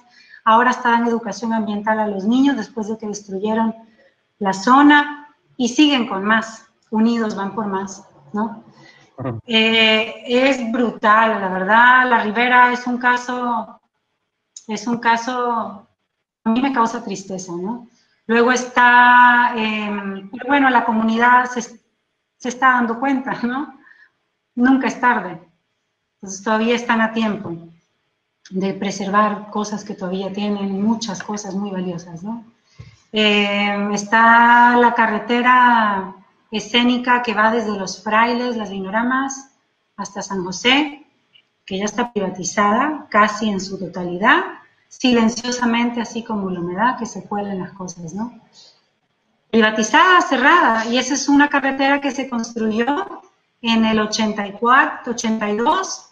[0.43, 3.75] Ahora está dando educación ambiental a los niños después de que destruyeron
[4.39, 8.65] la zona y siguen con más, unidos van por más, ¿no?
[9.47, 13.81] Eh, es brutal, la verdad, la Ribera es un caso,
[14.67, 15.87] es un caso,
[16.45, 17.89] a mí me causa tristeza, ¿no?
[18.27, 23.79] Luego está, eh, bueno, la comunidad se, se está dando cuenta, ¿no?
[24.55, 25.41] Nunca es tarde.
[26.17, 27.53] Entonces todavía están a tiempo
[28.51, 32.45] de preservar cosas que todavía tienen muchas cosas muy valiosas, ¿no?
[33.13, 36.15] Eh, está la carretera
[36.59, 39.51] escénica que va desde Los Frailes, Las Vinoramas,
[39.97, 41.05] hasta San José,
[41.65, 44.43] que ya está privatizada casi en su totalidad,
[44.89, 48.41] silenciosamente, así como la humedad que se cuelan las cosas, ¿no?
[49.55, 53.23] privatizada, cerrada, y esa es una carretera que se construyó
[53.63, 56.11] en el 84, 82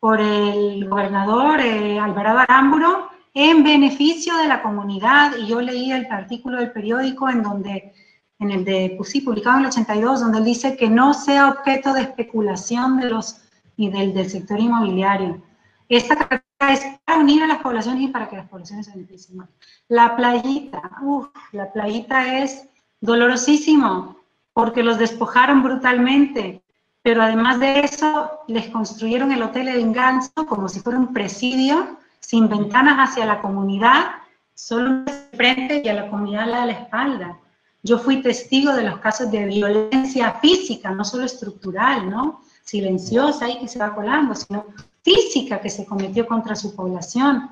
[0.00, 6.04] por el gobernador eh, Alvarado Aramburo en beneficio de la comunidad, y yo leí el
[6.10, 7.94] artículo del periódico en donde,
[8.40, 11.48] en el de, pues sí, publicado en el 82, donde él dice que no sea
[11.48, 13.42] objeto de especulación de los,
[13.76, 15.40] y del, del sector inmobiliario.
[15.88, 19.46] Esta carretera es para unir a las poblaciones y para que las poblaciones se beneficien
[19.88, 22.66] La playita, uff, la playita es
[23.00, 24.16] dolorosísimo,
[24.52, 26.62] porque los despojaron brutalmente,
[27.02, 31.98] pero además de eso les construyeron el Hotel El Ganso como si fuera un presidio,
[32.20, 34.12] sin ventanas hacia la comunidad,
[34.54, 37.39] solo frente y a la comunidad a la espalda.
[37.82, 42.42] Yo fui testigo de los casos de violencia física, no solo estructural, ¿no?
[42.62, 44.66] Silenciosa y que se va colando, sino
[45.02, 47.48] física que se cometió contra su población,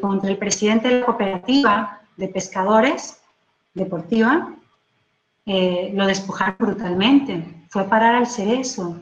[0.00, 3.18] contra el presidente de la cooperativa de pescadores
[3.74, 4.54] deportiva,
[5.46, 8.96] eh, lo despojaron brutalmente, fue a parar al cerezo.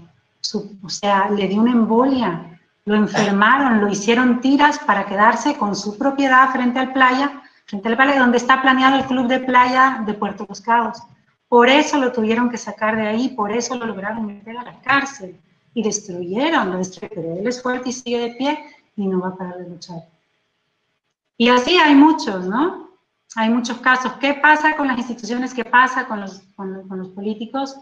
[0.55, 5.74] O o sea, le dio una embolia, lo enfermaron, lo hicieron tiras para quedarse con
[5.74, 10.02] su propiedad frente al playa, frente al playa donde está planeado el club de playa
[10.06, 11.02] de Puerto Los.
[11.48, 14.80] Por eso lo tuvieron que sacar de ahí, por eso lo lograron meter a la
[14.80, 15.38] cárcel
[15.74, 18.59] y destruyeron, lo destruyeron, pero él es fuerte y sigue de pie
[18.97, 20.02] y no va a parar de luchar.
[21.36, 22.90] Y así hay muchos, ¿no?
[23.34, 24.12] Hay muchos casos.
[24.14, 25.52] ¿Qué pasa con las instituciones?
[25.52, 27.76] ¿Qué pasa con los, con, los políticos?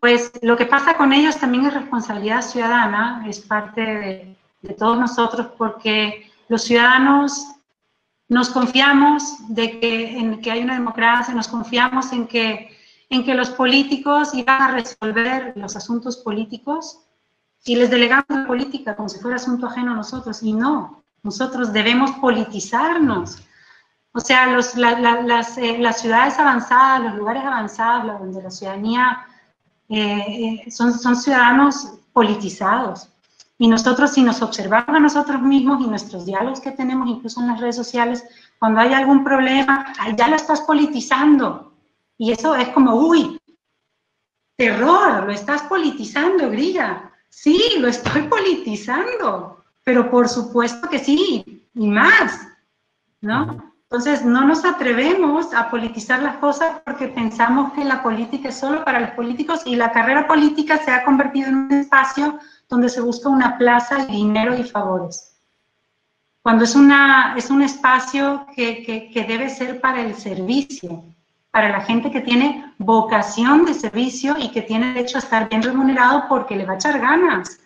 [0.00, 4.98] Pues lo que pasa con ellos también es responsabilidad ciudadana, es parte de, de todos
[4.98, 7.46] nosotros, porque los ciudadanos
[8.30, 12.70] nos confiamos de que, en que hay una democracia, nos confiamos en que,
[13.10, 17.00] en que los políticos iban a resolver los asuntos políticos
[17.64, 20.44] y les delegamos la política como si fuera asunto ajeno a nosotros.
[20.44, 23.42] Y no, nosotros debemos politizarnos.
[24.12, 29.26] O sea, los, las, eh, las, ciudades avanzadas, los lugares avanzados, donde la ciudadanía
[29.88, 33.09] eh, eh, son, son ciudadanos politizados.
[33.60, 37.48] Y nosotros, si nos observamos a nosotros mismos y nuestros diálogos que tenemos, incluso en
[37.48, 38.24] las redes sociales,
[38.58, 41.70] cuando hay algún problema, ya lo estás politizando.
[42.16, 43.38] Y eso es como, uy,
[44.56, 47.12] terror, lo estás politizando, grilla.
[47.28, 52.48] Sí, lo estoy politizando, pero por supuesto que sí, y más,
[53.20, 53.74] ¿no?
[53.82, 58.86] Entonces, no nos atrevemos a politizar las cosas porque pensamos que la política es solo
[58.86, 62.38] para los políticos y la carrera política se ha convertido en un espacio
[62.70, 65.36] donde se busca una plaza dinero y favores.
[66.40, 68.82] Cuando es, una, es un espacio que,
[69.12, 71.04] que, debe ser para el servicio,
[71.50, 75.62] para la gente que tiene vocación de servicio y que tiene derecho a estar bien
[75.62, 77.60] remunerado porque le va a echar ganas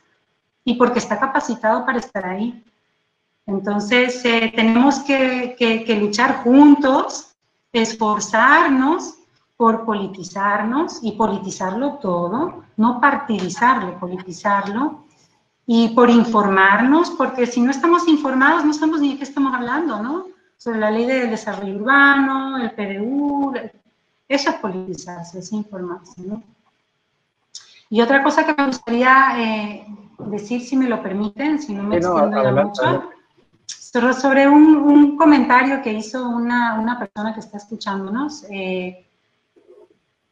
[0.65, 2.65] y porque está capacitado para estar ahí.
[3.47, 7.37] Entonces, eh, tenemos que, luchar juntos,
[7.73, 9.19] esforzarnos
[9.57, 15.05] por politizarnos y politizarlo todo, no partidizarlo, politizarlo,
[15.67, 20.03] y por informarnos, porque si no estamos informados no sabemos ni de qué estamos hablando,
[20.03, 20.27] ¿no?
[20.57, 23.55] Sobre la ley del desarrollo urbano, el PDU,
[24.29, 26.43] eso es politizarse, es informarse, ¿no?
[27.89, 29.87] Y otra cosa que me gustaría eh,
[30.19, 33.11] decir, si me lo permiten, si no me extiendo mucho,
[34.21, 39.07] sobre un, un, comentario que hizo una, una, persona que está escuchándonos, eh,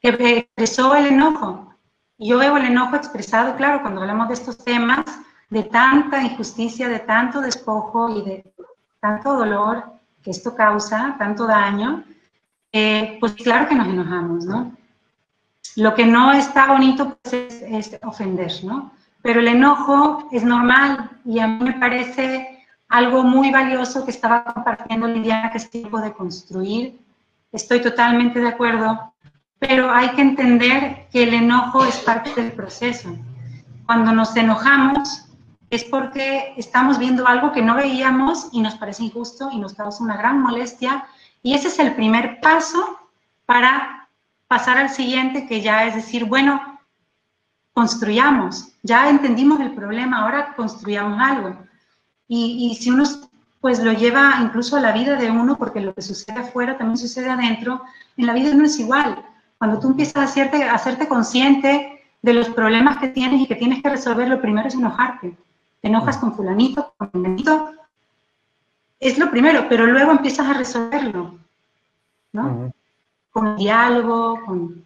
[0.02, 1.74] que expresó el enojo.
[2.18, 5.04] Yo veo el enojo expresado, claro, cuando hablamos de estos temas,
[5.48, 8.52] de tanta injusticia, de tanto despojo y de
[9.00, 9.84] tanto dolor
[10.22, 12.04] que esto causa, tanto daño,
[12.72, 14.72] eh, pues claro que nos enojamos, ¿no?
[15.76, 18.92] Lo que no está bonito pues, es, es, ofender, ¿no?
[19.20, 24.44] Pero el enojo es normal y a mí me parece algo muy valioso que estaba
[24.44, 26.98] compartiendo Liliana, que es tiempo de construir.
[27.50, 29.11] Estoy totalmente de acuerdo
[29.62, 33.16] pero hay que entender que el enojo es parte del proceso.
[33.86, 35.28] Cuando nos enojamos
[35.70, 40.02] es porque estamos viendo algo que no veíamos y nos parece injusto y nos causa
[40.02, 41.04] una gran molestia
[41.44, 42.98] y ese es el primer paso
[43.46, 44.08] para
[44.48, 46.80] pasar al siguiente que ya es decir, bueno,
[47.72, 51.56] construyamos, ya entendimos el problema, ahora construyamos algo.
[52.26, 53.04] Y, y si uno
[53.60, 56.98] pues lo lleva incluso a la vida de uno, porque lo que sucede afuera también
[56.98, 57.84] sucede adentro,
[58.16, 59.24] en la vida no es igual.
[59.62, 63.54] Cuando tú empiezas a hacerte, a hacerte consciente de los problemas que tienes y que
[63.54, 65.36] tienes que resolver, lo primero es enojarte.
[65.80, 67.70] Te enojas con fulanito, con fulanito.
[68.98, 71.38] Es lo primero, pero luego empiezas a resolverlo,
[72.32, 72.72] ¿no?
[73.30, 74.82] Con diálogo, con...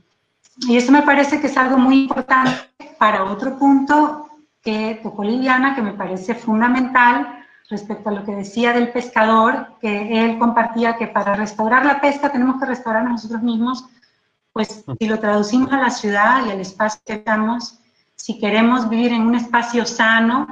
[0.68, 4.28] Y eso me parece que es algo muy importante para otro punto
[4.62, 10.22] que tocó Liliana, que me parece fundamental respecto a lo que decía del pescador, que
[10.22, 13.88] él compartía que para restaurar la pesca tenemos que restaurar nosotros mismos
[14.56, 17.78] pues si lo traducimos a la ciudad y al espacio que estamos,
[18.14, 20.46] si queremos vivir en un espacio sano,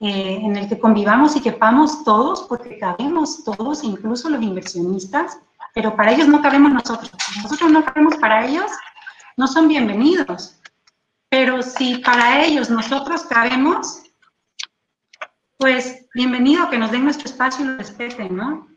[0.00, 5.38] eh, en el que convivamos y quepamos todos, porque cabemos todos, incluso los inversionistas,
[5.74, 7.12] pero para ellos no cabemos nosotros.
[7.42, 8.70] Nosotros no cabemos para ellos,
[9.36, 10.56] no son bienvenidos.
[11.28, 14.04] Pero si para ellos nosotros cabemos,
[15.58, 18.68] pues bienvenido que nos den nuestro espacio y lo respeten, ¿no?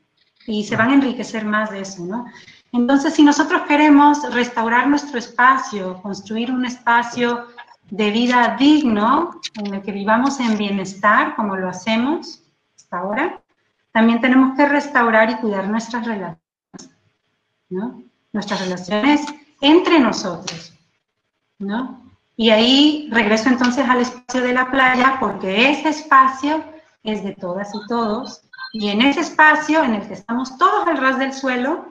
[0.45, 2.25] Y se van a enriquecer más de eso, ¿no?
[2.73, 7.47] Entonces, si nosotros queremos restaurar nuestro espacio, construir un espacio
[7.89, 12.41] de vida digno, en el que vivamos en bienestar, como lo hacemos
[12.75, 13.41] hasta ahora,
[13.91, 16.39] también tenemos que restaurar y cuidar nuestras relaciones,
[17.69, 18.01] ¿no?
[18.31, 19.25] Nuestras relaciones
[19.59, 20.73] entre nosotros,
[21.59, 22.01] ¿no?
[22.37, 26.63] Y ahí regreso entonces al espacio de la playa, porque ese espacio
[27.03, 28.41] es de todas y todos,
[28.71, 31.90] y en ese espacio en el que estamos todos al ras del suelo,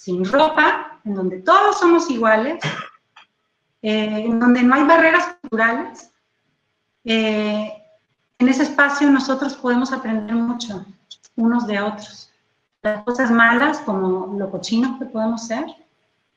[0.00, 2.58] sin ropa, en donde todos somos iguales,
[3.82, 6.10] eh, en donde no hay barreras culturales,
[7.04, 7.70] eh,
[8.38, 10.86] en ese espacio nosotros podemos aprender mucho
[11.36, 12.32] unos de otros.
[12.80, 15.66] Las cosas malas, como lo cochinos que podemos ser,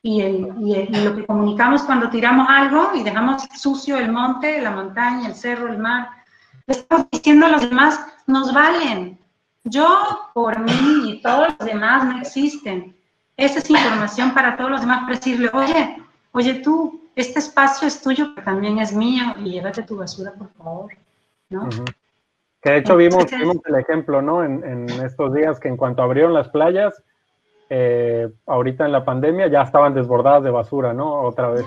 [0.01, 5.35] y, lo que comunicamos cuando tiramos algo y dejamos sucio el monte, la montaña, el
[5.35, 6.09] cerro, el mar.
[6.67, 9.17] estamos diciendo a los demás, nos valen.
[9.63, 9.87] Yo,
[10.33, 12.93] por mí y todos los demás no existen.
[13.37, 15.97] Esa es información para todos los demás, para decirle, oye,
[16.31, 20.49] oye tú, este espacio es tuyo, pero también es mío, y llévate tu basura, por
[20.53, 20.91] favor.
[21.49, 21.69] ¿no?
[22.61, 24.43] Que de hecho vimos, vimos, el ejemplo, ¿no?
[24.43, 27.03] En, en, estos días que en cuanto abrieron las playas,
[27.69, 31.21] eh, ahorita en la pandemia ya estaban desbordadas de basura, ¿no?
[31.21, 31.65] Otra vez.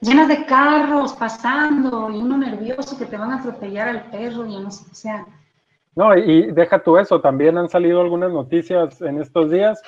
[0.00, 4.58] llenas de carros pasando y uno nervioso que te van a atropellar al perro y
[4.58, 5.26] no sé qué sea.
[5.96, 9.82] No, y deja tú eso, también han salido algunas noticias en estos días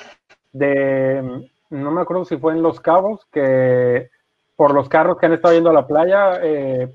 [0.53, 4.11] de, no me acuerdo si fue en Los Cabos, que
[4.57, 6.89] por los carros que han estado yendo a la playa, eh,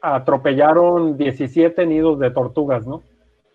[0.00, 3.02] atropellaron 17 nidos de tortugas, ¿no?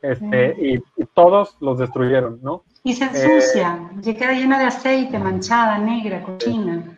[0.02, 0.84] Este, y,
[1.14, 2.64] todos los destruyeron, ¿no?
[2.84, 6.98] Y se ensucia, eh, queda llena de aceite, manchada, negra, cochina,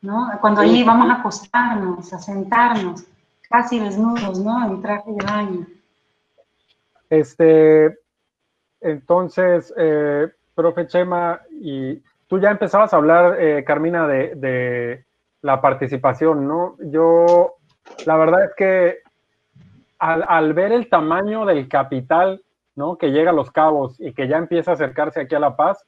[0.00, 0.30] ¿no?
[0.40, 3.04] Cuando ahí vamos a acostarnos, a sentarnos,
[3.50, 4.64] casi desnudos, ¿no?
[4.66, 5.66] En traje de baño.
[7.10, 7.98] Este,
[8.80, 15.04] entonces, eh, profe Chema, y tú ya empezabas a hablar, eh, Carmina, de,
[15.42, 16.76] la participación, ¿no?
[16.80, 17.54] Yo,
[18.04, 18.98] la verdad es que
[20.00, 22.42] al, al, ver el tamaño del capital,
[22.74, 22.98] ¿no?
[22.98, 25.86] Que llega a los cabos y que ya empieza a acercarse aquí a La Paz,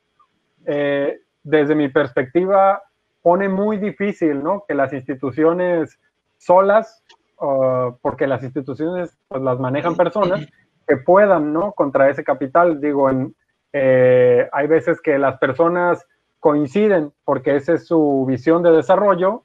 [0.67, 2.83] eh, desde mi perspectiva,
[3.23, 4.65] pone muy difícil, ¿no?
[4.69, 5.99] Que las instituciones
[6.37, 7.03] solas,
[7.41, 10.47] uh, porque las instituciones pues, las manejan personas,
[10.87, 11.73] que puedan, ¿no?
[11.73, 12.81] Contra ese capital.
[12.81, 13.35] Digo, en,
[13.81, 16.05] eh, hay veces que las personas
[16.41, 19.45] coinciden porque esa es su visión de desarrollo,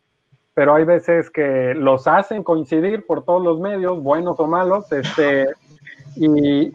[0.55, 5.47] pero hay veces que los hacen coincidir por todos los medios, buenos o malos, este,
[6.15, 6.72] y,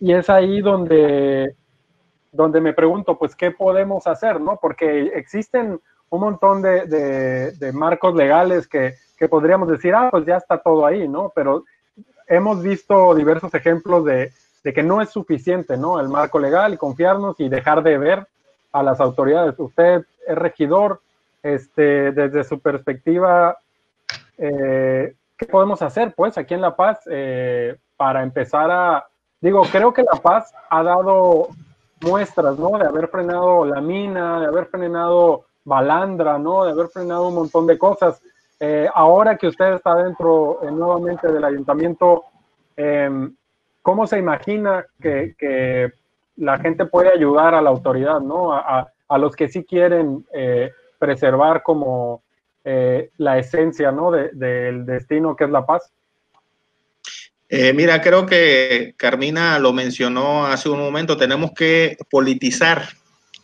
[0.00, 1.54] y es ahí donde,
[2.32, 4.40] donde me pregunto, pues, ¿qué podemos hacer?
[4.40, 4.58] ¿no?
[4.60, 5.78] Porque existen
[6.08, 10.58] un montón de, de, de marcos legales que, que, podríamos decir, ah, pues ya está
[10.58, 11.30] todo ahí, ¿no?
[11.34, 11.64] Pero
[12.26, 14.32] hemos visto diversos ejemplos de,
[14.66, 16.00] de que no es suficiente, ¿no?
[16.00, 18.26] El marco legal confiarnos y dejar de ver
[18.72, 19.54] a las autoridades.
[19.58, 21.02] Usted es regidor,
[21.40, 23.58] este, desde su perspectiva,
[24.36, 29.06] eh, ¿qué podemos hacer, pues, aquí en La Paz eh, para empezar a,
[29.40, 31.50] digo, creo que La Paz ha dado
[32.00, 32.76] muestras, ¿no?
[32.76, 36.64] De haber frenado la mina, de haber frenado Balandra, ¿no?
[36.64, 38.20] De haber frenado un montón de cosas.
[38.58, 42.24] Eh, ahora que usted está dentro nuevamente del ayuntamiento,
[42.76, 43.32] em,
[43.86, 45.92] ¿cómo se imagina que,
[46.34, 48.52] la gente puede ayudar a la autoridad, ¿no?
[48.52, 52.20] A, los que sí quieren eh, preservar como
[52.64, 54.10] eh, la esencia, ¿no?
[54.10, 55.92] del destino que es la paz.
[57.48, 62.82] Eh, mira, creo que Carmina lo mencionó hace un momento, tenemos que politizar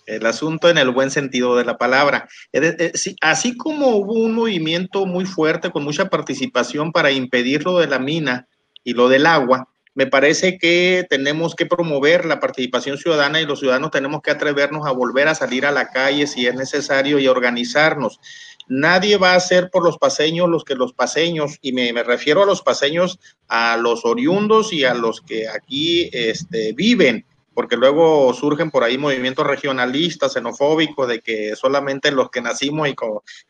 [0.06, 2.28] el asunto en el buen sentido de la palabra.
[3.20, 8.01] Así como hubo un movimiento muy fuerte con mucha participación para impedir lo de la
[8.01, 8.48] mina
[8.82, 13.60] y lo del agua, me parece que tenemos que promover la participación ciudadana y los
[13.60, 17.28] ciudadanos tenemos que atrevernos a volver a salir a la calle si es necesario y
[17.28, 18.19] organizarnos.
[18.69, 22.43] Nadie va a hacer por los paseños los que los paseños, y me, me refiero
[22.43, 28.32] a los paseños, a los oriundos y a los que aquí este, viven, porque luego
[28.34, 32.94] surgen por ahí movimientos regionalistas, xenofóbicos, de que solamente los que nacimos y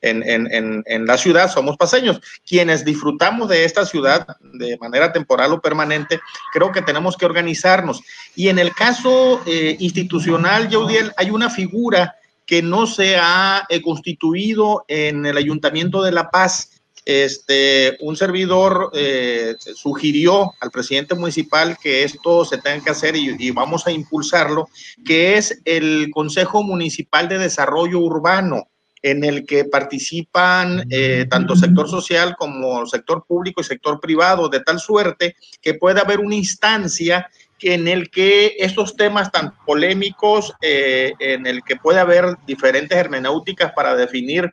[0.00, 2.20] en, en, en, la ciudad somos paseños.
[2.46, 6.20] Quienes disfrutamos de esta ciudad de manera temporal o permanente,
[6.52, 8.02] creo que tenemos que organizarnos.
[8.34, 12.16] Y en el caso eh, institucional, Yaudiel, hay una figura
[12.46, 18.90] que no se ha eh, constituido en el Ayuntamiento de La Paz, este, un servidor
[18.94, 24.68] eh, sugirió al presidente municipal que esto se tenga que hacer y, vamos a impulsarlo,
[25.04, 28.68] que es el Consejo Municipal de Desarrollo Urbano,
[29.02, 34.60] en el que participan eh, tanto sector social como sector público y sector privado, de
[34.60, 37.28] tal suerte que pueda haber una instancia
[37.62, 43.72] en el que estos temas tan polémicos, eh, en el que puede haber diferentes hermenéuticas
[43.72, 44.52] para definir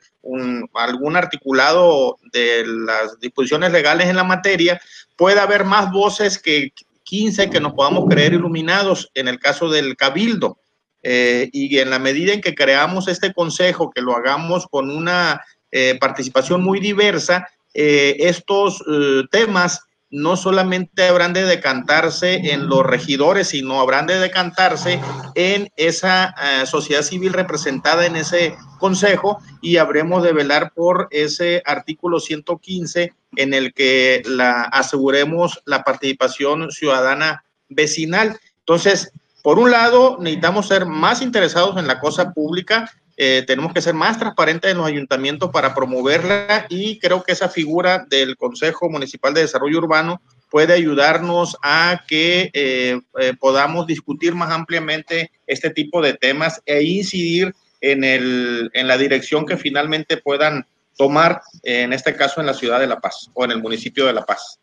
[0.74, 4.80] algún articulado de las disposiciones legales en la materia,
[5.16, 6.72] puede haber más voces que
[7.04, 10.60] 15 que nos podamos creer iluminados en el caso del cabildo.
[11.02, 15.42] Eh, y en la medida en que creamos este consejo, que lo hagamos con una
[15.72, 18.84] eh, participación muy diversa, estos
[19.30, 19.82] temas
[20.12, 25.00] no solamente habrán de decantarse en los regidores, sino habrán de decantarse
[25.36, 31.62] en esa eh, sociedad civil representada en ese consejo y habremos de velar por ese
[31.66, 38.40] artículo 115 en el que la aseguremos la participación ciudadana vecinal.
[38.60, 39.12] Entonces,
[39.44, 42.92] por un lado, necesitamos ser más interesados en la cosa pública,
[43.22, 47.50] eh, tenemos que ser más transparentes en los ayuntamientos para promoverla y creo que esa
[47.50, 54.36] figura del Consejo Municipal de Desarrollo Urbano puede ayudarnos a que eh, eh, podamos discutir
[54.36, 60.16] más ampliamente este tipo de temas e incidir en, el, en la dirección que finalmente
[60.16, 60.66] puedan
[60.98, 64.14] tomar, en este caso en la ciudad de La Paz o en el municipio de
[64.14, 64.62] La Paz.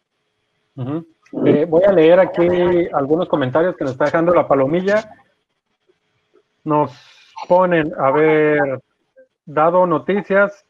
[0.74, 2.49] voy a leer aquí
[2.95, 5.11] algunos comentarios que nos está dejando la palomilla.
[6.65, 7.15] Nos
[7.48, 8.80] ponen, a ver,
[9.44, 10.64] dado noticias,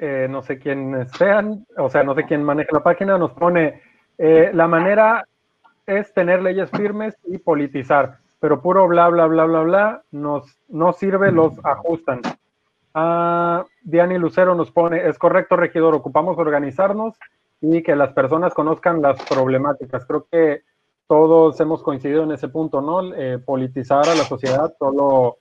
[0.00, 3.82] eh, no sé quién sean, o sea, no sé quién maneja la página, nos pone,
[4.18, 5.26] eh, la manera
[5.86, 10.92] es tener leyes firmes y politizar, pero puro bla, bla, bla, bla, bla, nos, no
[10.92, 12.22] sirve, los ajustan.
[12.94, 17.16] Ah, Diani Lucero nos pone, es correcto, regidor, ocupamos organizarnos
[17.60, 20.06] y que las personas conozcan las problemáticas.
[20.06, 20.62] Creo que
[21.06, 23.14] todos hemos coincidido en ese punto, ¿no?
[23.14, 25.38] Eh, politizar a la sociedad solo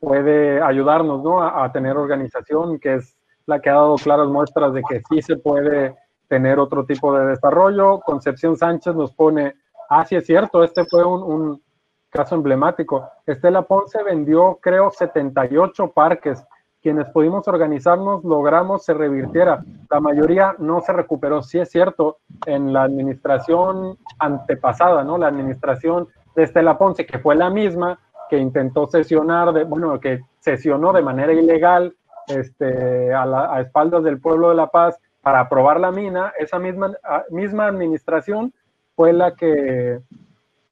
[0.00, 1.42] puede ayudarnos ¿no?
[1.42, 3.16] a, tener organización, que es
[3.46, 5.94] la que ha dado claras muestras de que sí se puede
[6.28, 8.00] tener otro tipo de desarrollo.
[8.00, 9.54] Concepción Sánchez nos pone,
[9.90, 11.62] ah, es cierto, este fue un, un
[12.08, 13.08] caso emblemático.
[13.26, 16.44] Estela Ponce vendió, creo, 78 parques.
[16.82, 19.62] Quienes pudimos organizarnos logramos se revirtiera.
[19.90, 21.42] La mayoría no se recuperó.
[21.42, 25.18] Sí es cierto, en la administración antepasada, ¿no?
[25.18, 27.98] La administración de Estela Ponce, que fue la misma,
[28.30, 31.94] que intentó sesionar, de, bueno, que sesionó de manera ilegal
[32.28, 36.92] este, a, espaldas del pueblo de La Paz para aprobar la mina, esa misma,
[37.30, 38.54] misma administración
[38.94, 39.98] fue la que,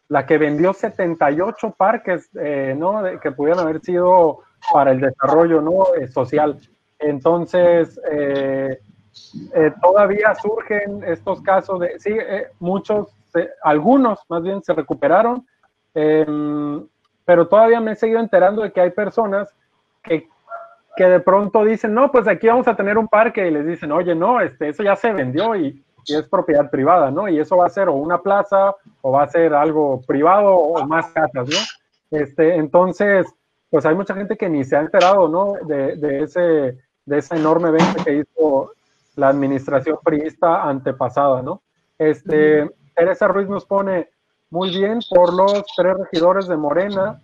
[0.09, 3.03] la que vendió 78 parques eh, ¿no?
[3.21, 4.39] que pudieran haber sido
[4.73, 5.95] para el desarrollo ¿no?
[5.97, 6.59] Eh, social.
[7.01, 8.81] Entonces, eh,
[9.83, 12.17] todavía surgen estos casos de, sí,
[12.61, 13.09] muchos,
[13.63, 15.47] algunos más bien se recuperaron,
[15.95, 16.87] em,
[17.29, 19.55] pero todavía me he seguido enterando de que hay personas
[20.03, 20.31] que,
[20.97, 23.93] que de pronto dicen, no, pues aquí vamos a tener un parque y les dicen,
[23.93, 27.29] oye, no, este, eso ya se vendió y, y es propiedad privada, ¿no?
[27.29, 30.83] Y eso va a ser o una plaza o va a ser algo privado o
[30.87, 32.19] más casas, ¿no?
[32.19, 33.27] Este, entonces,
[33.69, 35.53] pues hay mucha gente que ni se ha enterado, ¿no?
[35.67, 38.73] De, de ese, de esa enorme venta que hizo
[39.17, 41.61] la administración priista antepasada, ¿no?
[41.99, 44.09] Este, Teresa Ruiz nos pone,
[44.51, 47.21] muy bien por los tres regidores de Morena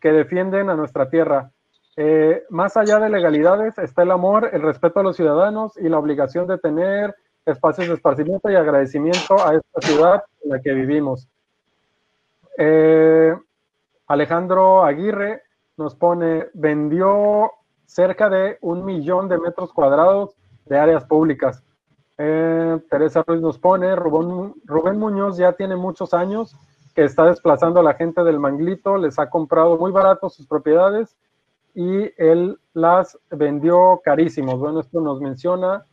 [0.00, 1.50] que defienden a nuestra tierra.
[1.96, 5.98] Eh, más allá de legalidades está el amor, el respeto a los ciudadanos y la
[5.98, 7.14] obligación de tener
[7.46, 11.28] espacios de esparcimiento y agradecimiento a esta ciudad en la que vivimos.
[12.58, 13.34] Eh,
[14.08, 15.42] Alejandro Aguirre
[15.76, 17.50] nos pone, vendió
[17.86, 20.36] cerca de un millón de metros cuadrados
[20.66, 21.62] de áreas públicas.
[22.18, 26.56] Eh, Teresa Ruiz nos pone, Rubén, Rubén, Muñoz ya tiene muchos años
[26.94, 31.14] que está desplazando a la gente del Manglito, les ha comprado muy barato sus propiedades
[31.74, 34.58] y él las vendió carísimos.
[34.58, 35.84] Bueno, esto nos menciona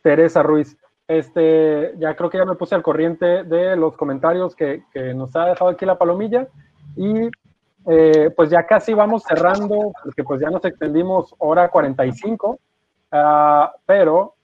[0.00, 0.78] Teresa Ruiz.
[1.06, 4.82] Este, ya creo que ya me puse al corriente de los comentarios que,
[5.14, 6.48] nos ha dejado aquí la palomilla
[6.96, 7.28] y
[7.86, 12.58] eh, pues ya casi vamos cerrando porque pues ya nos extendimos hora 45, uh,
[13.10, 14.36] ah, pero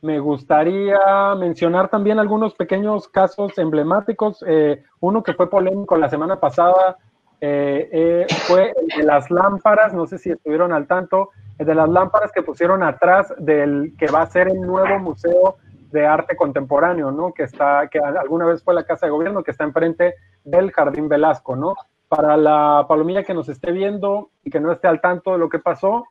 [0.00, 4.44] me gustaría mencionar también algunos pequeños casos emblemáticos.
[4.46, 6.96] Eh, uno que fue polémico la semana pasada
[7.40, 11.74] eh, eh, fue el de las lámparas, no sé si estuvieron al tanto, el de
[11.74, 15.56] las lámparas que pusieron atrás del que va a ser el nuevo Museo
[15.90, 17.32] de Arte Contemporáneo, ¿no?
[17.32, 20.14] Que está, que alguna vez fue la Casa de Gobierno, que está enfrente
[20.44, 21.74] del Jardín Velasco, ¿no?
[22.08, 25.48] Para la palomilla que nos esté viendo y que no esté al tanto de lo
[25.48, 26.06] que pasó,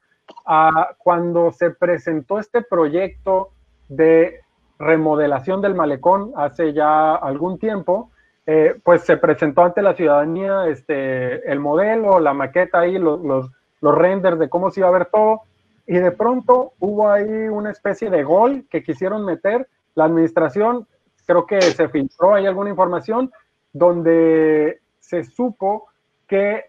[0.45, 3.51] ah, cuando se presentó este proyecto
[3.89, 4.41] de
[4.79, 8.11] remodelación del malecón hace ya algún tiempo,
[8.45, 13.49] eh, pues se presentó ante la ciudadanía este, el modelo, la maqueta ahí, los, los,
[13.81, 15.41] renders de cómo se iba a ver todo,
[15.85, 19.67] y de pronto hubo ahí una especie de gol que quisieron meter.
[19.95, 20.87] La administración,
[21.25, 23.31] creo que se filtró ahí alguna información
[23.73, 25.87] donde se supo
[26.27, 26.65] que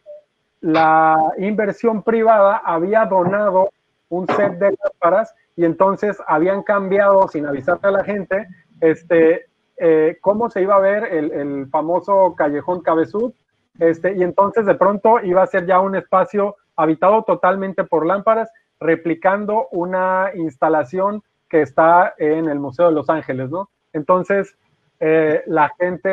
[0.60, 3.70] la inversión privada había donado
[4.08, 8.46] un set de lámparas y entonces habían cambiado sin avisarle a la gente
[8.80, 13.32] este, eh, cómo se iba a ver el, famoso callejón Cabezud,
[13.80, 18.48] este, y entonces de pronto iba a ser ya un espacio habitado totalmente por lámparas,
[18.78, 23.68] replicando una instalación que está en el Museo de Los Ángeles, ¿no?
[23.92, 24.54] Entonces,
[25.00, 26.08] eh, la gente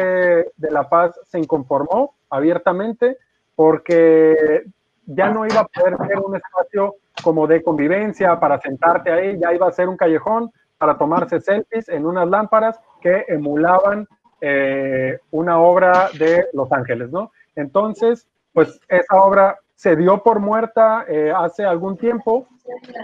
[0.58, 3.20] de La Paz se inconformó abiertamente
[3.56, 4.64] porque
[5.06, 9.54] ya no iba a poder ser un espacio como de convivencia para sentarte ahí, ya
[9.54, 14.08] iba a ser un callejón para tomarse selfies en unas lámparas que emulaban
[14.42, 17.32] eh, una obra de Los Ángeles, ¿no?
[17.56, 22.48] Entonces, pues esa obra se dio por muerta eh, hace algún tiempo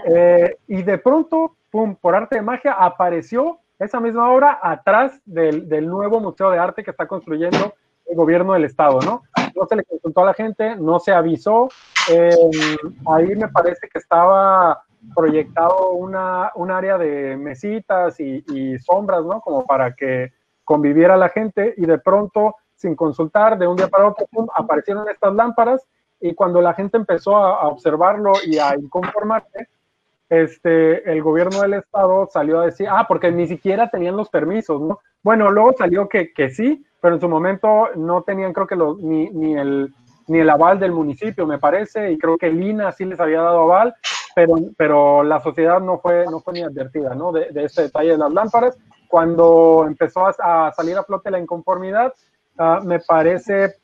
[0.06, 5.68] eh, y de pronto, pum, por arte de magia, apareció esa misma obra atrás del,
[5.68, 7.74] del, nuevo Museo de Arte que está construyendo
[8.06, 9.22] el gobierno del Estado, ¿no?
[9.54, 11.68] No se le consultó a la gente, no se avisó.
[12.08, 14.82] ahí me parece que estaba
[15.14, 19.40] proyectado una, un área de mesitas y, y, sombras, ¿no?
[19.40, 20.32] Como para que
[20.64, 25.08] conviviera la gente y de pronto, sin consultar, de un día para otro, pum, aparecieron
[25.08, 25.86] estas lámparas
[26.22, 29.68] y cuando la gente empezó a, observarlo y a inconformarse,
[30.32, 34.80] este, el gobierno del estado salió a decir, ah, porque ni siquiera tenían los permisos,
[34.80, 35.00] ¿no?
[35.22, 38.98] Bueno, luego salió que, que sí, pero en su momento no tenían, creo que los,
[38.98, 39.92] ni, ni, el,
[40.28, 43.60] ni el aval del municipio, me parece, y creo que Lina sí les había dado
[43.60, 43.94] aval,
[44.34, 47.30] pero, pero la sociedad no fue, no fue ni advertida, ¿no?
[47.30, 48.78] De, de este detalle de las lámparas.
[49.08, 50.34] Cuando empezó a,
[50.68, 52.14] a salir a flote la inconformidad,
[52.58, 53.74] uh, me parece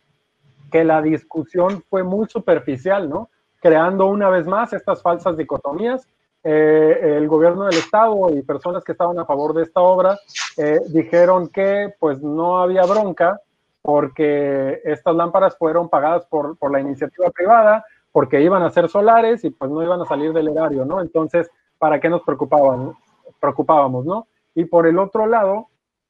[0.73, 3.29] que la discusión fue muy superficial, ¿no?
[3.61, 6.09] Creando una vez más estas falsas dicotomías.
[6.45, 10.17] Eh, el gobierno del estado y personas que estaban a favor de esta obra
[10.57, 13.41] eh, dijeron que pues no había bronca
[13.83, 19.45] porque estas lámparas fueron pagadas por, por la iniciativa privada, porque iban a ser solares
[19.45, 21.01] y pues no iban a salir del erario, ¿no?
[21.01, 22.93] Entonces, ¿para qué nos preocupaban,
[23.41, 24.27] preocupábamos, no?
[24.55, 25.69] Y por el otro lado,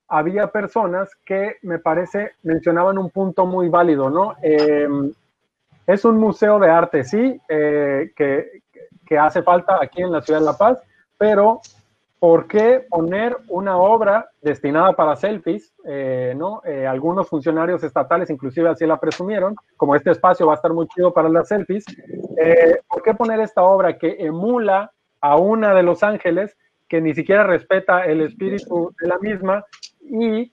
[0.09, 4.35] había personas que me parece mencionaban un punto muy válido, ¿no?
[4.43, 4.89] Eh,
[5.87, 8.61] es un museo de arte, sí, que,
[9.09, 10.83] que, hace falta aquí en la ciudad de La Paz,
[11.17, 11.61] pero
[12.19, 15.73] ¿por qué poner una obra destinada para selfies?
[15.85, 16.63] Eh, ¿no?
[16.65, 20.87] Eh, algunos funcionarios estatales inclusive así la presumieron, como este espacio va a estar muy
[20.89, 21.85] chido para las selfies,
[22.37, 26.57] eh, ¿por qué poner esta obra que emula a una de Los Ángeles
[26.89, 29.65] que ni siquiera respeta el espíritu de la misma
[30.01, 30.53] y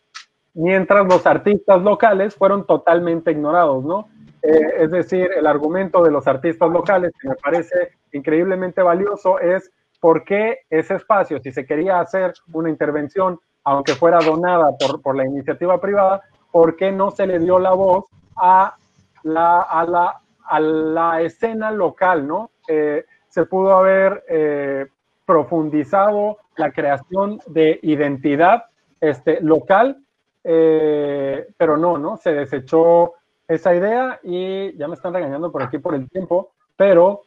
[0.53, 4.07] mientras los artistas locales fueron totalmente ignorados, ¿no?
[4.47, 9.71] Eh, es decir, el argumento de los artistas locales, que me parece increíblemente valioso, es
[9.99, 15.15] por qué ese espacio, si se quería hacer una intervención, aunque fuera donada por, por
[15.15, 18.05] la iniciativa privada, por qué no se le dio la voz
[18.35, 18.75] a
[19.23, 22.51] la, a la, a la escena local, ¿no?
[22.67, 24.85] Eh, se pudo haber eh,
[25.25, 28.65] profundizado la creación de identidad
[29.01, 29.97] este, local,
[30.43, 32.17] pero no, ¿no?
[32.17, 33.15] Se desechó
[33.47, 37.21] esa idea y ya me están regañando por aquí por el tiempo, pero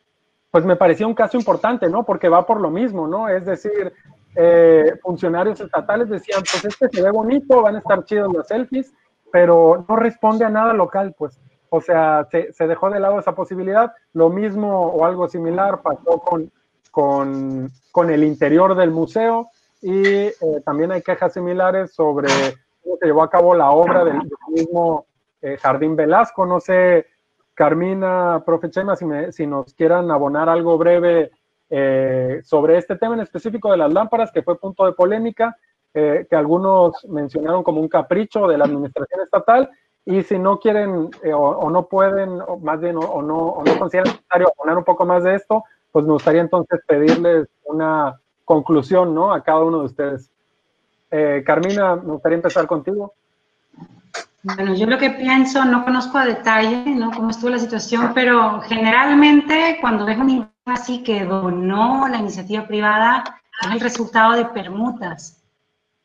[0.50, 2.04] pues me parecía un caso importante, ¿no?
[2.04, 3.28] Porque va por lo mismo, ¿no?
[3.28, 3.92] Es decir,
[4.34, 8.92] eh, funcionarios estatales decían, pues este se ve bonito, van a estar chidos los selfies,
[9.30, 11.38] pero no responde a nada local, pues.
[11.70, 13.92] O sea, se, se dejó de lado esa posibilidad.
[14.14, 16.50] Lo mismo o algo similar pasó con,
[16.90, 19.48] con, con el interior del museo
[19.82, 20.34] y eh,
[20.64, 22.28] también hay quejas similares sobre
[22.82, 24.18] cómo se llevó a cabo la obra del,
[24.48, 25.06] mismo
[25.40, 26.46] eh, Jardín Velasco.
[26.46, 27.06] No sé,
[27.54, 31.30] Carmina, profe Chema, si, me, si nos quieran abonar algo breve
[31.70, 35.56] eh, sobre este tema en específico de las lámparas, que fue punto de polémica,
[35.94, 39.70] eh, que algunos mencionaron como un capricho de la administración estatal.
[40.04, 43.78] Y si no quieren o, no pueden, o más bien, o, o, no, o no
[43.78, 49.14] consideran necesario abonar un poco más de esto, pues me gustaría entonces pedirles una conclusión,
[49.14, 49.34] ¿no?
[49.34, 50.30] A cada uno de ustedes.
[51.44, 53.12] Carmina, me gustaría empezar contigo.
[54.56, 57.10] Bueno, yo lo que pienso, no conozco a detalle, ¿no?
[57.10, 63.24] Cómo estuvo la situación, pero generalmente cuando ves un así que donó la iniciativa privada,
[63.60, 65.42] es el resultado de permutas.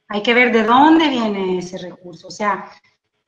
[0.09, 2.27] Hay que ver de dónde viene ese recurso.
[2.27, 2.69] O sea,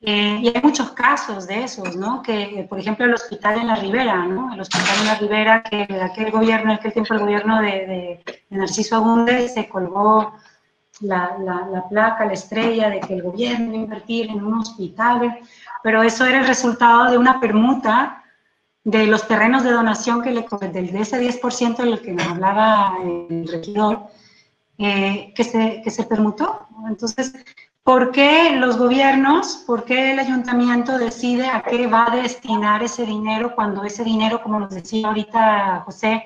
[0.00, 2.20] eh, y hay muchos casos de esos, ¿no?
[2.20, 4.52] Que, eh, por ejemplo, el hospital en la Ribera, ¿no?
[4.52, 9.48] El hospital en la Ribera, que aquel gobierno, aquel tiempo el gobierno de Narciso Agunde
[9.48, 10.34] se colgó
[11.00, 15.38] la, la, la, placa, la estrella de que el gobierno invertir en un hospital,
[15.82, 18.22] pero eso era el resultado de una permuta
[18.84, 22.96] de los terrenos de donación que le del de ese 10% del que nos hablaba
[23.02, 24.06] el regidor,
[24.78, 26.66] eh, que, se, que se permutó.
[26.88, 27.32] Entonces,
[27.86, 33.06] ¿Por qué los gobiernos, por qué el ayuntamiento decide a qué va a destinar ese
[33.06, 36.24] dinero cuando ese dinero, como nos decía ahorita José,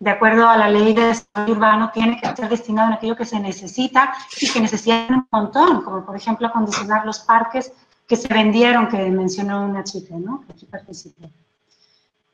[0.00, 3.26] de acuerdo a la ley de desarrollo urbano, tiene que ser destinado en aquello que
[3.26, 7.70] se necesita y que necesitan un montón, como por ejemplo acondicionar los parques
[8.08, 10.42] que se vendieron, que mencionó una chica, ¿no?
[10.48, 11.30] Aquí participó.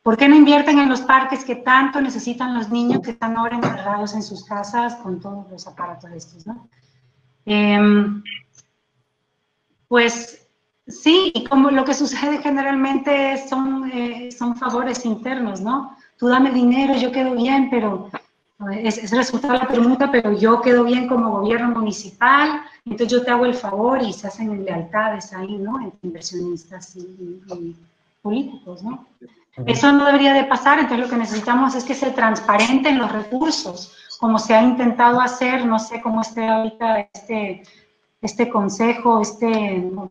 [0.05, 3.57] ¿Por qué no invierten en los parques que tanto necesitan los niños que están ahora
[3.57, 6.69] encerrados en sus casas con todos los aparatos estos, ¿no?
[7.45, 7.81] Eh,
[9.89, 10.49] Pues
[10.87, 15.96] sí, como lo que sucede generalmente son, eh, son favores internos, ¿no?
[16.19, 18.11] Tú dame dinero, yo quedo bien, pero
[18.83, 23.25] es, es resultado de la pregunta, pero yo quedo bien como gobierno municipal, entonces yo
[23.25, 25.81] te hago el favor y se hacen lealtades ahí, ¿no?
[25.81, 27.77] Entre inversionistas y,
[28.23, 29.07] políticos, ¿no?
[29.67, 33.95] Eso no debería de pasar, entonces lo que necesitamos es que se transparenten los recursos,
[34.19, 37.63] como se ha intentado hacer, no sé cómo esté ahorita este,
[38.21, 40.11] este consejo, este, no,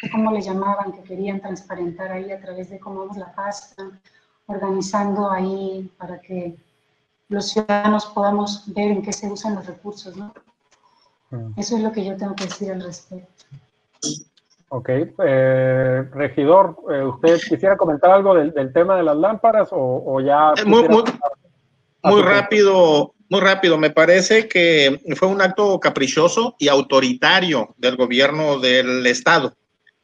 [0.00, 3.84] sé cómo le llamaban, que querían transparentar ahí a través de cómo vamos la pasta,
[4.50, 6.56] organizando ahí para que
[7.28, 10.34] los ciudadanos podamos ver en qué se usan los recursos, ¿no?
[11.30, 11.52] Mm.
[11.56, 13.44] Eso es lo que yo tengo que decir al respecto.
[14.68, 20.52] Ok, eh, regidor, eh, ¿usted quisiera comentar algo del, tema de las lámparas o, ya...
[20.56, 23.78] Eh, muy, muy, rápido, muy rápido.
[23.78, 29.54] Me parece que fue un acto caprichoso y autoritario del gobierno del Estado.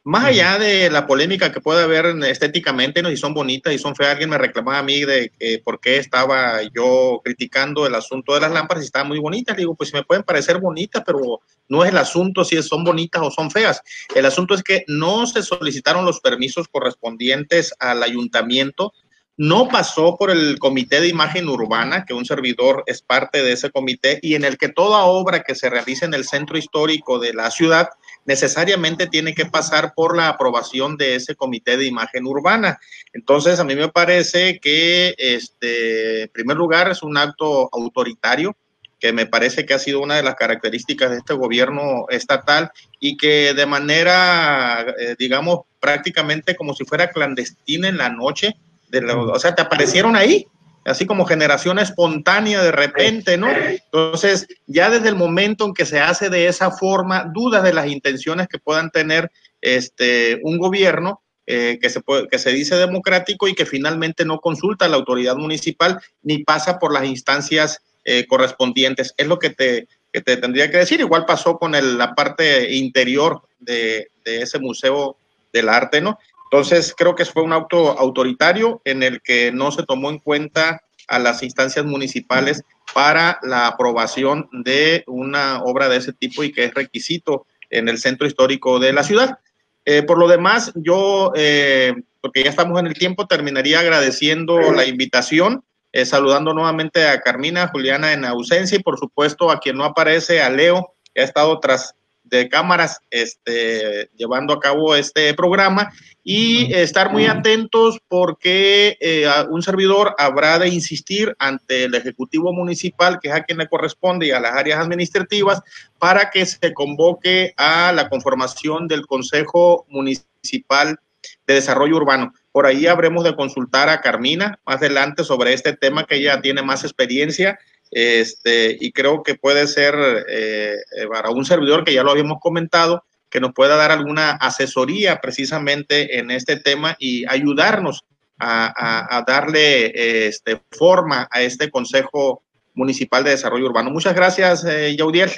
[0.07, 3.09] Más allá de la polémica que puede haber estéticamente, ¿no?
[3.09, 5.97] si son bonitas y son feas, alguien me reclamaba a mí de que por qué
[5.97, 9.57] estaba yo criticando el asunto de las lámparas y estaban muy bonitas.
[9.57, 13.21] Le digo, pues me pueden parecer bonitas, pero no es el asunto si son bonitas
[13.21, 13.81] o son feas.
[14.15, 18.93] El asunto es que no se solicitaron los permisos correspondientes al ayuntamiento
[19.39, 23.69] no pasó por el Comité de Imagen Urbana, que un servidor es parte de ese
[23.69, 27.35] comité, y en el que toda obra que se realice en el centro histórico de
[27.35, 27.89] la ciudad
[28.27, 32.79] necesariamente tiene que pasar por la aprobación de ese Comité de Imagen Urbana.
[33.13, 38.55] Entonces, a mí me parece que, este, en primer lugar, es un acto autoritario,
[38.99, 43.15] que me parece que ha sido una de las características de este gobierno estatal y
[43.15, 48.55] que de manera, eh, digamos, prácticamente como si fuera clandestina en la noche,
[48.91, 50.47] o sea, te aparecieron ahí,
[50.87, 53.49] así como generación espontánea de repente, ¿no?
[53.49, 57.87] Entonces, ya desde el momento en que se hace de esa forma, dudas de las
[57.87, 59.31] intenciones que puedan tener
[59.61, 64.85] este, un gobierno eh, que, se que se dice democrático y que finalmente no consulta
[64.85, 69.13] a la autoridad municipal ni pasa por las instancias eh, correspondientes.
[69.17, 70.99] Es lo que te, que te tendría que decir.
[70.99, 75.17] Igual pasó con la parte interior de, de ese museo
[75.51, 76.17] del arte, ¿no?
[76.51, 80.81] Entonces, creo que fue un auto autoritario en el que no se tomó en cuenta
[81.07, 82.63] a las instancias municipales
[82.93, 87.97] para la aprobación de una obra de ese tipo y que es requisito en el
[87.97, 89.39] centro histórico de la ciudad.
[89.85, 94.85] Eh, por lo demás, yo, eh, porque ya estamos en el tiempo, terminaría agradeciendo la
[94.85, 99.85] invitación, eh, saludando nuevamente a Carmina, Juliana en ausencia y por supuesto a quien no
[99.85, 101.95] aparece, a Leo, que ha estado tras
[102.29, 105.91] de cámaras este, llevando a cabo este programa
[106.23, 113.19] y estar muy atentos porque eh, un servidor habrá de insistir ante el Ejecutivo Municipal,
[113.21, 115.61] que es a quien le corresponde, y a las áreas administrativas,
[115.99, 120.99] para que se convoque a la conformación del Consejo Municipal
[121.45, 122.33] de Desarrollo Urbano.
[122.51, 126.61] Por ahí habremos de consultar a Carmina más adelante sobre este tema que ella tiene
[126.61, 127.57] más experiencia
[127.91, 129.95] este, y creo que puede ser
[130.29, 130.77] eh,
[131.11, 136.19] para un servidor que ya lo habíamos comentado, que nos pueda dar alguna asesoría precisamente
[136.19, 138.05] en este tema y ayudarnos
[138.39, 142.43] a, darle este, forma a este Consejo
[142.73, 143.89] Municipal de Desarrollo Urbano.
[143.89, 145.31] Muchas gracias, eh, Yaudiel.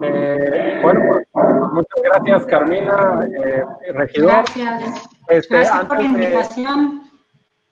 [0.00, 1.00] Eh, bueno,
[1.72, 4.30] muchas gracias, Carmina, eh, regidor.
[4.30, 5.08] Gracias.
[5.28, 7.05] Este, gracias por la invitación.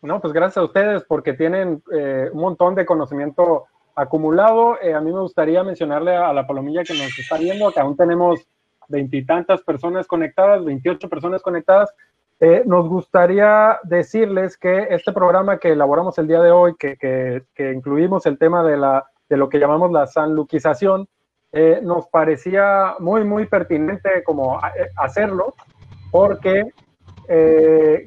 [0.04, 3.64] No, pues gracias a ustedes porque tienen eh, un montón de conocimiento
[3.94, 4.78] acumulado.
[4.82, 7.96] Eh, a mí me gustaría mencionarle a la palomilla que nos está viendo que aún
[7.96, 8.46] tenemos
[8.88, 11.90] veintitantas personas conectadas, 28 personas conectadas.
[12.38, 17.72] Eh, nos gustaría decirles que este programa que elaboramos el día de hoy, que, que,
[17.72, 21.08] incluimos el tema de, la, de lo que llamamos la sanluquización,
[21.82, 24.60] nos parecía muy, muy pertinente como
[24.96, 25.54] hacerlo
[26.10, 26.64] porque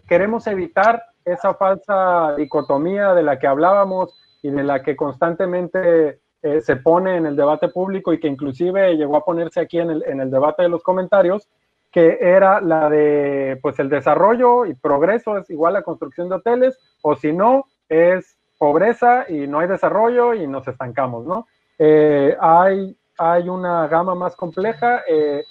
[0.05, 6.61] queremos evitar esa falsa dicotomía de la que hablábamos y de la que constantemente eh,
[6.61, 10.03] se pone en el debate público y que inclusive llegó a ponerse aquí en el,
[10.07, 11.47] en el debate de los comentarios,
[11.91, 16.77] que era la de, pues el desarrollo y progreso es igual a construcción de hoteles,
[17.01, 21.47] o si no, es pobreza y no hay desarrollo y nos estancamos, ¿no?
[21.79, 25.03] Eh, hay, hay una gama más compleja.
[25.07, 25.43] Eh,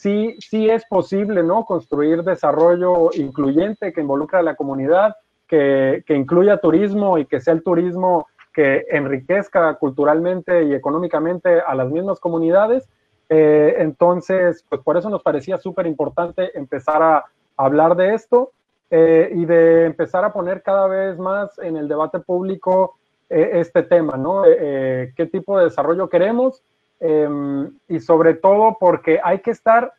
[0.00, 1.66] sí, sí es posible, ¿no?
[1.66, 5.14] Construir desarrollo incluyente que involucre a la comunidad,
[5.46, 11.90] que, incluya turismo y que sea el turismo que enriquezca culturalmente y económicamente a las
[11.90, 12.88] mismas comunidades.
[13.28, 17.24] Eh, entonces, pues por eso nos parecía súper importante empezar a
[17.56, 18.52] hablar de esto
[18.90, 22.96] eh, y de empezar a poner cada vez más en el debate público
[23.28, 24.44] eh, este tema, ¿no?
[24.44, 26.62] ¿Qué tipo de desarrollo queremos?
[27.00, 29.94] Em, y sobre todo porque hay que estar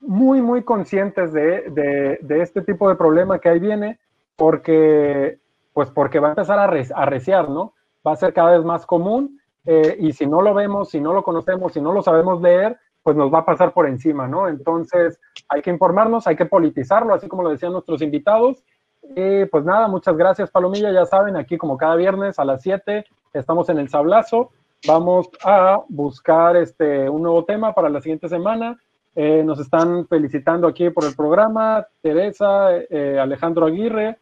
[0.00, 3.98] muy, muy conscientes de, este tipo de problema que ahí viene,
[4.34, 5.38] porque,
[5.74, 7.74] pues porque va a empezar a arreciar, ¿no?
[8.06, 11.12] Va a ser cada vez más común eh, y si no lo vemos, si no
[11.12, 14.48] lo conocemos, si no lo sabemos leer, pues nos va a pasar por encima, ¿no?
[14.48, 18.64] Entonces hay que informarnos, hay que politizarlo, así como lo decían nuestros invitados.
[19.14, 23.04] Y pues nada, muchas gracias Palomilla, ya saben, aquí como cada viernes a las 7
[23.32, 24.50] estamos en el Sablazo.
[24.84, 28.78] Vamos a buscar este, un nuevo tema para la siguiente semana.
[29.14, 34.18] Eh, nos están felicitando aquí por el programa, Teresa, eh, Alejandro Aguirre.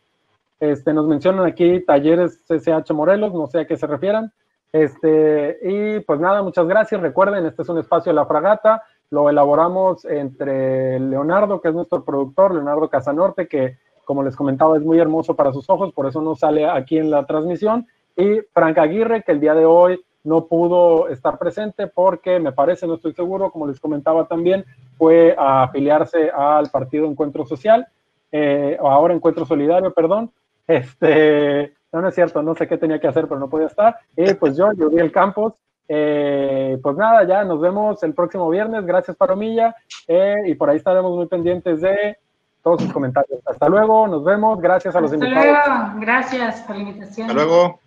[0.60, 4.32] Este, nos mencionan aquí talleres CCH Morelos, no sé a qué se refieran.
[4.72, 7.00] Este, y pues nada, muchas gracias.
[7.00, 8.82] Recuerden, este es un espacio de la fragata.
[9.10, 14.82] Lo elaboramos entre Leonardo, que es nuestro productor, Leonardo Casanorte, que como les comentaba es
[14.82, 17.86] muy hermoso para sus ojos, por eso no sale aquí en la transmisión.
[18.16, 22.86] Y Frank Aguirre, que el día de hoy no pudo estar presente porque me parece,
[22.86, 24.64] no estoy seguro, como les comentaba también,
[24.96, 27.86] fue a afiliarse al partido Encuentro Social,
[28.32, 30.32] eh, o ahora Encuentro Solidario, perdón.
[30.66, 33.96] Este, no, no es cierto, no sé qué tenía que hacer, pero no podía estar.
[34.16, 35.52] Y pues yo, yo vi el campus.
[35.86, 38.84] Eh, pues nada, ya nos vemos el próximo viernes.
[38.86, 39.76] Gracias, Paromilla.
[40.08, 42.16] Eh, y por ahí estaremos muy pendientes de
[42.62, 43.40] todos sus comentarios.
[43.44, 44.60] Hasta luego, nos vemos.
[44.60, 45.46] Gracias a los invitados.
[45.46, 47.30] Hasta luego, gracias por la invitación.
[47.30, 47.83] Hasta luego.